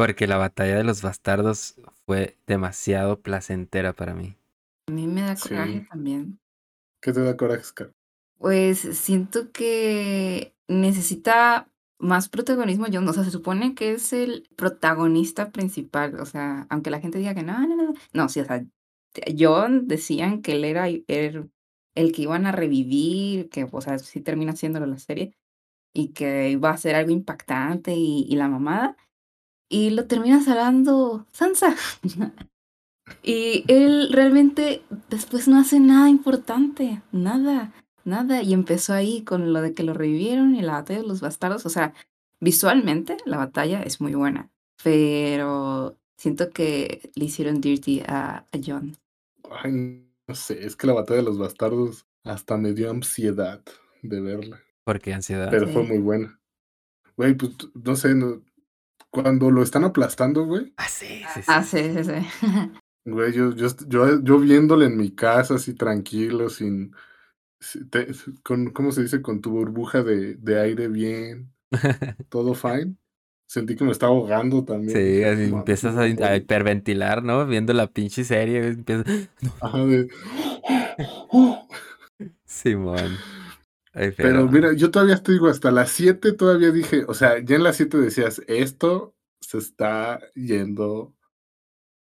Porque 0.00 0.26
la 0.26 0.38
batalla 0.38 0.78
de 0.78 0.84
los 0.84 1.02
bastardos 1.02 1.74
fue 2.06 2.38
demasiado 2.46 3.20
placentera 3.20 3.92
para 3.92 4.14
mí. 4.14 4.34
A 4.88 4.92
mí 4.92 5.06
me 5.06 5.20
da 5.20 5.36
Sí. 5.36 5.50
coraje 5.50 5.86
también. 5.90 6.40
¿Qué 7.02 7.12
te 7.12 7.20
da 7.20 7.36
coraje, 7.36 7.64
Scar? 7.64 7.92
Pues 8.38 8.78
siento 8.78 9.52
que 9.52 10.54
necesita 10.68 11.68
más 11.98 12.30
protagonismo 12.30 12.86
Jon. 12.90 13.06
O 13.06 13.12
sea, 13.12 13.24
se 13.24 13.30
supone 13.30 13.74
que 13.74 13.92
es 13.92 14.14
el 14.14 14.48
protagonista 14.56 15.50
principal. 15.50 16.18
O 16.18 16.24
sea, 16.24 16.66
aunque 16.70 16.88
la 16.88 17.00
gente 17.00 17.18
diga 17.18 17.34
que 17.34 17.42
no, 17.42 17.60
no, 17.68 17.76
no. 17.76 17.92
No, 18.14 18.28
sí, 18.30 18.40
o 18.40 18.46
sea, 18.46 18.64
Jon 19.38 19.86
decían 19.86 20.40
que 20.40 20.52
él 20.52 20.64
era, 20.64 20.88
era 20.88 21.46
el 21.94 22.12
que 22.12 22.22
iban 22.22 22.46
a 22.46 22.52
revivir, 22.52 23.50
que, 23.50 23.68
o 23.70 23.80
sea, 23.82 23.98
sí 23.98 24.22
termina 24.22 24.52
haciéndolo 24.52 24.86
la 24.86 24.98
serie, 24.98 25.36
y 25.92 26.14
que 26.14 26.48
iba 26.52 26.70
a 26.70 26.76
ser 26.78 26.94
algo 26.94 27.10
impactante 27.10 27.92
y, 27.94 28.24
y 28.26 28.36
la 28.36 28.48
mamada. 28.48 28.96
Y 29.70 29.90
lo 29.90 30.04
termina 30.06 30.42
salvando 30.42 31.26
Sansa. 31.32 31.74
y 33.22 33.64
él 33.68 34.08
realmente 34.12 34.82
después 35.08 35.48
no 35.48 35.58
hace 35.58 35.80
nada 35.80 36.08
importante, 36.10 37.02
nada, 37.12 37.72
nada. 38.04 38.42
Y 38.42 38.52
empezó 38.52 38.92
ahí 38.94 39.22
con 39.22 39.52
lo 39.52 39.62
de 39.62 39.72
que 39.74 39.82
lo 39.82 39.94
revivieron 39.94 40.54
y 40.54 40.62
la 40.62 40.72
batalla 40.72 41.00
de 41.02 41.06
los 41.08 41.20
bastardos. 41.20 41.66
O 41.66 41.70
sea, 41.70 41.94
visualmente 42.40 43.16
la 43.26 43.36
batalla 43.38 43.82
es 43.82 44.00
muy 44.00 44.14
buena, 44.14 44.50
pero 44.82 45.96
siento 46.16 46.50
que 46.50 47.10
le 47.14 47.24
hicieron 47.26 47.60
dirty 47.60 48.00
a, 48.06 48.46
a 48.52 48.58
John. 48.64 48.96
Ay, 49.50 50.04
no 50.26 50.34
sé, 50.34 50.64
es 50.66 50.76
que 50.76 50.86
la 50.86 50.94
batalla 50.94 51.18
de 51.20 51.26
los 51.26 51.38
bastardos 51.38 52.06
hasta 52.24 52.56
me 52.56 52.72
dio 52.72 52.90
ansiedad 52.90 53.62
de 54.02 54.20
verla. 54.20 54.60
Porque 54.84 55.12
ansiedad. 55.12 55.48
Pero 55.50 55.66
Sí. 55.66 55.72
fue 55.72 55.82
muy 55.84 55.98
buena. 55.98 56.40
Güey, 57.16 57.34
pues 57.34 57.52
no 57.74 57.96
sé, 57.96 58.14
no- 58.14 58.40
cuando 59.10 59.50
lo 59.50 59.62
están 59.62 59.84
aplastando, 59.84 60.44
güey, 60.46 60.72
Ah, 60.76 60.88
sí, 60.88 61.06
sí, 61.34 61.42
sí. 61.42 61.44
Ah, 61.48 61.62
sí. 61.62 61.78
sí, 61.78 62.04
sí, 62.04 62.12
güey, 63.04 63.32
yo, 63.32 63.54
yo, 63.54 63.68
yo, 63.88 64.22
yo 64.22 64.38
viéndole 64.38 64.86
en 64.86 64.96
mi 64.96 65.10
casa 65.10 65.54
así 65.56 65.74
tranquilo, 65.74 66.48
sin, 66.48 66.94
te- 67.90 68.08
con, 68.42 68.70
¿cómo 68.70 68.92
se 68.92 69.02
dice? 69.02 69.22
Con 69.22 69.40
tu 69.40 69.50
burbuja 69.50 70.02
de, 70.02 70.34
de 70.36 70.60
aire 70.60 70.88
bien, 70.88 71.52
todo 72.30 72.54
fine. 72.54 72.96
Sentí 73.46 73.74
que 73.74 73.84
me 73.84 73.90
estaba 73.90 74.12
ahogando 74.12 74.64
también. 74.64 74.96
Sí, 74.96 75.24
así 75.24 75.42
"No 75.42 75.56
mames, 75.56 75.58
empiezas 75.58 75.96
a, 75.96 76.02
a 76.02 76.14
puedo". 76.16 76.36
hiperventilar, 76.36 77.22
¿no? 77.24 77.46
Viendo 77.46 77.72
la 77.72 77.88
pinche 77.92 78.22
serie. 78.24 78.64
Empiezas... 78.68 79.06
Ajá, 79.60 79.78
de- 79.86 80.08
Simón. 82.46 83.18
Ay, 83.92 84.12
Pero 84.16 84.46
mira, 84.48 84.72
yo 84.72 84.90
todavía 84.90 85.16
te 85.22 85.32
digo, 85.32 85.48
hasta 85.48 85.70
las 85.70 85.90
7 85.90 86.32
todavía 86.32 86.70
dije, 86.70 87.04
o 87.08 87.14
sea, 87.14 87.38
ya 87.40 87.56
en 87.56 87.64
las 87.64 87.76
7 87.76 87.98
decías, 87.98 88.42
esto 88.46 89.14
se 89.40 89.58
está 89.58 90.20
yendo 90.34 91.14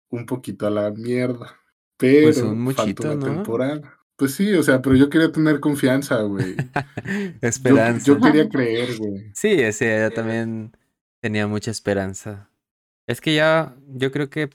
un 0.10 0.26
poquito 0.26 0.68
a 0.68 0.70
la 0.70 0.92
mierda. 0.92 1.56
Pero 1.98 2.28
Pues 2.28 2.38
un 2.42 2.74
falta 2.74 3.04
una 3.12 3.16
¿no? 3.16 3.26
temporada. 3.36 3.96
Pues 4.16 4.34
sí, 4.36 4.54
o 4.54 4.64
sea, 4.64 4.82
pero 4.82 4.96
yo 4.96 5.10
quería 5.10 5.32
tener 5.32 5.60
confianza, 5.60 6.22
güey. 6.24 6.56
Yo, 7.42 7.48
Esperanza. 7.48 8.06
yo 8.06 8.20
quería 8.20 8.50
creer, 8.50 8.98
güey. 8.98 9.32
Sí, 9.34 9.50
ese 9.62 10.00
yo 10.02 10.12
también. 10.12 10.74
Tenía 11.22 11.48
mucha 11.48 11.72
esperanza. 11.72 12.50
Es 13.08 13.20
que 13.20 13.36
ya, 13.36 13.76
yo 13.88 14.12
creo 14.12 14.30
que 14.30 14.50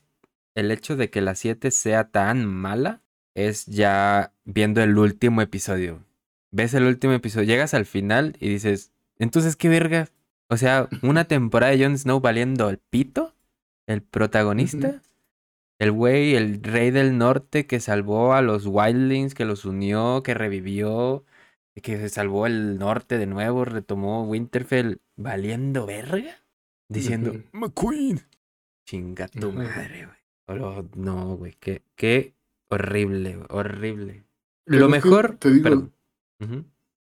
el 0.54 0.70
hecho 0.70 0.96
de 0.96 1.10
que 1.10 1.20
la 1.20 1.34
7 1.34 1.70
sea 1.70 2.10
tan 2.10 2.46
mala 2.46 3.02
es 3.34 3.66
ya 3.66 4.32
viendo 4.44 4.82
el 4.82 4.96
último 4.96 5.42
episodio. 5.42 6.04
Ves 6.54 6.72
el 6.74 6.84
último 6.84 7.12
episodio, 7.14 7.46
llegas 7.48 7.74
al 7.74 7.84
final 7.84 8.36
y 8.38 8.48
dices, 8.48 8.92
entonces, 9.18 9.56
¿qué 9.56 9.68
verga? 9.68 10.06
O 10.48 10.56
sea, 10.56 10.88
una 11.02 11.24
temporada 11.24 11.72
de 11.72 11.82
Jon 11.84 11.98
Snow 11.98 12.20
valiendo 12.20 12.70
el 12.70 12.78
pito, 12.78 13.34
el 13.88 14.02
protagonista, 14.02 15.02
el 15.80 15.90
güey, 15.90 16.36
el 16.36 16.62
rey 16.62 16.92
del 16.92 17.18
norte 17.18 17.66
que 17.66 17.80
salvó 17.80 18.34
a 18.34 18.40
los 18.40 18.66
Wildlings, 18.66 19.34
que 19.34 19.44
los 19.44 19.64
unió, 19.64 20.22
que 20.22 20.34
revivió, 20.34 21.24
que 21.82 21.96
se 21.96 22.08
salvó 22.08 22.46
el 22.46 22.78
norte 22.78 23.18
de 23.18 23.26
nuevo, 23.26 23.64
retomó 23.64 24.22
Winterfell, 24.22 24.98
valiendo 25.16 25.86
verga, 25.86 26.36
diciendo. 26.88 27.34
McQueen. 27.50 28.20
Chinga 28.86 29.26
tu 29.26 29.50
madre, 29.50 30.06
güey. 30.06 30.60
Oh, 30.62 30.84
no, 30.94 31.36
güey, 31.36 31.56
qué, 31.58 31.82
qué 31.96 32.34
horrible, 32.68 33.40
horrible. 33.48 34.22
Pero 34.66 34.78
Lo 34.78 34.88
mejor, 34.88 35.36
te 35.38 35.50
digo- 35.50 35.90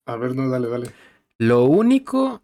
A 0.06 0.16
ver, 0.16 0.34
no, 0.34 0.48
dale, 0.48 0.68
dale. 0.68 0.90
Lo 1.38 1.64
único, 1.64 2.42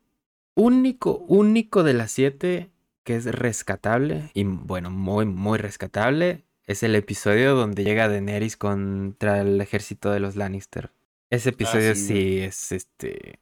único, 0.55 1.19
único 1.29 1.83
de 1.83 1.95
las 1.95 2.13
siete 2.13 2.71
que 3.05 3.17
es 3.17 3.25
rescatable, 3.25 4.31
y 4.35 4.45
bueno, 4.45 4.91
muy, 4.91 5.25
muy 5.25 5.57
rescatable, 5.57 6.45
es 6.67 6.83
el 6.83 6.95
episodio 6.95 7.55
donde 7.55 7.83
llega 7.83 8.09
Daenerys 8.09 8.59
contra 8.59 9.41
el 9.41 9.59
ejército 9.61 10.11
de 10.11 10.21
los 10.21 10.37
Lannister. 10.37 10.93
Ese 11.31 11.51
episodio 11.51 11.95
sí, 11.95 12.41
es 12.41 12.73
este 12.73 13.41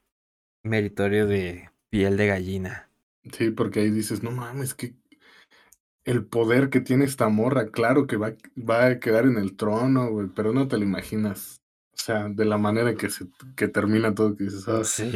meritorio 0.62 1.26
de 1.26 1.70
piel 1.90 2.16
de 2.16 2.26
gallina. 2.28 2.88
Sí, 3.32 3.50
porque 3.50 3.80
ahí 3.80 3.90
dices, 3.90 4.22
no 4.22 4.30
mames, 4.30 4.74
que 4.74 4.94
el 6.04 6.24
poder 6.24 6.70
que 6.70 6.80
tiene 6.80 7.04
esta 7.04 7.28
morra, 7.28 7.70
claro 7.70 8.06
que 8.06 8.16
va, 8.16 8.34
va 8.56 8.86
a 8.86 9.00
quedar 9.00 9.24
en 9.24 9.36
el 9.36 9.56
trono, 9.56 10.08
güey, 10.10 10.28
pero 10.28 10.52
no 10.52 10.68
te 10.68 10.78
lo 10.78 10.84
imaginas. 10.84 11.60
O 11.98 12.02
sea, 12.06 12.28
de 12.28 12.44
la 12.44 12.58
manera 12.58 12.94
que 12.94 13.08
se 13.10 13.26
que 13.56 13.68
termina 13.68 14.14
todo, 14.14 14.36
que 14.36 14.44
dices, 14.44 14.68
ah, 14.68 14.84
Sí. 14.84 15.10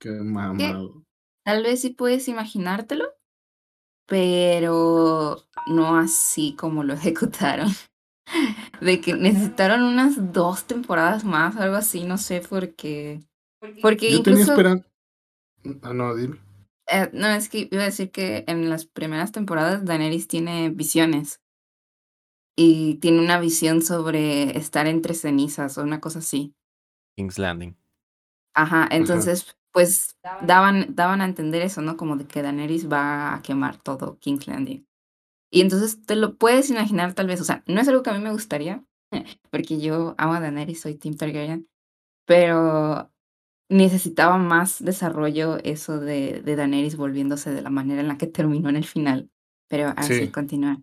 qué 0.00 0.10
mamado. 0.10 1.02
Tal 1.44 1.62
vez 1.62 1.80
sí 1.80 1.90
puedes 1.90 2.28
imaginártelo, 2.28 3.04
pero 4.06 5.44
no 5.66 5.96
así 5.98 6.54
como 6.56 6.84
lo 6.84 6.94
ejecutaron. 6.94 7.68
De 8.80 9.00
que 9.00 9.14
necesitaron 9.14 9.82
unas 9.82 10.32
dos 10.32 10.64
temporadas 10.66 11.24
más, 11.24 11.56
algo 11.56 11.76
así, 11.76 12.04
no 12.04 12.18
sé 12.18 12.40
por 12.40 12.74
qué. 12.74 13.20
Porque 13.82 14.12
Yo 14.12 14.22
tenía 14.22 14.40
incluso, 14.40 14.52
esperanza. 14.52 14.86
Ah, 15.82 15.92
no, 15.92 16.14
dime. 16.14 16.38
eh, 16.90 17.10
no, 17.12 17.26
es 17.28 17.48
que 17.48 17.68
iba 17.70 17.82
a 17.82 17.86
decir 17.86 18.10
que 18.10 18.44
en 18.46 18.70
las 18.70 18.84
primeras 18.86 19.32
temporadas 19.32 19.84
Daenerys 19.84 20.28
tiene 20.28 20.70
visiones. 20.70 21.40
Y 22.60 22.96
tiene 22.96 23.20
una 23.20 23.38
visión 23.38 23.82
sobre 23.82 24.58
estar 24.58 24.88
entre 24.88 25.14
cenizas 25.14 25.78
o 25.78 25.82
una 25.82 26.00
cosa 26.00 26.18
así. 26.18 26.56
King's 27.16 27.38
Landing. 27.38 27.76
Ajá, 28.52 28.88
entonces, 28.90 29.56
pues 29.72 30.16
daban, 30.44 30.92
daban 30.96 31.20
a 31.20 31.24
entender 31.24 31.62
eso, 31.62 31.82
¿no? 31.82 31.96
Como 31.96 32.16
de 32.16 32.26
que 32.26 32.42
Daenerys 32.42 32.90
va 32.90 33.34
a 33.36 33.42
quemar 33.42 33.76
todo 33.76 34.18
King's 34.18 34.48
Landing. 34.48 34.84
Y 35.52 35.60
entonces 35.60 36.02
te 36.04 36.16
lo 36.16 36.36
puedes 36.36 36.68
imaginar 36.70 37.14
tal 37.14 37.28
vez, 37.28 37.40
o 37.40 37.44
sea, 37.44 37.62
no 37.68 37.80
es 37.80 37.86
algo 37.86 38.02
que 38.02 38.10
a 38.10 38.14
mí 38.14 38.18
me 38.18 38.32
gustaría, 38.32 38.84
porque 39.52 39.78
yo 39.78 40.16
amo 40.18 40.34
a 40.34 40.40
Daenerys, 40.40 40.80
soy 40.80 40.96
Team 40.96 41.16
Targaryen, 41.16 41.68
pero 42.26 43.12
necesitaba 43.70 44.36
más 44.38 44.84
desarrollo 44.84 45.58
eso 45.62 46.00
de, 46.00 46.42
de 46.42 46.56
Daenerys 46.56 46.96
volviéndose 46.96 47.50
de 47.52 47.62
la 47.62 47.70
manera 47.70 48.00
en 48.00 48.08
la 48.08 48.18
que 48.18 48.26
terminó 48.26 48.68
en 48.68 48.76
el 48.76 48.84
final. 48.84 49.30
Pero 49.68 49.92
así, 49.96 50.14
Sí. 50.14 50.28
continúa. 50.32 50.82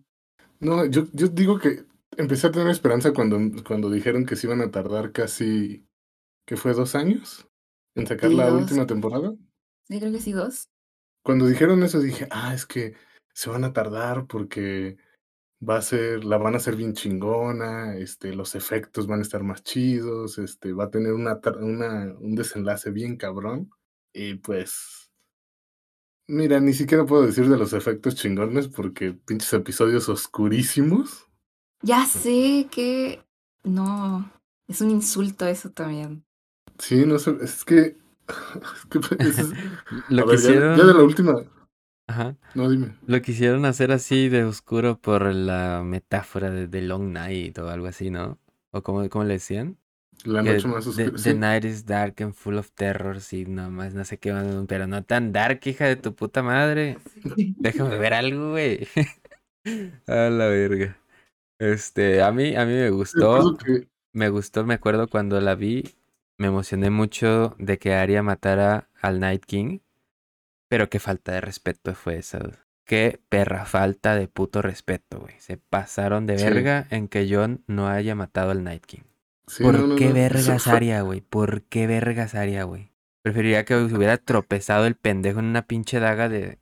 No, 0.60 0.84
yo, 0.86 1.04
yo 1.12 1.28
digo 1.28 1.58
que 1.58 1.84
empecé 2.16 2.46
a 2.46 2.52
tener 2.52 2.68
esperanza 2.68 3.12
cuando, 3.12 3.38
cuando 3.66 3.90
dijeron 3.90 4.24
que 4.24 4.36
se 4.36 4.46
iban 4.46 4.60
a 4.60 4.70
tardar 4.70 5.12
casi, 5.12 5.86
¿qué 6.46 6.56
fue? 6.56 6.72
¿Dos 6.74 6.94
años? 6.94 7.48
En 7.94 8.06
sacar 8.06 8.30
Sí, 8.30 8.36
la 8.36 8.48
dos. 8.50 8.62
última 8.62 8.86
temporada. 8.86 9.34
Sí, 9.88 9.98
creo 10.00 10.12
que 10.12 10.20
sí, 10.20 10.32
dos. 10.32 10.68
Cuando 11.22 11.46
dijeron 11.46 11.82
eso 11.82 12.00
dije, 12.00 12.28
ah, 12.30 12.54
es 12.54 12.66
que 12.66 12.94
se 13.32 13.50
van 13.50 13.64
a 13.64 13.72
tardar 13.72 14.26
porque 14.26 14.96
va 15.66 15.78
a 15.78 15.82
ser, 15.82 16.24
la 16.24 16.36
van 16.38 16.54
a 16.54 16.58
hacer 16.58 16.76
bien 16.76 16.92
chingona, 16.94 17.96
este, 17.96 18.34
los 18.34 18.54
efectos 18.54 19.06
van 19.06 19.20
a 19.20 19.22
estar 19.22 19.42
más 19.42 19.62
chidos, 19.62 20.38
este, 20.38 20.72
va 20.72 20.84
a 20.84 20.90
tener 20.90 21.12
una, 21.12 21.40
una, 21.60 22.14
un 22.18 22.34
desenlace 22.34 22.90
bien 22.90 23.16
cabrón. 23.16 23.70
Y 24.12 24.34
pues, 24.34 25.05
mira, 26.28 26.60
ni 26.60 26.72
siquiera 26.72 27.04
puedo 27.06 27.26
decir 27.26 27.48
de 27.48 27.56
los 27.58 27.72
efectos 27.72 28.14
chingones 28.16 28.68
porque 28.68 29.12
pinches 29.12 29.52
episodios 29.52 30.08
oscurísimos. 30.08 31.26
Ya 31.82 32.04
sé 32.06 32.68
que... 32.70 33.24
No, 33.64 34.30
es 34.68 34.80
un 34.80 34.90
insulto 34.90 35.46
eso 35.46 35.70
también. 35.70 36.24
Sí, 36.78 37.04
no 37.06 37.18
sé, 37.18 37.36
es 37.42 37.64
que... 37.64 37.96
es 38.28 38.86
que 38.90 38.98
es- 39.24 39.50
Lo 40.08 40.22
a 40.22 40.26
ver, 40.26 40.36
ya, 40.36 40.36
quisieron. 40.36 40.76
ya 40.78 40.84
de 40.84 40.94
la 40.94 41.02
última, 41.02 41.34
Ajá. 42.08 42.36
no 42.54 42.68
dime. 42.70 42.96
Lo 43.06 43.20
quisieron 43.22 43.64
hacer 43.64 43.92
así 43.92 44.28
de 44.28 44.44
oscuro 44.44 45.00
por 45.00 45.24
la 45.34 45.82
metáfora 45.84 46.50
de 46.50 46.68
The 46.68 46.82
Long 46.82 47.12
Night 47.12 47.58
o 47.58 47.68
algo 47.68 47.86
así, 47.86 48.10
¿no? 48.10 48.38
¿O 48.72 48.82
cómo, 48.82 49.08
cómo 49.08 49.24
le 49.24 49.34
decían? 49.34 49.78
La 50.24 50.42
noche 50.42 50.66
más 50.68 50.84
the, 50.84 50.90
oscura. 50.90 51.10
the 51.12 51.18
sí. 51.18 51.34
night 51.34 51.64
is 51.64 51.84
dark 51.86 52.20
and 52.20 52.34
full 52.34 52.56
of 52.58 52.70
terrors 52.72 53.32
y 53.32 53.44
nomás 53.46 53.94
no 53.94 54.04
sé 54.04 54.18
qué, 54.18 54.32
pero 54.68 54.86
no 54.86 55.04
tan 55.04 55.32
dark, 55.32 55.60
hija 55.66 55.86
de 55.86 55.96
tu 55.96 56.14
puta 56.14 56.42
madre. 56.42 56.98
Déjame 57.58 57.96
ver 57.98 58.14
algo, 58.14 58.50
güey. 58.50 58.88
A 60.06 60.30
la 60.30 60.46
verga. 60.46 60.96
Este, 61.58 62.22
a 62.22 62.32
mí, 62.32 62.54
a 62.56 62.64
mí 62.66 62.72
me 62.72 62.88
Sí, 62.88 62.90
gustó, 62.90 63.56
que- 63.56 63.88
me 64.12 64.28
gustó, 64.28 64.64
me 64.64 64.74
acuerdo 64.74 65.08
cuando 65.08 65.40
la 65.40 65.54
vi, 65.54 65.96
me 66.38 66.48
emocioné 66.48 66.90
mucho 66.90 67.54
de 67.58 67.78
que 67.78 67.94
Arya 67.94 68.22
matara 68.22 68.88
al 69.00 69.20
Night 69.20 69.44
King, 69.44 69.78
pero 70.68 70.88
qué 70.88 70.98
falta 71.00 71.32
de 71.32 71.40
respeto 71.40 71.94
fue 71.94 72.18
esa. 72.18 72.40
Qué 72.84 73.20
perra 73.28 73.64
falta 73.64 74.14
de 74.14 74.28
puto 74.28 74.62
respeto, 74.62 75.18
güey. 75.20 75.34
Se 75.38 75.56
pasaron 75.56 76.26
de 76.26 76.38
Sí. 76.38 76.44
verga 76.44 76.86
en 76.90 77.08
que 77.08 77.26
Jon 77.28 77.64
no 77.66 77.88
haya 77.88 78.14
matado 78.14 78.50
al 78.52 78.62
Night 78.62 78.84
King. 78.86 79.02
Sí, 79.46 79.62
¿Por 79.62 79.78
no, 79.78 79.86
no, 79.86 79.96
qué 79.96 80.08
no, 80.08 80.14
vergas 80.14 80.66
Aria, 80.66 81.02
güey? 81.02 81.20
¿Por 81.20 81.62
qué 81.62 81.86
vergas 81.86 82.34
Aria, 82.34 82.64
güey? 82.64 82.92
Preferiría 83.22 83.64
que 83.64 83.88
se 83.88 83.96
hubiera 83.96 84.18
tropezado 84.18 84.86
el 84.86 84.94
pendejo 84.94 85.40
en 85.40 85.46
una 85.46 85.66
pinche 85.66 85.98
daga 85.98 86.28
de. 86.28 86.58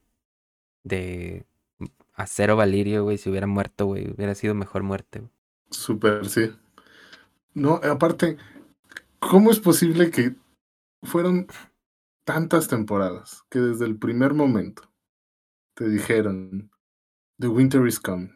de. 0.82 1.46
acero 2.14 2.56
valirio, 2.56 3.04
güey. 3.04 3.18
Si 3.18 3.28
hubiera 3.28 3.46
muerto, 3.46 3.86
güey. 3.86 4.10
Hubiera 4.10 4.34
sido 4.34 4.54
mejor 4.54 4.82
muerte, 4.82 5.20
güey. 5.20 5.30
Súper, 5.70 6.28
sí. 6.28 6.52
No, 7.52 7.80
aparte, 7.84 8.36
¿cómo 9.18 9.50
es 9.50 9.60
posible 9.60 10.10
que 10.10 10.34
fueron 11.02 11.46
tantas 12.24 12.68
temporadas 12.68 13.44
que 13.50 13.60
desde 13.60 13.84
el 13.84 13.98
primer 13.98 14.34
momento 14.34 14.90
te 15.74 15.88
dijeron 15.88 16.70
The 17.38 17.48
Winter 17.48 17.86
is 17.86 18.00
coming? 18.00 18.32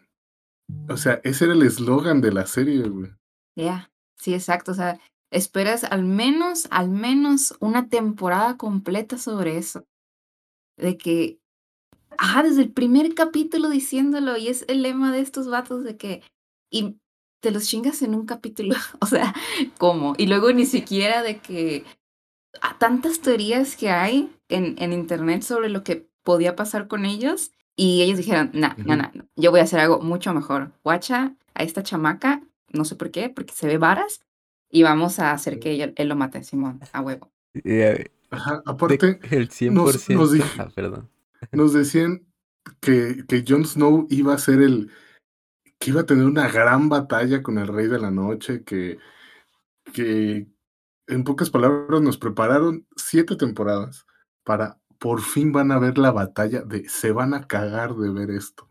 O 0.88 0.96
sea, 0.96 1.20
ese 1.24 1.46
era 1.46 1.54
el 1.54 1.62
eslogan 1.62 2.20
de 2.20 2.32
la 2.32 2.46
serie, 2.46 2.86
güey. 2.88 3.10
Ya, 3.56 3.90
sí, 4.18 4.34
exacto. 4.34 4.72
O 4.72 4.74
sea, 4.74 5.00
esperas 5.30 5.84
al 5.84 6.04
menos, 6.04 6.68
al 6.70 6.88
menos 6.88 7.54
una 7.60 7.88
temporada 7.88 8.56
completa 8.56 9.18
sobre 9.18 9.58
eso. 9.58 9.84
De 10.76 10.96
que, 10.96 11.40
ah, 12.18 12.42
desde 12.42 12.62
el 12.62 12.72
primer 12.72 13.14
capítulo 13.14 13.68
diciéndolo, 13.68 14.36
y 14.36 14.48
es 14.48 14.64
el 14.68 14.82
lema 14.82 15.12
de 15.12 15.20
estos 15.20 15.48
vatos 15.48 15.84
de 15.84 15.96
que, 15.96 16.22
y 16.70 16.96
te 17.40 17.50
los 17.50 17.66
chingas 17.66 18.02
en 18.02 18.14
un 18.14 18.26
capítulo. 18.26 18.74
O 19.00 19.06
sea, 19.06 19.34
¿cómo? 19.78 20.14
Y 20.18 20.26
luego 20.26 20.52
ni 20.52 20.66
siquiera 20.66 21.22
de 21.22 21.38
que, 21.38 21.84
a 22.60 22.78
tantas 22.78 23.20
teorías 23.20 23.76
que 23.76 23.90
hay 23.90 24.34
en, 24.48 24.74
en 24.78 24.92
internet 24.92 25.42
sobre 25.42 25.68
lo 25.68 25.84
que 25.84 26.08
podía 26.24 26.56
pasar 26.56 26.88
con 26.88 27.04
ellos, 27.04 27.52
y 27.78 28.02
ellos 28.02 28.18
dijeron, 28.18 28.50
no, 28.54 28.74
no, 28.76 28.96
no, 28.96 29.12
yo 29.36 29.52
voy 29.52 29.60
a 29.60 29.62
hacer 29.62 29.78
algo 29.78 30.00
mucho 30.00 30.34
mejor. 30.34 30.72
Guacha 30.82 31.36
a 31.54 31.62
esta 31.62 31.84
chamaca, 31.84 32.42
no 32.72 32.84
sé 32.84 32.96
por 32.96 33.10
qué, 33.10 33.30
porque 33.30 33.52
se 33.54 33.66
ve 33.66 33.78
varas, 33.78 34.20
y 34.70 34.82
vamos 34.82 35.18
a 35.18 35.32
hacer 35.32 35.58
que 35.60 35.92
él 35.96 36.08
lo 36.08 36.16
mate, 36.16 36.42
Simón, 36.44 36.80
a 36.92 37.00
huevo. 37.00 37.30
Ajá, 38.30 38.62
aparte, 38.66 39.18
el 39.30 39.48
100%. 39.50 39.72
nos- 40.14 40.32
Ah, 40.58 40.68
perdón. 40.74 41.08
nos 41.52 41.72
decían 41.72 42.26
que, 42.80 43.24
que 43.26 43.44
Jon 43.46 43.64
Snow 43.64 44.06
iba 44.10 44.34
a 44.34 44.38
ser 44.38 44.60
el. 44.60 44.90
que 45.78 45.90
iba 45.90 46.02
a 46.02 46.06
tener 46.06 46.26
una 46.26 46.48
gran 46.48 46.88
batalla 46.88 47.42
con 47.42 47.56
el 47.58 47.68
Rey 47.68 47.86
de 47.86 47.98
la 47.98 48.10
Noche, 48.10 48.64
que. 48.64 48.98
que 49.94 50.46
en 51.06 51.24
pocas 51.24 51.48
palabras 51.48 52.02
nos 52.02 52.18
prepararon 52.18 52.86
siete 52.96 53.34
temporadas 53.36 54.04
para 54.44 54.78
por 54.98 55.22
fin 55.22 55.52
van 55.52 55.72
a 55.72 55.78
ver 55.78 55.96
la 55.96 56.10
batalla 56.10 56.60
de 56.62 56.86
se 56.88 57.12
van 57.12 57.32
a 57.32 57.46
cagar 57.46 57.94
de 57.94 58.10
ver 58.10 58.30
esto. 58.30 58.67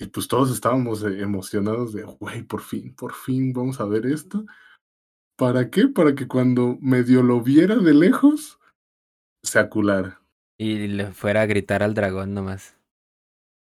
Y 0.00 0.06
pues 0.06 0.26
todos 0.28 0.50
estábamos 0.50 1.04
eh, 1.04 1.20
emocionados 1.20 1.92
de, 1.92 2.04
güey, 2.04 2.42
por 2.42 2.62
fin, 2.62 2.94
por 2.94 3.12
fin 3.12 3.52
vamos 3.52 3.80
a 3.80 3.84
ver 3.84 4.06
esto. 4.06 4.46
¿Para 5.36 5.68
qué? 5.68 5.88
Para 5.88 6.14
que 6.14 6.26
cuando 6.26 6.78
medio 6.80 7.22
lo 7.22 7.42
viera 7.42 7.76
de 7.76 7.92
lejos, 7.92 8.58
se 9.42 9.58
aculara. 9.58 10.22
Y 10.58 10.88
le 10.88 11.12
fuera 11.12 11.42
a 11.42 11.46
gritar 11.46 11.82
al 11.82 11.92
dragón 11.92 12.32
nomás. 12.32 12.78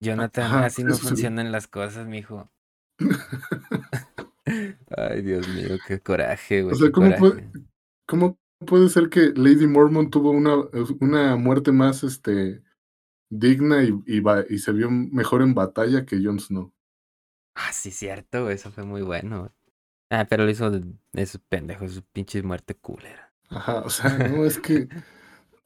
Jonathan, 0.02 0.44
Ajá, 0.44 0.66
así 0.66 0.84
no 0.84 0.94
sí. 0.94 1.06
funcionan 1.06 1.50
las 1.50 1.66
cosas, 1.66 2.06
mijo. 2.06 2.50
Ay, 4.96 5.22
Dios 5.22 5.48
mío, 5.48 5.78
qué 5.86 5.98
coraje, 5.98 6.62
güey. 6.62 6.74
O 6.74 6.78
sea, 6.78 6.92
¿cómo 6.92 7.16
puede. 7.16 7.50
¿cómo 8.06 8.38
puede 8.66 8.90
ser 8.90 9.08
que 9.08 9.32
Lady 9.34 9.66
Mormon 9.66 10.10
tuvo 10.10 10.30
una, 10.30 10.56
una 11.00 11.36
muerte 11.36 11.72
más 11.72 12.04
este, 12.04 12.62
digna 13.30 13.82
y, 13.84 13.92
y, 14.06 14.58
se 14.58 14.72
vio 14.72 14.90
mejor 14.90 15.42
en 15.42 15.54
batalla 15.54 16.04
que 16.04 16.22
Jon 16.22 16.40
Snow? 16.40 16.72
Ah, 17.54 17.72
sí, 17.72 17.90
cierto, 17.90 18.50
eso 18.50 18.70
fue 18.70 18.84
muy 18.84 19.02
bueno. 19.02 19.52
Ah, 20.10 20.26
pero 20.28 20.44
lo 20.44 20.50
hizo 20.50 20.70
de 20.70 20.84
esos 21.14 21.40
pendejos, 21.48 21.92
su 21.92 22.02
pinche 22.02 22.42
muerte 22.42 22.74
culera. 22.74 23.32
Ajá, 23.50 23.80
o 23.80 23.90
sea, 23.90 24.16
no, 24.16 24.44
es 24.44 24.58
que 24.58 24.88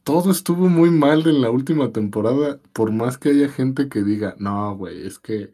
todo 0.02 0.30
estuvo 0.30 0.68
muy 0.68 0.90
mal 0.90 1.26
en 1.26 1.40
la 1.40 1.50
última 1.50 1.92
temporada, 1.92 2.60
por 2.72 2.92
más 2.92 3.18
que 3.18 3.30
haya 3.30 3.48
gente 3.48 3.88
que 3.88 4.02
diga, 4.02 4.34
no, 4.38 4.76
güey, 4.76 5.06
es 5.06 5.18
que 5.18 5.52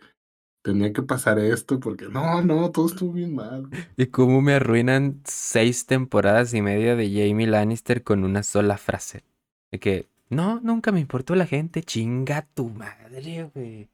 tenía 0.63 0.93
que 0.93 1.03
pasar 1.03 1.39
esto, 1.39 1.81
porque 1.81 2.09
no, 2.09 2.43
no, 2.43 2.71
todo 2.71 2.87
estuvo 2.87 3.13
bien 3.13 3.35
mal. 3.35 3.67
güey". 3.69 3.83
¿Y 3.97 4.07
cómo 4.07 4.41
me 4.43 4.55
arruinan 4.55 5.21
seis 5.25 5.87
temporadas 5.87 6.55
y 6.55 6.63
media 6.63 6.97
de 6.97 7.09
Jamie 7.09 7.47
Lannister 7.47 8.03
con 8.03 8.25
una 8.25 8.43
sola 8.43 8.79
frase? 8.79 9.25
De 9.71 9.79
que, 9.79 10.07
no, 10.31 10.61
nunca 10.61 10.93
me 10.93 11.01
importó 11.01 11.35
la 11.35 11.47
gente, 11.47 11.83
chinga 11.83 12.43
tu 12.55 12.69
madre, 12.71 13.51
güey. 13.55 13.89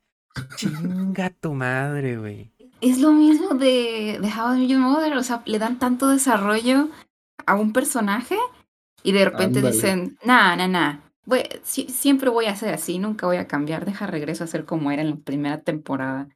Chinga 0.57 1.31
tu 1.31 1.55
madre, 1.55 2.17
güey. 2.17 2.51
Es 2.81 2.99
lo 2.99 3.13
mismo 3.13 3.51
de, 3.55 4.19
de 4.21 4.29
How 4.29 4.55
I 4.57 4.61
Met 4.61 4.69
Your 4.69 4.81
Mother, 4.81 5.17
o 5.17 5.23
sea, 5.23 5.43
le 5.47 5.59
dan 5.59 5.79
tanto 5.79 6.09
desarrollo 6.09 6.89
a 7.47 7.55
un 7.55 7.73
personaje 7.73 8.37
y 9.03 9.13
de 9.13 9.25
repente 9.25 9.59
Ándale. 9.61 9.75
dicen, 9.75 10.19
nah, 10.25 10.57
nah, 10.57 10.67
nah, 10.69 10.99
voy- 11.25 11.49
si- 11.63 11.89
siempre 11.89 12.31
voy 12.31 12.47
a 12.47 12.57
ser 12.57 12.75
así, 12.75 12.99
nunca 12.99 13.27
voy 13.27 13.37
a 13.37 13.47
cambiar, 13.47 13.85
deja 13.85 14.07
regreso 14.07 14.45
a 14.45 14.49
ser 14.49 14.65
como 14.65 14.91
era 14.91 15.03
en 15.03 15.11
la 15.11 15.17
primera 15.17 15.61
temporada. 15.63 16.29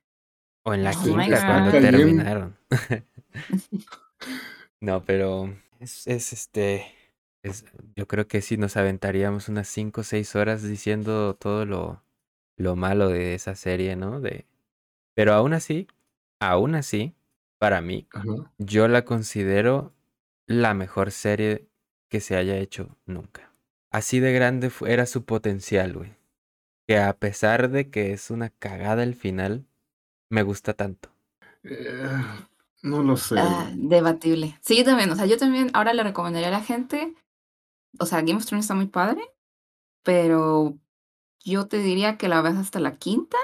O 0.65 0.75
en 0.75 0.85
la 0.85 0.91
Oh 0.93 1.03
quinta, 1.03 1.45
cuando 1.47 1.71
terminaron. 1.73 2.57
No, 4.81 5.05
pero 5.05 5.53
es, 5.81 6.07
es 6.07 6.33
este. 6.33 6.87
Es, 7.51 7.65
yo 7.97 8.07
creo 8.07 8.29
que 8.29 8.41
sí 8.43 8.57
nos 8.57 8.77
aventaríamos 8.77 9.49
unas 9.49 9.69
5 9.69 10.01
o 10.03 10.05
6 10.05 10.37
horas 10.37 10.63
diciendo 10.63 11.35
todo 11.35 11.65
lo, 11.65 12.03
lo 12.57 12.77
malo 12.77 13.09
de 13.09 13.35
esa 13.35 13.55
serie, 13.55 13.97
¿no? 13.97 14.21
De, 14.21 14.47
pero 15.15 15.35
aún 15.35 15.53
así, 15.53 15.89
aún 16.41 16.75
así, 16.75 17.15
para 17.59 17.81
mí, 17.81 18.07
Ajá. 18.13 18.53
yo 18.59 18.89
la 18.89 19.05
considero 19.05 19.93
la 20.47 20.75
mejor 20.75 21.11
serie 21.11 21.69
que 22.09 22.21
se 22.21 22.37
haya 22.37 22.57
hecho 22.57 22.97
nunca. 23.07 23.53
Así 23.91 24.21
de 24.21 24.33
grande 24.33 24.71
era 24.87 25.07
su 25.07 25.25
potencial, 25.25 25.95
güey. 25.95 26.17
Que 26.87 26.99
a 26.99 27.17
pesar 27.19 27.71
de 27.71 27.91
que 27.91 28.13
es 28.13 28.31
una 28.31 28.51
cagada 28.51 29.03
el 29.03 29.15
final, 29.15 29.67
me 30.31 30.43
gusta 30.43 30.75
tanto. 30.75 31.11
Eh, 31.65 32.09
no 32.83 33.03
lo 33.03 33.17
sé. 33.17 33.37
Ah, 33.39 33.71
debatible. 33.75 34.59
Sí, 34.63 34.77
yo 34.77 34.85
también, 34.85 35.11
o 35.11 35.17
sea, 35.17 35.27
yo 35.27 35.37
también 35.37 35.71
ahora 35.75 35.93
le 35.95 36.03
recomendaría 36.03 36.49
a 36.49 36.53
la 36.53 36.63
gente, 36.63 37.15
o 37.99 38.07
sea, 38.07 38.21
Game 38.21 38.37
of 38.37 38.47
Thrones 38.47 38.65
está 38.65 38.75
muy 38.75 38.87
padre, 38.87 39.23
pero 40.03 40.79
yo 41.45 41.67
te 41.67 41.79
diría 41.79 42.17
que 42.17 42.29
la 42.29 42.43
veas 42.43 42.57
hasta 42.57 42.81
la 42.81 42.97
quinta 42.97 43.39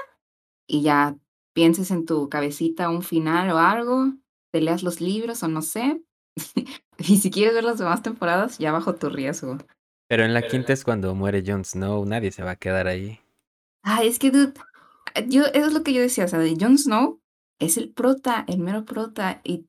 y 0.67 0.81
ya 0.81 1.17
pienses 1.53 1.91
en 1.91 2.05
tu 2.05 2.29
cabecita 2.29 2.89
un 2.89 3.03
final 3.03 3.49
o 3.51 3.57
algo, 3.57 4.13
te 4.51 4.61
leas 4.61 4.83
los 4.83 5.01
libros 5.01 5.41
o 5.43 5.47
no 5.47 5.61
sé. 5.61 6.01
y 6.97 7.17
si 7.17 7.31
quieres 7.31 7.53
ver 7.53 7.63
las 7.63 7.79
demás 7.79 8.03
temporadas, 8.03 8.57
ya 8.57 8.71
bajo 8.71 8.95
tu 8.95 9.09
riesgo. 9.09 9.57
Pero 10.07 10.23
en 10.23 10.33
la 10.33 10.43
quinta 10.43 10.73
es 10.73 10.83
cuando 10.83 11.15
muere 11.15 11.43
Jon 11.45 11.65
Snow, 11.65 12.05
nadie 12.05 12.31
se 12.31 12.43
va 12.43 12.51
a 12.51 12.55
quedar 12.55 12.87
ahí. 12.87 13.19
Ah, 13.83 14.03
es 14.03 14.19
que, 14.19 14.31
dude, 14.31 14.53
yo, 15.27 15.45
eso 15.45 15.67
es 15.67 15.73
lo 15.73 15.83
que 15.83 15.93
yo 15.93 16.01
decía, 16.01 16.25
o 16.25 16.27
sea, 16.27 16.39
de 16.39 16.55
Jon 16.59 16.77
Snow 16.77 17.21
es 17.59 17.77
el 17.77 17.91
prota, 17.91 18.45
el 18.47 18.59
mero 18.59 18.85
prota, 18.85 19.41
y 19.43 19.67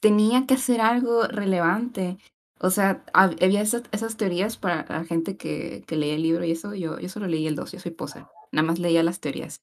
tenía 0.00 0.46
que 0.46 0.54
hacer 0.54 0.80
algo 0.80 1.26
relevante. 1.26 2.18
O 2.58 2.70
sea, 2.70 3.04
hab- 3.12 3.42
había 3.44 3.60
esas, 3.60 3.82
esas 3.92 4.16
teorías 4.16 4.56
para 4.56 4.86
la 4.88 5.04
gente 5.04 5.36
que, 5.36 5.84
que 5.86 5.96
leía 5.96 6.14
el 6.14 6.22
libro 6.22 6.44
y 6.44 6.52
eso, 6.52 6.74
yo, 6.74 6.98
yo 6.98 7.08
solo 7.08 7.26
leí 7.26 7.46
el 7.46 7.54
2, 7.56 7.72
yo 7.72 7.80
soy 7.80 7.90
poser, 7.92 8.24
nada 8.52 8.66
más 8.66 8.78
leía 8.78 9.02
las 9.02 9.20
teorías. 9.20 9.60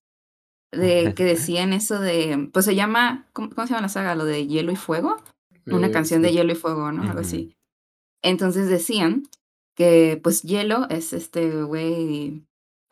De 0.71 1.13
que 1.15 1.23
decían 1.35 1.73
eso 1.73 1.99
de, 1.99 2.49
pues 2.53 2.65
se 2.65 2.75
llama, 2.75 3.27
¿cómo, 3.33 3.49
cómo 3.49 3.65
se 3.67 3.73
llama 3.73 3.83
la 3.83 3.89
saga? 3.89 4.15
Lo 4.15 4.25
de 4.25 4.47
Hielo 4.47 4.71
y 4.71 4.75
Fuego, 4.75 5.17
una 5.67 5.87
Eh, 5.87 5.91
canción 5.91 6.21
de. 6.21 6.31
Hielo 6.31 6.51
y 6.51 6.55
Fuego, 6.55 6.91
¿no? 6.91 7.03
Algo 7.03 7.19
así. 7.21 7.55
Entonces 8.21 8.69
decían 8.69 9.23
que 9.75 10.19
pues 10.23 10.43
Hielo 10.43 10.87
es 10.89 11.13
este 11.13 11.63
güey, 11.63 12.43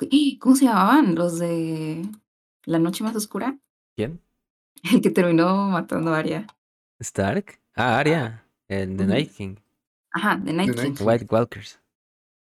¡ih! 0.09 0.39
¿cómo 0.39 0.55
se 0.55 0.65
llamaban? 0.65 1.15
Los 1.15 1.37
de 1.39 2.03
La 2.65 2.79
Noche 2.79 3.03
Más 3.03 3.15
Oscura, 3.15 3.57
¿Quién? 3.95 4.19
el 4.91 5.01
que 5.01 5.11
terminó 5.11 5.69
matando 5.69 6.13
a 6.13 6.17
Arya. 6.19 6.47
¿Stark? 6.99 7.59
Ah, 7.75 7.99
Arya, 7.99 8.45
el 8.67 8.97
The 8.97 9.03
Ujú. 9.03 9.11
Night 9.13 9.31
King. 9.31 9.55
Ajá, 10.11 10.41
The 10.43 10.53
Night 10.53 10.69
The 10.71 10.75
King. 10.75 10.83
Night 10.83 10.97
King. 10.97 11.07
White 11.07 11.25
Walkers. 11.29 11.79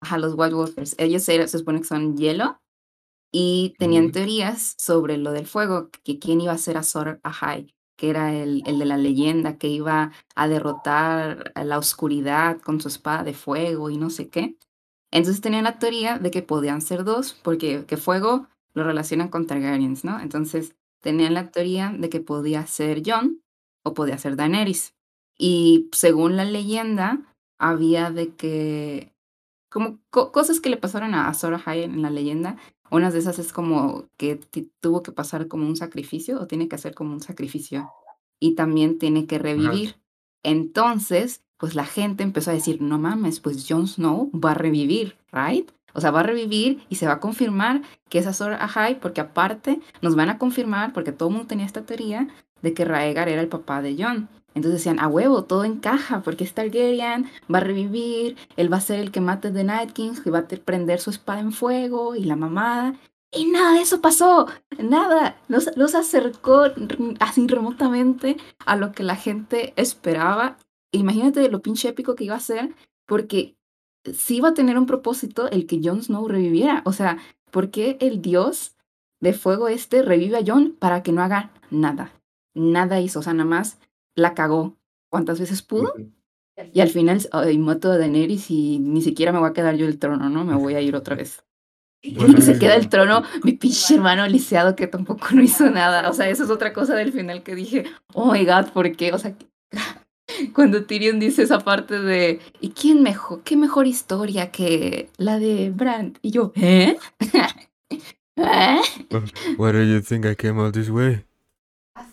Ajá, 0.02 0.18
los 0.18 0.34
White 0.36 0.54
Walkers. 0.54 0.94
Ellos 0.98 1.28
eran- 1.28 1.48
se 1.48 1.58
supone 1.58 1.80
que 1.80 1.86
son 1.86 2.16
hielo 2.16 2.58
y 3.32 3.74
tenían 3.78 4.04
Ujú. 4.06 4.12
teorías 4.12 4.74
sobre 4.78 5.16
lo 5.18 5.32
del 5.32 5.46
fuego, 5.46 5.90
que 6.04 6.18
quién 6.18 6.40
iba 6.40 6.52
a 6.52 6.58
ser 6.58 6.76
Azor 6.76 7.20
Ahai, 7.22 7.74
que 7.96 8.10
era 8.10 8.32
el, 8.34 8.62
el 8.66 8.78
de 8.78 8.84
la 8.84 8.96
leyenda, 8.98 9.56
que 9.58 9.68
iba 9.68 10.12
a 10.34 10.48
derrotar 10.48 11.52
a 11.54 11.64
la 11.64 11.78
oscuridad 11.78 12.60
con 12.60 12.80
su 12.80 12.88
espada 12.88 13.24
de 13.24 13.34
fuego 13.34 13.90
y 13.90 13.96
no 13.96 14.10
sé 14.10 14.28
qué. 14.28 14.56
Entonces 15.10 15.40
tenían 15.40 15.64
la 15.64 15.78
teoría 15.78 16.18
de 16.18 16.30
que 16.30 16.42
podían 16.42 16.80
ser 16.82 17.04
dos, 17.04 17.34
porque 17.42 17.86
que 17.86 17.96
fuego 17.96 18.48
lo 18.74 18.84
relacionan 18.84 19.28
con 19.28 19.46
Targaryens, 19.46 20.04
¿no? 20.04 20.20
Entonces 20.20 20.74
tenían 21.00 21.34
la 21.34 21.50
teoría 21.50 21.94
de 21.96 22.08
que 22.08 22.20
podía 22.20 22.66
ser 22.66 23.02
Jon 23.06 23.40
o 23.84 23.94
podía 23.94 24.18
ser 24.18 24.36
Daenerys. 24.36 24.94
Y 25.38 25.88
según 25.92 26.36
la 26.36 26.44
leyenda, 26.44 27.33
había 27.58 28.10
de 28.10 28.34
que 28.34 29.12
como 29.70 29.98
co- 30.10 30.30
cosas 30.32 30.60
que 30.60 30.70
le 30.70 30.76
pasaron 30.76 31.14
a 31.14 31.28
Azor 31.28 31.54
Ahai 31.54 31.82
en 31.82 32.00
la 32.02 32.10
leyenda. 32.10 32.56
Unas 32.90 33.12
de 33.12 33.18
esas 33.18 33.38
es 33.38 33.52
como 33.52 34.04
que 34.16 34.36
tuvo 34.80 35.02
que 35.02 35.10
pasar 35.10 35.48
como 35.48 35.66
un 35.66 35.76
sacrificio 35.76 36.40
o 36.40 36.46
tiene 36.46 36.68
que 36.68 36.76
hacer 36.76 36.94
como 36.94 37.12
un 37.12 37.20
sacrificio 37.20 37.90
y 38.38 38.54
también 38.54 38.98
tiene 38.98 39.26
que 39.26 39.38
revivir. 39.38 39.96
Entonces, 40.44 41.42
pues 41.56 41.74
la 41.74 41.86
gente 41.86 42.22
empezó 42.22 42.50
a 42.50 42.54
decir, 42.54 42.80
no 42.82 42.98
mames, 42.98 43.40
pues 43.40 43.66
Jon 43.68 43.88
Snow 43.88 44.30
va 44.32 44.52
a 44.52 44.54
revivir, 44.54 45.16
¿right? 45.32 45.68
O 45.94 46.00
sea, 46.00 46.10
va 46.10 46.20
a 46.20 46.24
revivir 46.24 46.84
y 46.88 46.96
se 46.96 47.06
va 47.06 47.14
a 47.14 47.20
confirmar 47.20 47.82
que 48.08 48.18
es 48.18 48.26
Azor 48.26 48.52
Ahai, 48.52 49.00
porque 49.00 49.20
aparte 49.20 49.80
nos 50.02 50.14
van 50.14 50.28
a 50.28 50.38
confirmar, 50.38 50.92
porque 50.92 51.12
todo 51.12 51.28
el 51.30 51.34
mundo 51.34 51.48
tenía 51.48 51.66
esta 51.66 51.86
teoría, 51.86 52.28
de 52.64 52.72
que 52.72 52.86
Raegar 52.86 53.28
era 53.28 53.42
el 53.42 53.48
papá 53.48 53.82
de 53.82 53.94
Jon. 54.02 54.28
Entonces 54.54 54.80
decían, 54.80 54.98
a 54.98 55.08
huevo, 55.08 55.44
todo 55.44 55.64
encaja, 55.64 56.22
porque 56.22 56.44
es 56.44 56.54
Targaryen, 56.54 57.26
va 57.52 57.58
a 57.58 57.60
revivir, 57.60 58.36
él 58.56 58.72
va 58.72 58.78
a 58.78 58.80
ser 58.80 59.00
el 59.00 59.10
que 59.10 59.20
mate 59.20 59.50
The 59.50 59.64
Night 59.64 59.92
King, 59.92 60.12
que 60.22 60.30
va 60.30 60.38
a 60.38 60.48
prender 60.48 60.98
su 60.98 61.10
espada 61.10 61.40
en 61.40 61.52
fuego 61.52 62.16
y 62.16 62.24
la 62.24 62.36
mamada. 62.36 62.94
Y 63.30 63.46
nada 63.46 63.74
de 63.74 63.82
eso 63.82 64.00
pasó, 64.00 64.46
nada. 64.78 65.36
Los, 65.48 65.76
los 65.76 65.94
acercó 65.94 66.70
así 67.20 67.46
remotamente 67.46 68.38
a 68.64 68.76
lo 68.76 68.92
que 68.92 69.02
la 69.02 69.16
gente 69.16 69.74
esperaba. 69.76 70.56
Imagínate 70.92 71.50
lo 71.50 71.60
pinche 71.60 71.88
épico 71.88 72.14
que 72.14 72.24
iba 72.24 72.36
a 72.36 72.40
ser, 72.40 72.74
porque 73.06 73.56
sí 74.16 74.36
iba 74.36 74.50
a 74.50 74.54
tener 74.54 74.78
un 74.78 74.86
propósito 74.86 75.50
el 75.50 75.66
que 75.66 75.80
Jon 75.82 76.02
Snow 76.02 76.28
reviviera. 76.28 76.82
O 76.86 76.92
sea, 76.92 77.18
¿por 77.50 77.70
qué 77.70 77.98
el 78.00 78.22
dios 78.22 78.76
de 79.20 79.34
fuego 79.34 79.68
este 79.68 80.02
revive 80.02 80.38
a 80.38 80.44
Jon 80.46 80.76
para 80.78 81.02
que 81.02 81.12
no 81.12 81.22
haga 81.22 81.50
nada? 81.70 82.12
Nada 82.54 83.00
hizo, 83.00 83.20
o 83.20 83.22
sea, 83.22 83.34
nada 83.34 83.48
más 83.48 83.78
la 84.16 84.34
cagó 84.34 84.76
cuantas 85.10 85.40
veces 85.40 85.62
pudo. 85.62 85.94
Y 86.72 86.80
al 86.80 86.88
final, 86.88 87.20
ay, 87.32 87.58
mato 87.58 87.90
a 87.90 87.98
Daenerys 87.98 88.50
y 88.50 88.78
ni 88.78 89.02
siquiera 89.02 89.32
me 89.32 89.40
voy 89.40 89.50
a 89.50 89.52
quedar 89.52 89.74
yo 89.76 89.86
el 89.86 89.98
trono, 89.98 90.30
¿no? 90.30 90.44
Me 90.44 90.54
voy 90.54 90.74
a 90.74 90.80
ir 90.80 90.94
otra 90.96 91.16
vez. 91.16 91.44
Bueno, 92.16 92.34
Y 92.36 92.42
se 92.42 92.58
queda 92.58 92.74
el 92.74 92.90
trono 92.90 93.22
mi 93.44 93.52
pinche 93.52 93.94
hermano 93.94 94.26
lisiado 94.26 94.76
que 94.76 94.86
tampoco 94.86 95.28
no 95.32 95.42
hizo 95.42 95.70
nada. 95.70 96.10
O 96.10 96.12
sea, 96.12 96.28
eso 96.28 96.44
es 96.44 96.50
otra 96.50 96.74
cosa 96.74 96.94
del 96.94 97.12
final 97.12 97.42
que 97.42 97.54
dije, 97.54 97.84
oh 98.12 98.30
my 98.32 98.44
god, 98.44 98.72
¿por 98.74 98.94
qué? 98.94 99.12
O 99.12 99.18
sea, 99.18 99.34
cuando 100.54 100.84
Tyrion 100.84 101.18
dice 101.18 101.42
esa 101.42 101.60
parte 101.60 101.98
de, 102.00 102.40
¿y 102.60 102.70
quién 102.70 103.02
mejor, 103.02 103.42
qué 103.42 103.56
mejor 103.56 103.86
historia 103.86 104.50
que 104.50 105.08
la 105.16 105.38
de 105.38 105.70
Bran? 105.70 106.18
Y 106.20 106.30
yo, 106.30 106.52
¿eh? 106.56 106.98
¿Eh? 108.36 108.80
What 109.56 109.72
do 109.72 109.82
you 109.82 110.00
think 110.02 110.26
I 110.26 110.34
came 110.34 110.72
this 110.72 110.90
way? 110.90 111.24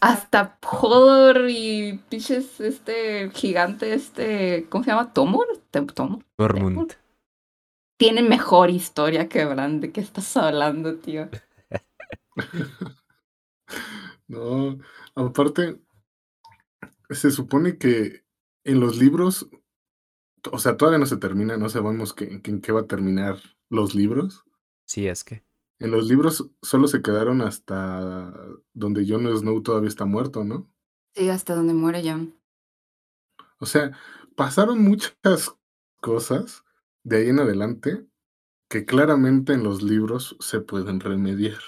Hasta 0.02 0.58
Hodor 0.64 1.46
y 1.50 2.00
pinches 2.10 2.60
este 2.60 3.30
gigante, 3.32 3.94
este, 3.94 4.66
¿cómo 4.70 4.84
se 4.84 4.90
llama? 4.92 5.14
¿Tomor? 5.14 5.46
¿Tomor? 5.70 6.26
Tormund. 6.36 6.94
Tienen 7.98 8.28
mejor 8.28 8.72
historia 8.72 9.30
que 9.30 9.46
Bran. 9.46 9.80
¿De 9.80 9.92
qué 9.92 10.02
estás 10.02 10.36
hablando, 10.38 10.96
tío? 10.96 11.30
No, 14.28 14.78
aparte, 15.16 15.80
se 17.10 17.32
supone 17.32 17.78
que 17.78 18.24
en 18.64 18.80
los 18.80 18.98
libros, 18.98 19.50
o 20.52 20.60
sea, 20.60 20.78
todavía 20.78 21.00
no 21.00 21.06
se 21.06 21.18
termina, 21.18 21.58
no 21.58 21.70
sabemos 21.70 22.14
qué- 22.14 22.42
en 22.44 22.62
qué 22.62 22.72
va 22.72 22.82
a 22.82 22.88
terminar 22.88 23.38
los 23.70 23.96
libros. 23.96 24.44
Sí, 24.86 25.08
es 25.08 25.24
que. 25.24 25.44
En 25.82 25.90
los 25.90 26.08
libros 26.08 26.48
solo 26.62 26.88
se 26.88 27.02
quedaron 27.02 27.42
hasta 27.42 28.36
donde 28.72 29.04
Jon 29.08 29.26
Snow 29.36 29.64
todavía 29.64 29.90
está 29.90 30.06
muerto, 30.06 30.44
¿no? 30.44 30.70
Sí, 31.16 31.28
hasta 31.30 31.56
donde 31.56 31.74
muere 31.74 32.04
Jon. 32.04 32.36
O 33.60 33.66
sea, 33.66 33.98
pasaron 34.36 34.84
muchas 34.84 35.56
cosas 36.00 36.64
de 37.04 37.18
ahí 37.18 37.30
en 37.30 37.40
adelante 37.40 38.06
que 38.70 38.86
claramente 38.86 39.54
en 39.54 39.64
los 39.64 39.82
libros 39.82 40.38
se 40.40 40.62
pueden 40.62 41.00
remediar. 41.00 41.60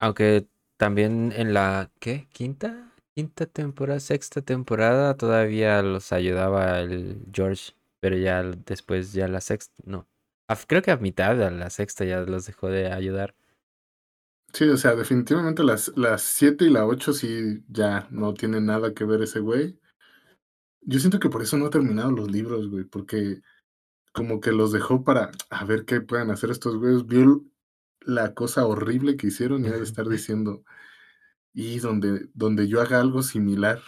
Aunque 0.00 0.48
también 0.76 1.32
en 1.36 1.54
la, 1.54 1.92
¿qué? 2.00 2.26
¿Quinta? 2.32 2.92
Quinta 3.14 3.46
temporada, 3.46 4.00
sexta 4.00 4.42
temporada 4.42 5.16
todavía 5.16 5.80
los 5.82 6.12
ayudaba 6.12 6.80
el 6.80 7.24
George, 7.32 7.74
pero 8.00 8.16
ya 8.16 8.42
después 8.42 9.12
ya 9.12 9.28
la 9.28 9.40
sexta, 9.40 9.80
no. 9.86 10.08
Creo 10.66 10.82
que 10.82 10.90
a 10.90 10.96
mitad 10.96 11.36
de 11.36 11.50
la 11.50 11.70
sexta 11.70 12.04
ya 12.04 12.20
los 12.20 12.46
dejó 12.46 12.68
de 12.68 12.92
ayudar. 12.92 13.34
Sí, 14.52 14.68
o 14.68 14.76
sea, 14.76 14.94
definitivamente 14.94 15.64
las, 15.64 15.92
las 15.96 16.22
7 16.22 16.66
y 16.66 16.70
la 16.70 16.86
8 16.86 17.12
sí 17.14 17.64
ya 17.68 18.06
no 18.10 18.34
tienen 18.34 18.66
nada 18.66 18.92
que 18.92 19.04
ver 19.04 19.22
ese 19.22 19.40
güey. 19.40 19.78
Yo 20.82 20.98
siento 20.98 21.18
que 21.18 21.30
por 21.30 21.42
eso 21.42 21.56
no 21.56 21.66
ha 21.66 21.70
terminado 21.70 22.10
los 22.10 22.30
libros, 22.30 22.68
güey, 22.68 22.84
porque 22.84 23.40
como 24.12 24.40
que 24.40 24.52
los 24.52 24.72
dejó 24.72 25.04
para 25.04 25.30
a 25.48 25.64
ver 25.64 25.84
qué 25.86 26.00
pueden 26.00 26.30
hacer 26.30 26.50
estos 26.50 26.76
güeyes. 26.76 27.06
Vio 27.06 27.44
la 28.00 28.34
cosa 28.34 28.66
horrible 28.66 29.16
que 29.16 29.28
hicieron 29.28 29.64
y 29.64 29.68
ha 29.68 29.72
de 29.72 29.82
estar 29.82 30.08
diciendo, 30.08 30.64
y 31.54 31.78
donde, 31.78 32.28
donde 32.34 32.68
yo 32.68 32.80
haga 32.80 33.00
algo 33.00 33.22
similar 33.22 33.80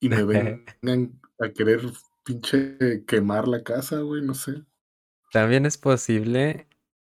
y 0.00 0.08
me 0.08 0.22
vengan 0.82 1.20
a 1.38 1.48
querer 1.50 1.80
pinche 2.24 3.04
quemar 3.06 3.48
la 3.48 3.62
casa, 3.62 4.00
güey, 4.00 4.22
no 4.22 4.34
sé. 4.34 4.64
También 5.34 5.66
es 5.66 5.78
posible 5.78 6.68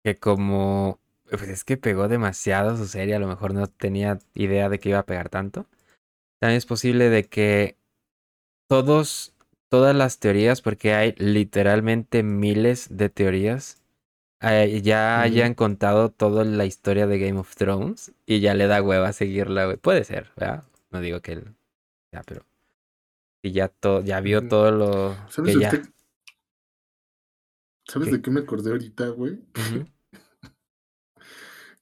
que 0.01 0.16
como 0.16 1.01
pues 1.30 1.49
es 1.49 1.66
que 1.66 1.76
pegó 1.76 2.07
demasiado 2.07 2.78
su 2.78 2.88
serie, 2.88 3.13
a 3.13 3.20
lo 3.20 3.28
mejor 3.28 3.53
no 3.53 3.68
tenía 3.68 4.20
idea 4.34 4.70
de 4.70 4.80
que 4.80 4.88
iba 4.88 4.99
a 4.99 5.05
pegar 5.05 5.28
tanto. 5.28 5.66
También 6.39 6.57
es 6.57 6.66
posible 6.66 7.09
de 7.09 7.26
que 7.26 7.76
todos, 8.70 9.36
todas 9.68 9.93
las 9.93 10.20
teorías, 10.20 10.61
porque 10.61 10.93
hay 10.93 11.13
literalmente 11.18 12.24
miles 12.24 12.88
de 12.89 13.09
teorías, 13.09 13.82
eh, 14.39 14.80
ya 14.82 15.20
hayan 15.20 15.53
contado 15.53 16.09
toda 16.09 16.45
la 16.45 16.66
historia 16.66 17.07
de 17.07 17.20
Game 17.20 17.39
of 17.39 17.53
Thrones 17.53 18.13
y 18.26 18.39
ya 18.39 18.53
le 18.53 18.68
da 18.68 18.82
hueva 18.82 19.11
seguirla, 19.11 19.76
Puede 19.76 20.05
ser, 20.05 20.32
¿verdad? 20.38 20.63
No 20.89 21.01
digo 21.01 21.20
que 21.20 21.34
él. 21.34 21.55
Ya, 22.13 22.24
pero. 22.24 22.45
Y 23.41 23.51
ya, 23.51 23.68
todo, 23.68 24.01
ya 24.01 24.22
vio 24.22 24.47
todo 24.47 24.72
lo. 24.72 25.16
¿Sabes, 25.30 25.57
que 25.57 25.61
ya... 25.61 25.95
¿Sabes 27.88 28.11
de 28.11 28.21
qué 28.21 28.31
me 28.31 28.41
acordé 28.41 28.71
ahorita, 28.71 29.09
güey? 29.09 29.39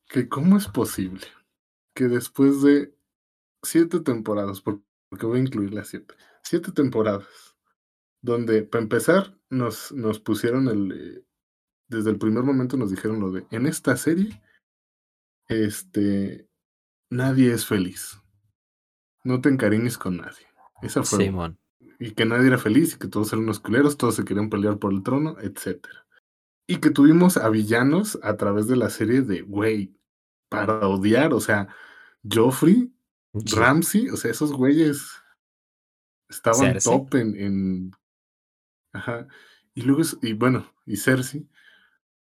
que 0.07 0.27
cómo 0.27 0.57
es 0.57 0.67
posible 0.67 1.25
que 1.95 2.07
después 2.07 2.61
de 2.61 2.95
siete 3.61 3.99
temporadas, 4.01 4.61
porque 4.61 5.25
voy 5.25 5.39
a 5.39 5.43
incluir 5.43 5.73
las 5.73 5.87
siete, 5.87 6.15
siete 6.43 6.71
temporadas, 6.71 7.55
donde 8.21 8.63
para 8.63 8.83
empezar 8.83 9.37
nos, 9.49 9.91
nos 9.91 10.19
pusieron 10.19 10.67
el, 10.67 10.91
eh, 10.91 11.25
desde 11.87 12.09
el 12.09 12.17
primer 12.17 12.43
momento 12.43 12.77
nos 12.77 12.91
dijeron 12.91 13.19
lo 13.19 13.31
de, 13.31 13.45
en 13.51 13.65
esta 13.65 13.95
serie, 13.95 14.41
este, 15.47 16.49
nadie 17.09 17.53
es 17.53 17.65
feliz. 17.65 18.19
No 19.23 19.39
te 19.39 19.49
encariñes 19.49 19.97
con 19.97 20.17
nadie. 20.17 20.45
Esa 20.81 21.03
fue. 21.03 21.25
Simón. 21.25 21.57
Y 22.03 22.11
que 22.11 22.25
nadie 22.25 22.47
era 22.47 22.57
feliz 22.57 22.93
y 22.93 22.97
que 22.97 23.07
todos 23.07 23.31
eran 23.31 23.45
unos 23.45 23.61
culeros, 23.61 23.95
todos 23.95 24.15
se 24.15 24.25
querían 24.25 24.49
pelear 24.49 24.77
por 24.77 24.91
el 24.91 25.03
trono, 25.03 25.37
etc. 25.39 25.87
Y 26.67 26.81
que 26.81 26.89
tuvimos 26.89 27.37
a 27.37 27.47
villanos 27.47 28.19
a 28.23 28.35
través 28.35 28.67
de 28.67 28.75
la 28.75 28.89
serie 28.89 29.21
de, 29.21 29.41
güey, 29.41 29.95
para 30.49 30.85
odiar, 30.85 31.33
o 31.33 31.39
sea, 31.39 31.69
Joffrey, 32.29 32.93
Ramsey, 33.33 34.09
o 34.09 34.17
sea, 34.17 34.31
esos 34.31 34.51
güeyes 34.51 35.13
estaban 36.27 36.77
top 36.79 37.15
en, 37.15 37.35
en, 37.39 37.91
Ajá. 38.91 39.25
Y 39.73 39.83
luego, 39.83 40.01
y 40.21 40.33
bueno, 40.33 40.69
y 40.85 40.97
Cersei. 40.97 41.47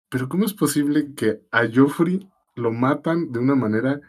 Pero 0.09 0.31
¿cómo 0.31 0.47
es 0.47 0.55
posible 0.55 1.15
que 1.15 1.43
a 1.51 1.69
Joffrey 1.71 2.27
lo 2.55 2.73
matan 2.73 3.33
de 3.33 3.39
una 3.39 3.55
manera 3.55 4.01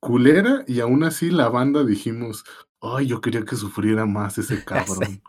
culera 0.00 0.64
y 0.66 0.80
aún 0.80 1.04
así 1.04 1.30
la 1.30 1.50
banda 1.50 1.84
dijimos, 1.84 2.44
ay, 2.82 3.06
yo 3.06 3.20
quería 3.20 3.44
que 3.44 3.56
sufriera 3.56 4.06
más 4.06 4.38
ese 4.38 4.64
cabrón. 4.64 5.22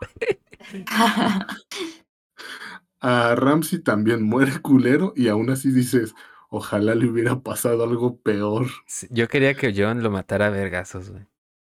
a 3.00 3.34
Ramsey 3.34 3.80
también 3.80 4.22
muere 4.22 4.60
culero 4.60 5.12
y 5.16 5.28
aún 5.28 5.50
así 5.50 5.70
dices, 5.70 6.14
ojalá 6.48 6.94
le 6.94 7.06
hubiera 7.06 7.40
pasado 7.40 7.84
algo 7.84 8.16
peor. 8.18 8.66
yo 9.10 9.28
quería 9.28 9.54
que 9.54 9.74
John 9.76 10.02
lo 10.02 10.10
matara 10.10 10.46
a 10.46 10.50
vergazos, 10.50 11.10
güey. 11.10 11.26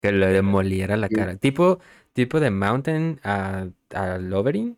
Que 0.01 0.11
le 0.11 0.27
demoliera 0.27 0.97
la 0.97 1.07
cara. 1.07 1.37
Tipo, 1.37 1.79
tipo 2.11 2.41
de 2.41 2.51
Mountain 2.51 3.21
a, 3.23 3.67
a 3.93 4.17
Lovering, 4.17 4.77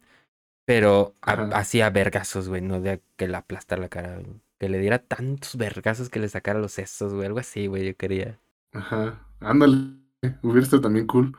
pero 0.65 1.15
así 1.23 1.81
a 1.81 1.89
vergazos, 1.89 2.49
güey, 2.49 2.61
no 2.61 2.81
de 2.81 3.01
que 3.17 3.27
le 3.27 3.37
aplastara 3.37 3.81
la 3.81 3.89
cara, 3.89 4.21
Que 4.59 4.69
le 4.69 4.79
diera 4.79 4.99
tantos 4.99 5.57
vergazos 5.57 6.09
que 6.09 6.19
le 6.19 6.29
sacara 6.29 6.59
los 6.59 6.73
sesos, 6.73 7.13
güey. 7.13 7.25
Algo 7.27 7.39
así, 7.39 7.67
güey, 7.67 7.87
yo 7.87 7.95
quería. 7.97 8.39
Ajá. 8.73 9.25
Ándale. 9.39 10.04
Hubiera 10.43 10.61
estado 10.61 10.81
también 10.81 11.07
cool. 11.07 11.37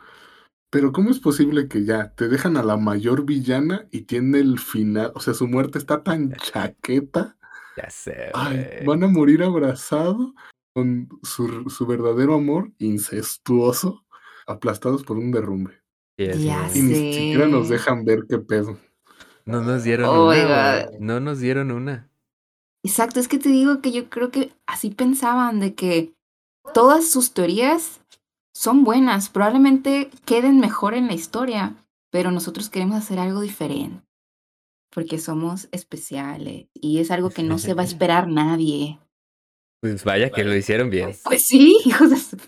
Pero 0.71 0.93
¿cómo 0.93 1.11
es 1.11 1.21
posible 1.21 1.69
que 1.69 1.85
ya 1.85 2.13
te 2.15 2.29
dejan 2.29 2.57
a 2.57 2.63
la 2.63 2.77
mayor 2.77 3.25
villana 3.25 3.87
y 3.91 4.03
tiene 4.03 4.41
el 4.41 4.59
final? 4.59 5.13
O 5.15 5.21
sea, 5.21 5.33
su 5.33 5.47
muerte 5.47 5.79
está 5.79 6.03
tan 6.03 6.33
chaqueta. 6.35 7.37
Ya 7.77 7.89
sé. 7.89 8.31
Ay, 8.35 8.85
van 8.85 9.05
a 9.05 9.09
morir 9.09 9.43
abrazados 9.43 10.33
con 10.75 11.09
su, 11.23 11.71
su, 11.71 11.87
verdadero 11.87 12.35
amor 12.35 12.73
incestuoso, 12.79 14.05
aplastados 14.47 15.05
por 15.05 15.17
un 15.17 15.31
derrumbe. 15.31 15.81
y 16.19 16.83
ni 16.83 17.13
siquiera 17.13 17.47
nos 17.47 17.69
dejan 17.69 18.05
ver 18.05 18.25
qué 18.29 18.39
pedo. 18.39 18.79
No 19.47 19.63
nos 19.63 19.85
dieron 19.85 20.11
una. 20.11 20.89
No 20.99 21.21
nos 21.21 21.39
dieron 21.39 21.71
una. 21.71 22.11
Exacto, 22.83 23.21
es 23.21 23.29
que 23.29 23.39
te 23.39 23.49
digo 23.49 23.81
que 23.81 23.93
yo 23.93 24.11
creo 24.11 24.31
que 24.31 24.53
así 24.67 24.91
pensaban 24.91 25.61
de 25.61 25.75
que 25.75 26.15
todas 26.75 27.09
sus 27.09 27.33
teorías 27.33 28.01
son 28.57 28.85
buenas, 28.85 29.29
probablemente 29.29 30.09
queden 30.25 30.61
mejor 30.61 30.95
en 30.95 31.09
la 31.09 31.13
historia, 31.13 31.75
pero 32.11 32.31
nosotros 32.31 32.71
queremos 32.71 32.97
hacer 32.97 33.19
algo 33.19 33.43
diferente, 33.43 34.03
porque 34.91 35.19
somos 35.19 35.69
especiales 35.73 36.67
y 36.73 37.01
es 37.01 37.11
algo 37.11 37.29
que 37.29 37.43
no 37.43 37.59
se 37.59 37.75
va 37.75 37.83
a 37.83 37.85
esperar 37.91 38.29
nadie. 38.29 38.99
Pues 39.83 40.05
vaya 40.05 40.31
que 40.31 40.43
lo 40.43 40.57
hicieron 40.57 40.89
bien. 40.89 41.15
Pues 41.25 41.45
sí, 41.45 41.77
hijos 41.85 42.09
de 42.09 42.17
su... 42.17 42.39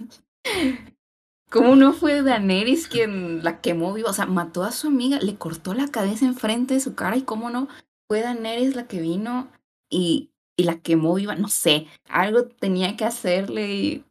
¿Cómo 1.51 1.77
no 1.77 1.93
fue 1.93 2.23
Daenerys 2.23 2.89
quien 2.89 3.45
la 3.45 3.61
quemó 3.61 3.93
viva? 3.93 4.09
O 4.09 4.15
sea, 4.15 4.25
mató 4.25 4.63
a 4.63 4.73
su 4.73 4.87
amiga, 4.87 5.19
le 5.21 5.37
cortó 5.37 5.75
la 5.75 5.89
cabeza 5.89 6.25
enfrente 6.25 6.73
de 6.73 6.81
su 6.81 6.95
cara 6.95 7.19
y 7.19 7.23
cómo 7.23 7.51
no 7.51 7.69
fue 8.09 8.23
Daenerys 8.23 8.75
la 8.75 8.87
que 8.87 9.03
vino 9.03 9.49
y, 9.91 10.31
y 10.57 10.65
la 10.65 10.81
quemó 10.81 11.15
viva. 11.15 11.35
No 11.35 11.49
sé, 11.49 11.87
algo 12.09 12.47
tenía 12.47 12.97
que 12.97 13.05
hacerle 13.05 13.75
y 13.75 14.05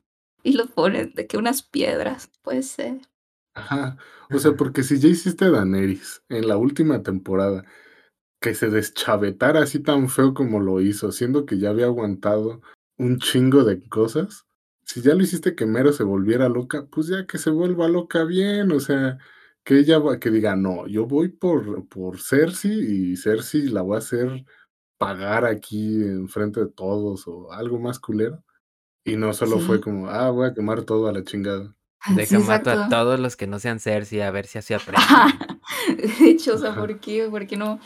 y 0.47 0.53
lo 0.53 0.67
ponen 0.67 1.11
de 1.13 1.27
que 1.27 1.37
unas 1.37 1.61
piedras, 1.61 2.31
puede 2.41 2.63
ser. 2.63 3.01
Ajá, 3.53 3.97
o 4.31 4.39
sea, 4.39 4.53
porque 4.53 4.81
si 4.81 4.97
ya 4.97 5.09
hiciste 5.09 5.43
a 5.43 5.49
Daenerys 5.49 6.23
en 6.29 6.47
la 6.47 6.55
última 6.55 7.03
temporada, 7.03 7.65
que 8.39 8.55
se 8.55 8.69
deschavetara 8.69 9.63
así 9.63 9.79
tan 9.79 10.07
feo 10.07 10.33
como 10.33 10.61
lo 10.61 10.79
hizo, 10.79 11.11
siendo 11.11 11.45
que 11.45 11.59
ya 11.59 11.71
había 11.71 11.87
aguantado 11.87 12.61
un 12.97 13.19
chingo 13.19 13.65
de 13.65 13.81
cosas, 13.89 14.45
si 14.85 15.01
ya 15.01 15.15
lo 15.15 15.23
hiciste 15.23 15.53
que 15.53 15.65
Mero 15.65 15.91
se 15.91 16.03
volviera 16.03 16.47
loca, 16.47 16.87
pues 16.89 17.07
ya 17.07 17.25
que 17.27 17.39
se 17.39 17.49
vuelva 17.49 17.89
loca 17.89 18.23
bien, 18.23 18.71
o 18.71 18.79
sea, 18.79 19.17
que 19.65 19.79
ella 19.79 19.99
que 20.21 20.29
diga, 20.29 20.55
no, 20.55 20.87
yo 20.87 21.07
voy 21.07 21.27
por, 21.27 21.89
por 21.89 22.21
Cersei 22.21 23.11
y 23.11 23.17
Cersei 23.17 23.67
la 23.67 23.81
voy 23.81 23.95
a 23.95 23.99
hacer 23.99 24.45
pagar 24.97 25.43
aquí 25.43 26.03
en 26.03 26.29
frente 26.29 26.61
de 26.61 26.71
todos 26.71 27.27
o 27.27 27.51
algo 27.51 27.79
más 27.79 27.99
culero. 27.99 28.45
Y 29.07 29.15
no 29.15 29.33
solo 29.33 29.59
fue 29.59 29.79
como, 29.79 30.09
ah, 30.09 30.29
voy 30.31 30.47
a 30.47 30.53
quemar 30.53 30.83
todo 30.83 31.07
a 31.07 31.13
la 31.13 31.23
chingada. 31.23 31.73
Deja 32.13 32.39
mato 32.39 32.69
a 32.69 32.89
todos 32.89 33.19
los 33.19 33.35
que 33.35 33.47
no 33.47 33.57
sean 33.57 33.79
Cersei 33.79 34.21
a 34.21 34.31
ver 34.31 34.45
si 34.45 34.57
así 34.57 34.73
aprende. 34.75 35.01
de 35.95 36.29
hecho, 36.29 36.55
o 36.55 36.57
sea, 36.57 36.75
¿por 36.75 36.99
qué? 36.99 37.27
¿Por 37.29 37.47
qué 37.47 37.57
no? 37.57 37.79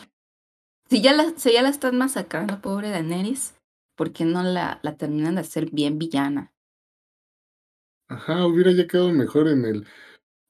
Si 0.90 1.00
ya 1.00 1.12
la, 1.12 1.32
si 1.36 1.52
ya 1.52 1.62
la 1.62 1.68
están 1.68 1.96
masacrando, 1.96 2.60
pobre 2.60 2.90
Daenerys, 2.90 3.54
¿por 3.96 4.12
qué 4.12 4.24
no 4.24 4.42
la, 4.42 4.80
la 4.82 4.96
terminan 4.96 5.36
de 5.36 5.42
hacer 5.42 5.70
bien 5.70 5.98
villana? 5.98 6.52
Ajá, 8.08 8.44
hubiera 8.44 8.72
ya 8.72 8.86
quedado 8.86 9.12
mejor 9.12 9.48
en 9.48 9.64
el. 9.64 9.86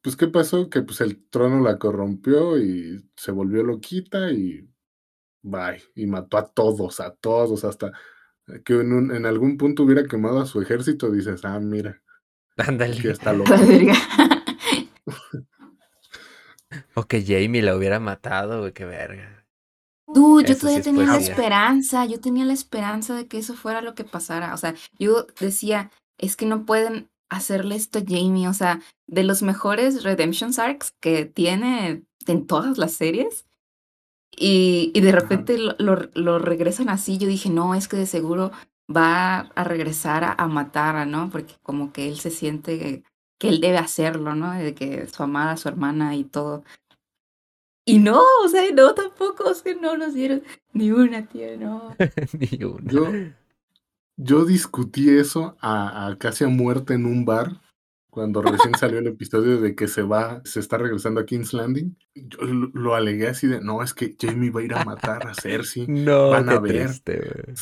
Pues, 0.03 0.17
¿qué 0.17 0.27
pasó? 0.27 0.69
Que 0.69 0.83
pues 0.83 1.01
el 1.01 1.25
trono 1.29 1.61
la 1.61 1.79
corrompió 1.79 2.59
y 2.59 3.09
se 3.15 3.31
volvió 3.31 3.63
loquita 3.63 4.33
y. 4.33 4.69
Bye. 5.43 5.83
Y 5.95 6.07
mató 6.07 6.39
a 6.39 6.53
todos, 6.53 6.99
a 7.01 7.15
todos, 7.15 7.65
hasta 7.65 7.93
que 8.65 8.75
en, 8.75 9.11
en, 9.15 9.27
algún 9.27 9.57
punto 9.57 9.83
hubiera 9.83 10.05
quemado 10.05 10.41
a 10.41 10.47
su 10.47 10.61
ejército, 10.61 11.11
dices, 11.11 11.45
ah, 11.45 11.59
mira. 11.61 12.03
Ándale. 12.57 12.97
Que 13.03 13.11
está 13.11 13.33
loco. 13.33 13.53
o 16.95 17.05
que 17.05 17.23
Jamie 17.23 17.63
la 17.63 17.77
hubiera 17.77 18.01
matado, 18.01 18.61
güey, 18.61 18.73
qué 18.73 18.85
verga. 18.85 19.47
Dude, 20.07 20.45
yo 20.45 20.53
Eso 20.53 20.61
todavía 20.61 20.83
tenía 20.83 21.07
la 21.07 21.17
esperanza, 21.17 22.05
yo 22.05 22.21
tenía 22.21 22.45
la 22.45 22.53
esperanza 22.53 23.15
de 23.15 23.29
que 23.29 23.39
eso 23.39 23.55
fuera 23.55 23.81
lo 23.81 23.95
que 23.95 24.05
pasara. 24.05 24.53
O 24.53 24.57
sea, 24.57 24.75
yo 24.99 25.27
decía, 25.41 25.91
es 26.19 26.37
que 26.37 26.45
no 26.45 26.67
pueden 26.67 27.09
hacerle 27.31 27.77
esto 27.77 27.99
a 27.99 28.05
Jamie. 28.07 28.49
O 28.49 28.55
sea, 28.55 28.81
de 29.07 29.25
los 29.25 29.43
mejores 29.43 30.05
Redemption 30.05 30.53
Arcs 30.59 30.93
que 31.01 31.25
tiene 31.25 32.05
en 32.27 32.47
todas 32.47 32.79
las 32.79 32.93
series. 32.93 33.47
Y, 34.37 34.91
y 34.95 35.01
de 35.01 35.13
repente 35.13 35.59
lo, 35.59 35.75
lo- 35.79 36.09
lo 36.15 36.39
regresan 36.39 36.89
así. 36.89 37.19
Yo 37.19 37.29
dije, 37.29 37.51
no, 37.51 37.75
es 37.75 37.89
que 37.89 37.97
de 37.97 38.07
seguro 38.07 38.51
va 38.95 39.41
a 39.41 39.65
regresar 39.65 40.25
a, 40.25 40.33
a 40.33 40.49
matar, 40.49 41.07
¿no? 41.07 41.31
Porque 41.31 41.55
como 41.63 41.93
que 41.93 42.09
él 42.09 42.19
se 42.19 42.31
siente 42.31 42.79
que, 42.79 43.05
que 43.39 43.49
él 43.49 43.61
debe 43.61 43.79
hacerlo, 43.79 44.35
¿no? 44.35 44.53
De 44.53 44.75
que 44.75 45.07
su 45.07 45.23
amada, 45.23 45.57
su 45.57 45.69
hermana 45.69 46.17
y 46.17 46.25
todo. 46.25 46.65
Y 47.85 47.99
no, 47.99 48.21
o 48.45 48.49
sea, 48.49 48.63
no 48.73 48.95
tampoco, 48.95 49.51
o 49.51 49.55
sea, 49.55 49.75
no 49.75 49.97
nos 49.97 50.15
dieron 50.15 50.43
ni 50.73 50.91
una, 50.93 51.27
tío, 51.27 51.57
no. 51.59 51.95
Ni 52.39 52.65
una. 52.65 52.91
Yo, 52.93 53.13
yo 54.17 54.45
discutí 54.45 55.11
eso 55.11 55.57
a, 55.61 56.07
a 56.07 56.19
casi 56.19 56.45
a 56.45 56.49
muerte 56.49 56.95
en 56.95 57.07
un 57.07 57.25
bar 57.25 57.61
cuando 58.13 58.43
recién 58.43 58.75
salió 58.75 58.99
el 58.99 59.07
episodio 59.07 59.59
de 59.59 59.75
que 59.75 59.89
se 59.89 60.03
va, 60.03 60.43
se 60.45 60.61
está 60.61 60.77
regresando 60.77 61.19
a 61.19 61.25
King's 61.25 61.55
Landing. 61.55 61.97
Yo 62.15 62.43
lo, 62.43 62.71
lo 62.75 62.95
alegué 62.95 63.29
así 63.29 63.47
de, 63.47 63.63
no, 63.63 63.83
es 63.83 63.95
que 63.95 64.15
Jamie 64.21 64.51
va 64.51 64.61
a 64.61 64.65
ir 64.65 64.75
a 64.75 64.85
matar 64.85 65.27
a 65.27 65.35
Cersei. 65.35 65.87
No, 65.89 66.29
van 66.29 66.51
a 66.51 66.57
qué 66.57 66.59
ver. 66.61 66.87
triste. 66.89 67.55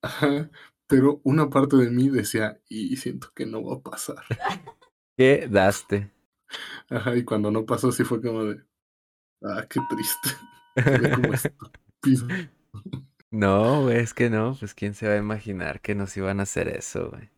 Ajá. 0.00 0.50
Pero 0.86 1.20
una 1.24 1.50
parte 1.50 1.74
de 1.76 1.90
mí 1.90 2.10
decía, 2.10 2.60
y 2.68 2.96
siento 2.96 3.32
que 3.34 3.44
no 3.44 3.64
va 3.64 3.74
a 3.74 3.80
pasar. 3.80 4.22
¿Qué 5.16 5.48
daste? 5.50 6.12
Ajá, 6.88 7.16
y 7.16 7.24
cuando 7.24 7.50
no 7.50 7.66
pasó, 7.66 7.90
sí 7.90 8.04
fue 8.04 8.22
como 8.22 8.44
de, 8.44 8.62
ah, 9.42 9.66
qué 9.68 9.80
triste. 9.90 10.30
Quedé 10.76 11.10
como 11.10 11.34
estúpido. 11.34 12.28
No, 13.30 13.90
es 13.90 14.14
que 14.14 14.30
no, 14.30 14.56
pues 14.58 14.72
quién 14.72 14.94
se 14.94 15.06
va 15.06 15.12
a 15.12 15.18
imaginar 15.18 15.82
que 15.82 15.94
nos 15.94 16.16
iban 16.16 16.40
a 16.40 16.44
hacer 16.44 16.68
eso, 16.68 17.10
güey. 17.10 17.28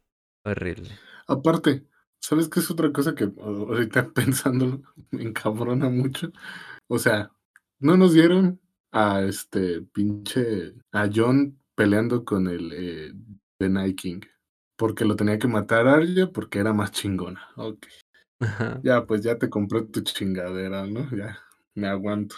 Horrible. 0.44 0.88
Aparte, 1.26 1.84
¿sabes 2.21 2.49
qué 2.49 2.61
es 2.61 2.71
otra 2.71 2.93
cosa 2.93 3.14
que 3.14 3.25
ahorita 3.25 4.11
pensándolo 4.14 4.83
me 5.11 5.23
encabrona 5.23 5.89
mucho? 5.89 6.33
O 6.89 6.99
sea, 6.99 7.31
no 7.79 7.97
nos 7.97 8.12
dieron 8.12 8.61
a 8.93 9.23
este 9.23 9.83
pinche 9.83 10.75
a 10.93 11.09
John 11.12 11.59
peleando 11.75 12.25
con 12.25 12.47
el 12.49 12.73
eh, 12.73 13.12
The 13.59 13.68
Night 13.68 13.99
King. 13.99 14.21
Porque 14.77 15.05
lo 15.05 15.16
tenía 15.16 15.39
que 15.39 15.49
matar 15.49 15.87
Arya 15.87 16.31
porque 16.33 16.59
era 16.59 16.73
más 16.73 16.93
chingona. 16.93 17.43
Ok. 17.57 17.87
Ajá. 18.41 18.81
Ya, 18.83 19.07
pues 19.07 19.23
ya 19.23 19.39
te 19.39 19.51
compré 19.51 19.83
tu 19.83 20.01
chingadera, 20.01 20.87
¿no? 20.87 21.09
Ya, 21.14 21.39
me 21.75 21.87
aguanto. 21.87 22.37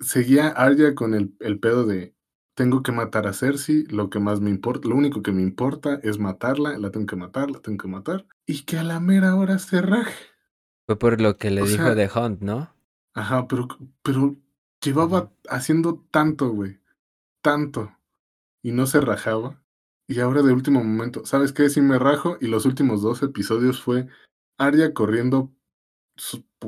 Seguía 0.00 0.48
Arya 0.48 0.94
con 0.94 1.14
el, 1.14 1.34
el 1.40 1.60
pedo 1.60 1.84
de 1.86 2.14
tengo 2.62 2.84
que 2.84 2.92
matar 2.92 3.26
a 3.26 3.32
Cersei, 3.32 3.82
lo 3.88 4.08
que 4.08 4.20
más 4.20 4.40
me 4.40 4.48
importa, 4.48 4.88
lo 4.88 4.94
único 4.94 5.20
que 5.20 5.32
me 5.32 5.42
importa 5.42 5.98
es 6.04 6.20
matarla, 6.20 6.78
la 6.78 6.92
tengo 6.92 7.06
que 7.06 7.16
matar, 7.16 7.50
la 7.50 7.58
tengo 7.58 7.76
que 7.76 7.88
matar. 7.88 8.24
Y 8.46 8.62
que 8.62 8.78
a 8.78 8.84
la 8.84 9.00
mera 9.00 9.34
hora 9.34 9.58
se 9.58 9.82
raje. 9.82 10.14
Fue 10.86 10.96
por 10.96 11.20
lo 11.20 11.36
que 11.38 11.50
le 11.50 11.62
O 11.62 11.66
dijo 11.66 11.82
sea- 11.92 11.96
The 11.96 12.08
Hunt, 12.16 12.40
¿no? 12.40 12.72
Ajá, 13.14 13.48
pero, 13.48 13.66
pero 14.04 14.36
llevaba 14.80 15.32
haciendo 15.48 16.06
tanto, 16.12 16.50
güey. 16.50 16.78
Tanto. 17.42 17.96
Y 18.62 18.70
no 18.70 18.86
se 18.86 19.00
rajaba. 19.00 19.60
Y 20.06 20.20
ahora 20.20 20.42
de 20.42 20.52
último 20.52 20.84
momento, 20.84 21.26
¿sabes 21.26 21.52
qué? 21.52 21.68
Sí 21.68 21.80
me 21.80 21.98
rajo. 21.98 22.36
Y 22.40 22.46
los 22.46 22.64
últimos 22.64 23.02
dos 23.02 23.24
episodios 23.24 23.82
fue 23.82 24.06
Arya 24.56 24.94
corriendo 24.94 25.50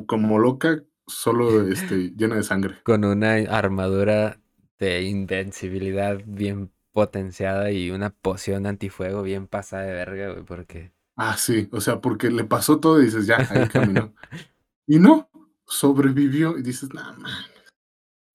como 0.07 0.41
loca, 0.41 0.83
solo 1.07 1.63
este, 1.69 2.11
llena 2.17 2.35
de 2.35 2.43
sangre. 2.43 2.79
Con 2.83 3.05
una 3.05 3.35
armadura 3.35 4.41
de 4.79 5.03
invencibilidad 5.03 6.21
bien 6.27 6.73
potenciada 6.93 7.71
y 7.73 7.91
una 7.91 8.11
poción 8.11 8.67
antifuego 8.67 9.23
bien 9.23 9.47
pasada 9.47 9.83
de 9.83 9.93
verga, 9.93 10.33
güey, 10.33 10.45
porque... 10.45 10.93
Ah, 11.17 11.37
sí, 11.37 11.69
o 11.73 11.81
sea, 11.81 12.01
porque 12.01 12.31
le 12.31 12.45
pasó 12.45 12.81
todo 12.81 13.01
y 13.01 13.07
dices, 13.07 13.27
ya, 13.27 13.37
ahí 13.51 13.69
caminó. 13.69 14.15
y 14.87 14.99
no, 14.99 15.29
sobrevivió 15.67 16.57
y 16.59 16.63
dices, 16.63 16.93
nada 16.95 17.13
más. 17.15 17.51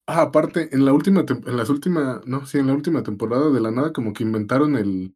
Ah, 0.06 0.22
aparte, 0.22 0.74
en 0.74 0.84
la 0.84 0.92
última, 0.92 1.24
en 1.28 1.56
las 1.56 1.70
últimas, 1.70 2.26
no, 2.26 2.44
sí, 2.46 2.58
en 2.58 2.66
la 2.66 2.74
última 2.74 3.02
temporada 3.02 3.50
de 3.50 3.60
la 3.60 3.70
nada 3.70 3.92
como 3.92 4.12
que 4.12 4.24
inventaron 4.24 4.76
el, 4.76 5.14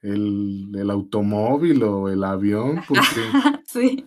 el, 0.00 0.72
el 0.74 0.90
automóvil 0.90 1.82
o 1.84 2.08
el 2.08 2.24
avión, 2.24 2.82
porque, 2.86 3.02
sí. 3.66 4.06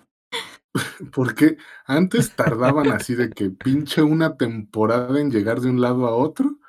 porque 1.14 1.58
antes 1.86 2.36
tardaban 2.36 2.92
así 2.92 3.16
de 3.16 3.30
que 3.30 3.50
pinche 3.50 4.02
una 4.02 4.38
temporada 4.38 5.20
en 5.20 5.32
llegar 5.32 5.62
de 5.62 5.70
un 5.70 5.82
lado 5.82 6.08
a 6.08 6.16
otro, 6.16 6.60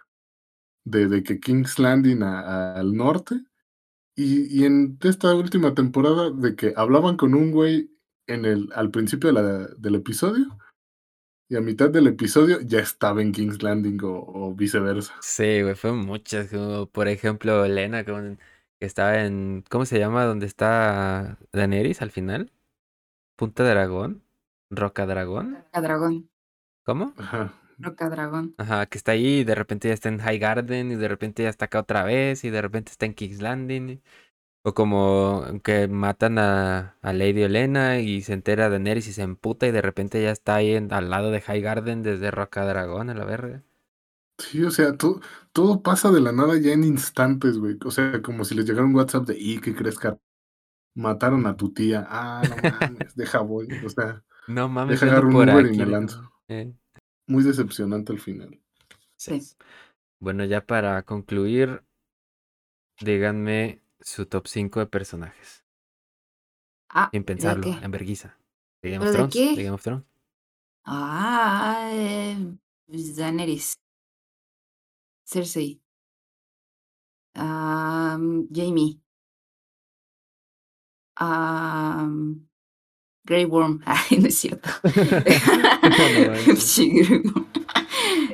de, 0.84 1.08
de 1.08 1.22
que 1.22 1.40
King's 1.40 1.78
Landing 1.78 2.22
al 2.22 2.94
norte, 2.94 3.42
y, 4.16 4.60
y 4.60 4.64
en 4.64 4.98
esta 5.02 5.34
última 5.34 5.74
temporada 5.74 6.30
de 6.30 6.54
que 6.54 6.74
hablaban 6.76 7.16
con 7.16 7.34
un 7.34 7.50
güey 7.50 7.90
en 8.26 8.44
el, 8.44 8.70
al 8.74 8.90
principio 8.90 9.32
del 9.32 9.94
episodio, 9.94 10.58
y 11.48 11.56
a 11.56 11.60
mitad 11.60 11.90
del 11.90 12.06
episodio 12.06 12.60
ya 12.62 12.80
estaba 12.80 13.20
en 13.20 13.32
King's 13.32 13.62
Landing 13.62 13.98
o, 14.02 14.54
viceversa. 14.54 15.14
Sí, 15.20 15.62
güey, 15.62 15.74
fue 15.74 15.92
muchas, 15.92 16.50
por 16.92 17.08
ejemplo 17.08 17.64
Elena 17.64 18.04
que 18.04 18.38
estaba 18.80 19.22
en, 19.24 19.62
¿cómo 19.68 19.84
se 19.84 19.98
llama? 19.98 20.24
¿Dónde 20.24 20.46
está 20.46 21.38
Daenerys 21.52 22.00
al 22.02 22.10
final? 22.10 22.51
¿Punta 23.42 23.62
Dragón? 23.64 24.22
¿Roca 24.70 25.04
Dragón? 25.06 25.48
Roca 25.54 25.80
dragón, 25.80 26.14
¿Cómo? 26.84 27.14
Ajá. 27.16 27.54
roca 27.78 28.08
dragón. 28.10 28.56
Ajá, 28.58 28.86
que 28.86 28.98
está 28.98 29.12
ahí 29.12 29.40
y 29.40 29.44
de 29.44 29.54
repente 29.54 29.88
ya 29.88 29.94
está 29.94 30.08
en 30.08 30.18
High 30.20 30.38
Garden 30.38 30.92
y 30.92 30.96
de 30.96 31.08
repente 31.08 31.42
ya 31.42 31.48
está 31.48 31.64
acá 31.66 31.80
otra 31.80 32.04
vez 32.04 32.44
y 32.44 32.50
de 32.50 32.62
repente 32.62 32.92
está 32.92 33.06
en 33.06 33.14
King's 33.14 33.40
Landing. 33.42 34.02
O 34.64 34.74
como 34.74 35.44
que 35.64 35.88
matan 35.88 36.38
a, 36.38 36.98
a 37.02 37.12
Lady 37.14 37.42
Elena 37.44 38.00
y 38.00 38.22
se 38.22 38.34
entera 38.34 38.70
Daenerys 38.70 39.08
y 39.08 39.14
se 39.14 39.22
emputa 39.22 39.66
y 39.68 39.72
de 39.72 39.82
repente 39.82 40.22
ya 40.22 40.32
está 40.32 40.56
ahí 40.56 40.72
en- 40.74 40.92
al 40.92 41.10
lado 41.10 41.30
de 41.32 41.40
High 41.42 41.62
Garden 41.62 42.02
desde 42.02 42.30
Roca 42.32 42.64
Dragón 42.66 43.10
a 43.10 43.14
la 43.14 43.24
verga. 43.24 43.64
Sí, 44.38 44.62
o 44.64 44.70
sea, 44.70 44.96
todo, 44.96 45.20
todo 45.52 45.82
pasa 45.82 46.10
de 46.10 46.20
la 46.20 46.32
nada 46.32 46.58
ya 46.58 46.72
en 46.72 46.84
instantes, 46.84 47.58
güey. 47.58 47.78
O 47.84 47.90
sea, 47.90 48.20
como 48.22 48.44
si 48.44 48.54
les 48.54 48.66
llegara 48.66 48.86
un 48.86 48.94
WhatsApp 48.94 49.26
de, 49.26 49.38
¿y 49.38 49.60
qué 49.60 49.74
crees 49.74 49.98
que 49.98 50.08
mataron 50.94 51.46
a 51.46 51.56
tu 51.56 51.72
tía? 51.72 52.06
Ah, 52.08 52.42
no 52.48 52.56
mames, 52.56 53.14
deja 53.14 53.40
voy. 53.40 53.68
O 53.84 53.88
sea, 53.88 54.22
No 54.48 54.68
mames, 54.68 55.00
Deja 55.00 55.12
agarro 55.12 55.28
un 55.28 55.34
por 55.34 55.48
Uber 55.48 55.66
y 55.72 55.78
me 55.78 55.86
lanzo. 55.86 56.32
Eh, 56.48 56.72
muy 57.26 57.42
decepcionante 57.44 58.12
al 58.12 58.18
final. 58.20 58.60
Sí. 59.16 59.40
Bueno, 60.20 60.44
ya 60.44 60.64
para 60.66 61.02
concluir, 61.02 61.82
díganme 63.00 63.80
su 64.00 64.26
top 64.26 64.46
5 64.46 64.80
de 64.80 64.86
personajes. 64.86 65.64
Ah, 66.88 67.08
Sin 67.12 67.22
¿de 67.22 67.26
pensarlo, 67.26 67.64
en 67.82 67.90
verguiza. 67.90 68.36
¿De 68.82 68.90
Game 68.90 69.04
¿Pero 69.04 69.10
of 69.10 69.28
de 69.28 69.30
Thrones? 69.30 69.34
qué? 69.34 69.56
¿De 69.56 69.62
Game 69.64 69.74
of 69.74 69.82
Thrones? 69.82 70.04
Ah, 70.84 71.88
eh, 71.92 72.36
Daenerys. 72.88 73.74
Cersei. 75.24 75.80
Am, 77.34 78.46
Jamie. 78.52 79.00
Grey 83.24 83.44
Worm. 83.44 83.80
Ay, 83.86 84.18
no 84.18 84.28
es 84.28 84.38
cierto. 84.38 84.68
Sí, 86.56 87.02
Grey 87.02 87.22
Worm. 87.24 87.46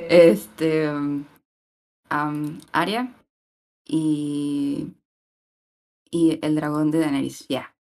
Este. 0.09 0.89
um, 0.89 1.25
Arya. 2.71 3.13
Y. 3.85 4.93
Y 6.11 6.39
el 6.41 6.55
dragón 6.55 6.91
de 6.91 6.99
Daenerys. 6.99 7.47
Ya. 7.47 7.75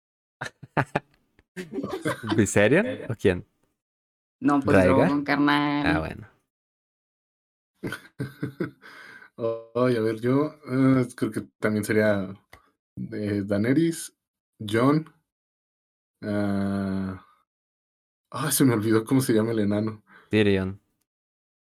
¿Viserion? 2.37 2.87
¿O 3.09 3.15
quién? 3.15 3.47
No, 4.41 4.61
pues 4.61 4.77
dragón 4.77 5.25
carnal. 5.25 5.87
Ah, 5.87 5.99
bueno. 6.01 6.29
Ay, 9.75 9.97
a 9.97 10.01
ver, 10.01 10.21
yo 10.21 10.55
eh, 10.71 11.07
creo 11.15 11.31
que 11.31 11.43
también 11.61 11.85
sería 11.85 12.35
de 12.97 13.45
Daenerys, 13.45 14.16
John. 14.61 15.07
ah, 16.23 17.25
Ay, 18.31 18.53
se 18.53 18.65
me 18.65 18.75
olvidó 18.75 19.05
cómo 19.05 19.21
se 19.21 19.33
llama 19.33 19.51
el 19.53 19.59
enano. 19.61 20.05
Tyrion. 20.31 20.79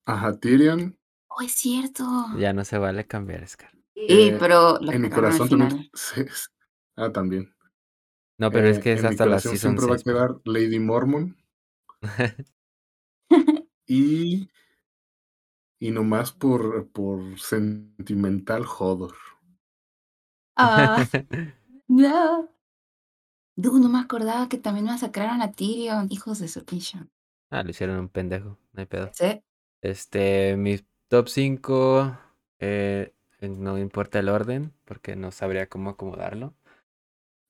Ajá, 0.06 0.38
Tyrion. 0.38 0.96
Oh, 1.28 1.42
es 1.42 1.52
cierto. 1.54 2.04
Ya 2.38 2.52
no 2.52 2.64
se 2.64 2.78
vale 2.78 3.06
cambiar, 3.06 3.46
Scar. 3.48 3.70
Y, 3.94 4.30
Eh, 4.30 4.36
pero 4.38 4.80
en 4.80 5.02
mi 5.02 5.10
corazón 5.10 5.48
también. 5.48 5.90
Ah, 6.94 7.10
también. 7.10 7.50
No, 8.38 8.50
pero 8.52 8.68
es 8.68 8.78
Eh, 8.78 8.82
que 8.82 8.92
es 8.92 9.00
en 9.00 9.08
mi 9.08 9.14
hasta 9.14 9.24
la 9.26 9.38
season 9.40 9.60
siempre 9.60 9.86
va 9.86 9.94
a 9.94 9.98
6. 9.98 10.04
quedar 10.04 10.40
Lady 10.44 10.78
Mormon. 10.78 11.36
Y, 13.86 14.48
y 15.78 15.90
nomás 15.90 16.32
por, 16.32 16.90
por 16.92 17.38
sentimental 17.38 18.64
Hodor. 18.64 19.14
Ah, 20.56 21.06
no. 21.88 22.48
Dude, 23.56 23.80
no 23.80 23.88
me 23.88 23.98
acordaba 23.98 24.48
que 24.48 24.58
también 24.58 24.86
masacraron 24.86 25.42
a 25.42 25.52
Tyrion, 25.52 26.06
hijos 26.10 26.38
de 26.38 26.48
su 26.48 26.64
pinche. 26.64 26.98
ah, 27.50 27.62
lo 27.62 27.70
hicieron 27.70 27.98
un 27.98 28.08
pendejo, 28.08 28.58
no 28.72 28.80
hay 28.80 28.86
pedo. 28.86 29.10
Sí. 29.12 29.42
Este, 29.82 30.56
mi 30.56 30.78
top 31.08 31.28
5, 31.28 32.18
eh, 32.60 33.12
no 33.40 33.78
importa 33.78 34.20
el 34.20 34.28
orden, 34.28 34.72
porque 34.84 35.16
no 35.16 35.32
sabría 35.32 35.68
cómo 35.68 35.90
acomodarlo. 35.90 36.54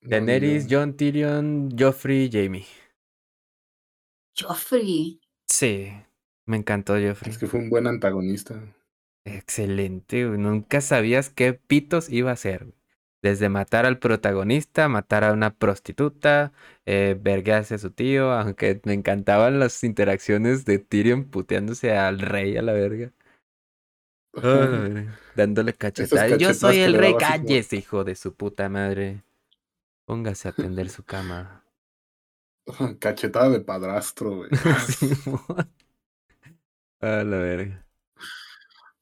No, 0.00 0.11
Daenerys, 0.11 0.66
John 0.68 0.96
Tyrion, 0.96 1.70
Joffrey, 1.78 2.28
Jamie. 2.32 2.66
Joffrey. 4.36 5.20
Sí, 5.46 5.92
me 6.46 6.57
encantó 6.57 6.94
Joffrey. 6.94 7.30
Es 7.30 7.38
que 7.38 7.46
fue 7.46 7.61
un 7.61 7.70
buen 7.70 7.86
antagonista. 7.86 8.61
Excelente, 9.24 10.26
güey, 10.26 10.38
Nunca 10.40 10.80
sabías 10.80 11.30
qué 11.30 11.53
pitos 11.53 12.11
iba 12.11 12.30
a 12.30 12.34
hacer. 12.34 12.74
Desde 13.23 13.49
matar 13.49 13.87
al 13.87 13.99
protagonista, 14.01 14.89
matar 14.89 15.23
a 15.23 15.33
una 15.33 15.55
prostituta, 15.55 16.53
eh, 16.87 17.16
vergarse 17.20 17.77
a 17.77 17.79
su 17.79 17.91
tío, 17.93 18.33
aunque 18.33 18.81
me 18.85 18.95
encantaban 18.95 19.61
las 19.61 19.85
interacciones 19.85 20.64
de 20.64 20.81
Tyrion 20.81 21.25
puteándose 21.25 21.97
al 21.97 22.18
rey 22.18 22.57
a 22.57 22.62
la 22.62 22.73
verga. 22.73 23.12
Ah, 24.35 24.66
verga, 24.66 25.18
Dándole 25.37 25.73
cachetadas. 25.73 26.37
Yo 26.39 26.53
soy 26.53 26.79
el 26.79 26.95
rey, 26.95 27.12
como- 27.12 27.18
cállese, 27.20 27.77
hijo 27.77 28.03
de 28.03 28.16
su 28.16 28.35
puta 28.35 28.68
madre. 28.68 29.23
Póngase 30.05 30.49
a 30.49 30.53
tender 30.53 30.89
su 30.89 31.05
cama. 31.05 31.64
Cachetada 32.99 33.51
de 33.51 33.61
padrastro, 33.61 34.37
güey. 34.39 34.51
Simón. 34.89 35.70
A 37.01 37.23
la 37.25 37.37
verga. 37.37 37.87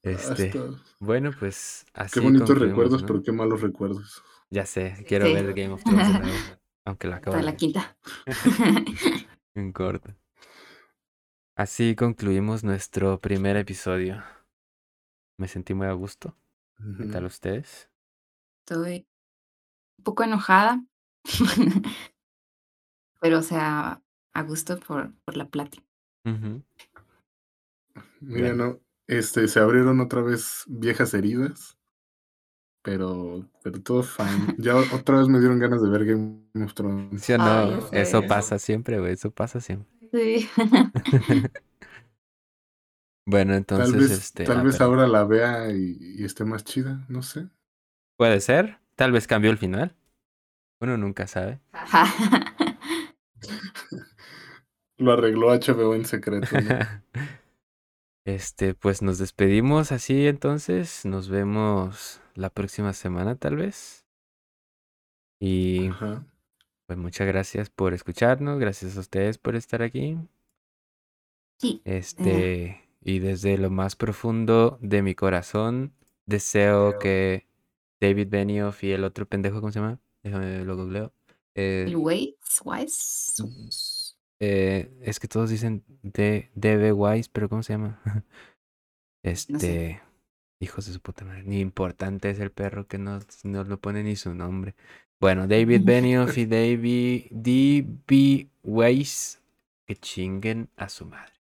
Este, 0.03 0.49
Hasta- 0.49 0.83
bueno, 0.99 1.31
pues 1.39 1.85
así 1.93 2.15
Qué 2.15 2.21
bonitos 2.21 2.49
concluimos, 2.49 2.69
recuerdos, 2.71 3.03
¿no? 3.03 3.07
pero 3.07 3.23
qué 3.23 3.33
malos 3.33 3.61
recuerdos. 3.61 4.23
Ya 4.51 4.67
sé, 4.67 5.05
quiero 5.07 5.27
Sí. 5.27 5.35
ver 5.35 5.53
Game 5.55 5.73
of 5.75 5.85
Thrones 5.85 6.09
de 6.13 6.19
nuevo, 6.21 6.37
aunque 6.87 7.09
la 7.09 7.17
acabo 7.17 7.37
de 7.37 7.43
la 7.43 7.57
quinta. 7.57 7.97
en 9.55 9.73
corto. 9.73 10.15
Así 11.57 11.95
concluimos 11.95 12.65
nuestro 12.65 13.21
primer 13.21 13.57
episodio. 13.57 14.23
Me 15.39 15.47
sentí 15.49 15.75
muy 15.75 15.87
a 15.87 15.93
gusto. 15.93 16.37
¿Qué 16.99 17.05
tal 17.07 17.27
ustedes? 17.27 17.91
Estoy 18.67 19.07
un 19.99 20.05
poco 20.05 20.23
enojada. 20.25 20.83
Pero, 23.21 23.39
o 23.39 23.43
sea, 23.43 24.03
a 24.33 24.43
gusto 24.43 24.79
por, 24.81 25.13
por 25.25 25.37
la 25.37 25.49
plática. 25.49 25.85
Ujú. 26.25 26.63
Mira, 28.21 28.49
Bueno. 28.55 28.55
no, 28.67 28.81
este, 29.11 29.49
se 29.49 29.61
abrieron 29.61 30.01
otra 30.01 30.23
vez 30.23 30.65
viejas 30.69 31.15
heridas, 31.15 31.79
pero, 32.83 33.49
pero 33.63 33.81
todo 33.83 34.03
fine. 34.03 34.55
Ya 34.59 34.77
otra 34.77 35.19
vez 35.19 35.29
me 35.29 35.39
dieron 35.41 35.59
ganas 35.59 35.83
de 35.83 35.91
ver 35.91 36.05
Game 36.07 36.43
of 36.65 36.75
Thrones. 36.75 37.23
¿Sí 37.25 37.33
o 37.35 37.39
Ah, 37.39 37.67
no? 37.67 37.89
Eso 37.93 38.27
pasa 38.27 38.59
siempre, 38.59 38.99
güey. 39.01 39.13
Eso 39.15 39.31
pasa 39.31 39.61
siempre. 39.61 39.89
Sí. 40.13 40.49
Bueno, 43.27 43.55
Tal 43.75 43.95
entonces, 43.95 43.95
vez, 43.95 44.11
este. 44.11 44.45
tal 44.45 44.59
ah, 44.59 44.63
vez 44.63 44.79
perdón. 44.79 44.83
ahora 44.83 45.07
la 45.09 45.25
vea 45.25 45.71
y, 45.73 45.97
y 46.01 46.25
esté 46.25 46.45
más 46.45 46.65
chida, 46.65 47.05
no 47.09 47.23
sé. 47.23 47.49
Puede 48.17 48.41
ser. 48.41 48.79
Tal 48.95 49.11
vez 49.13 49.27
cambió 49.27 49.51
el 49.51 49.59
final. 49.59 49.97
Uno 50.81 50.97
nunca 50.99 51.27
sabe. 51.29 51.61
Lo 54.99 55.13
arregló 55.13 55.49
HBO 55.53 55.95
en 55.97 56.05
secreto. 56.05 56.61
¿no? 56.61 56.87
Este, 58.25 58.75
pues 58.75 59.03
nos 59.03 59.19
despedimos 59.19 59.93
así 59.93 60.27
entonces. 60.27 61.05
Nos 61.05 61.29
vemos 61.29 62.21
la 62.35 62.51
próxima 62.51 62.93
semana, 62.93 63.37
tal 63.37 63.57
vez. 63.57 64.07
Y 65.39 65.89
Ajá. 65.89 66.27
pues 66.87 66.99
muchas 66.99 67.27
gracias 67.27 67.71
por 67.71 67.95
escucharnos. 67.95 68.59
Gracias 68.59 68.97
a 68.97 69.01
ustedes 69.01 69.39
por 69.39 69.57
estar 69.57 69.83
aquí. 69.83 70.19
Sí. 71.59 71.81
Este, 71.85 72.89
y 73.03 73.19
desde 73.19 73.59
lo 73.59 73.71
más 73.71 73.97
profundo 73.97 74.79
de 74.81 75.03
mi 75.03 75.15
corazón, 75.15 75.95
deseo 76.27 76.99
que 76.99 77.47
David 78.01 78.29
Benioff 78.31 78.83
y 78.85 78.93
el 78.93 79.05
otro 79.05 79.27
pendejo, 79.27 79.61
¿cómo 79.61 79.73
se 79.73 79.81
llama? 79.81 79.99
Déjame 80.23 80.65
lo 80.65 80.77
googleo. 80.77 81.13
Eh, 81.55 81.95
Wise. 82.65 83.43
Eh, 84.41 84.91
es 85.03 85.21
que 85.21 85.29
todos 85.29 85.51
dicen 85.51 85.85
de 86.03 86.51
DB 86.55 86.93
Wise, 86.93 87.31
pero 87.33 87.49
¿cómo 87.49 87.63
se 87.63 87.75
llama? 87.75 88.01
Este, 89.23 90.01
hijos 90.61 90.87
de 90.87 90.95
su 90.95 91.01
puta 91.01 91.27
madre. 91.27 91.43
Ni 91.43 91.61
importante 91.61 92.31
es 92.31 92.41
el 92.41 92.51
perro 92.51 92.87
que 92.87 92.97
no, 92.97 93.19
no 93.45 93.65
lo 93.65 93.79
pone 93.79 94.03
ni 94.03 94.17
su 94.17 94.35
nombre. 94.35 94.75
Bueno, 95.21 95.47
David 95.47 95.83
Benioff 95.85 96.39
y 96.39 96.47
David 96.47 97.27
DB 97.31 98.49
Weiss 98.63 99.43
que 99.87 99.97
chinguen 99.97 100.71
a 100.77 100.89
su 100.89 101.05
madre. 101.05 101.40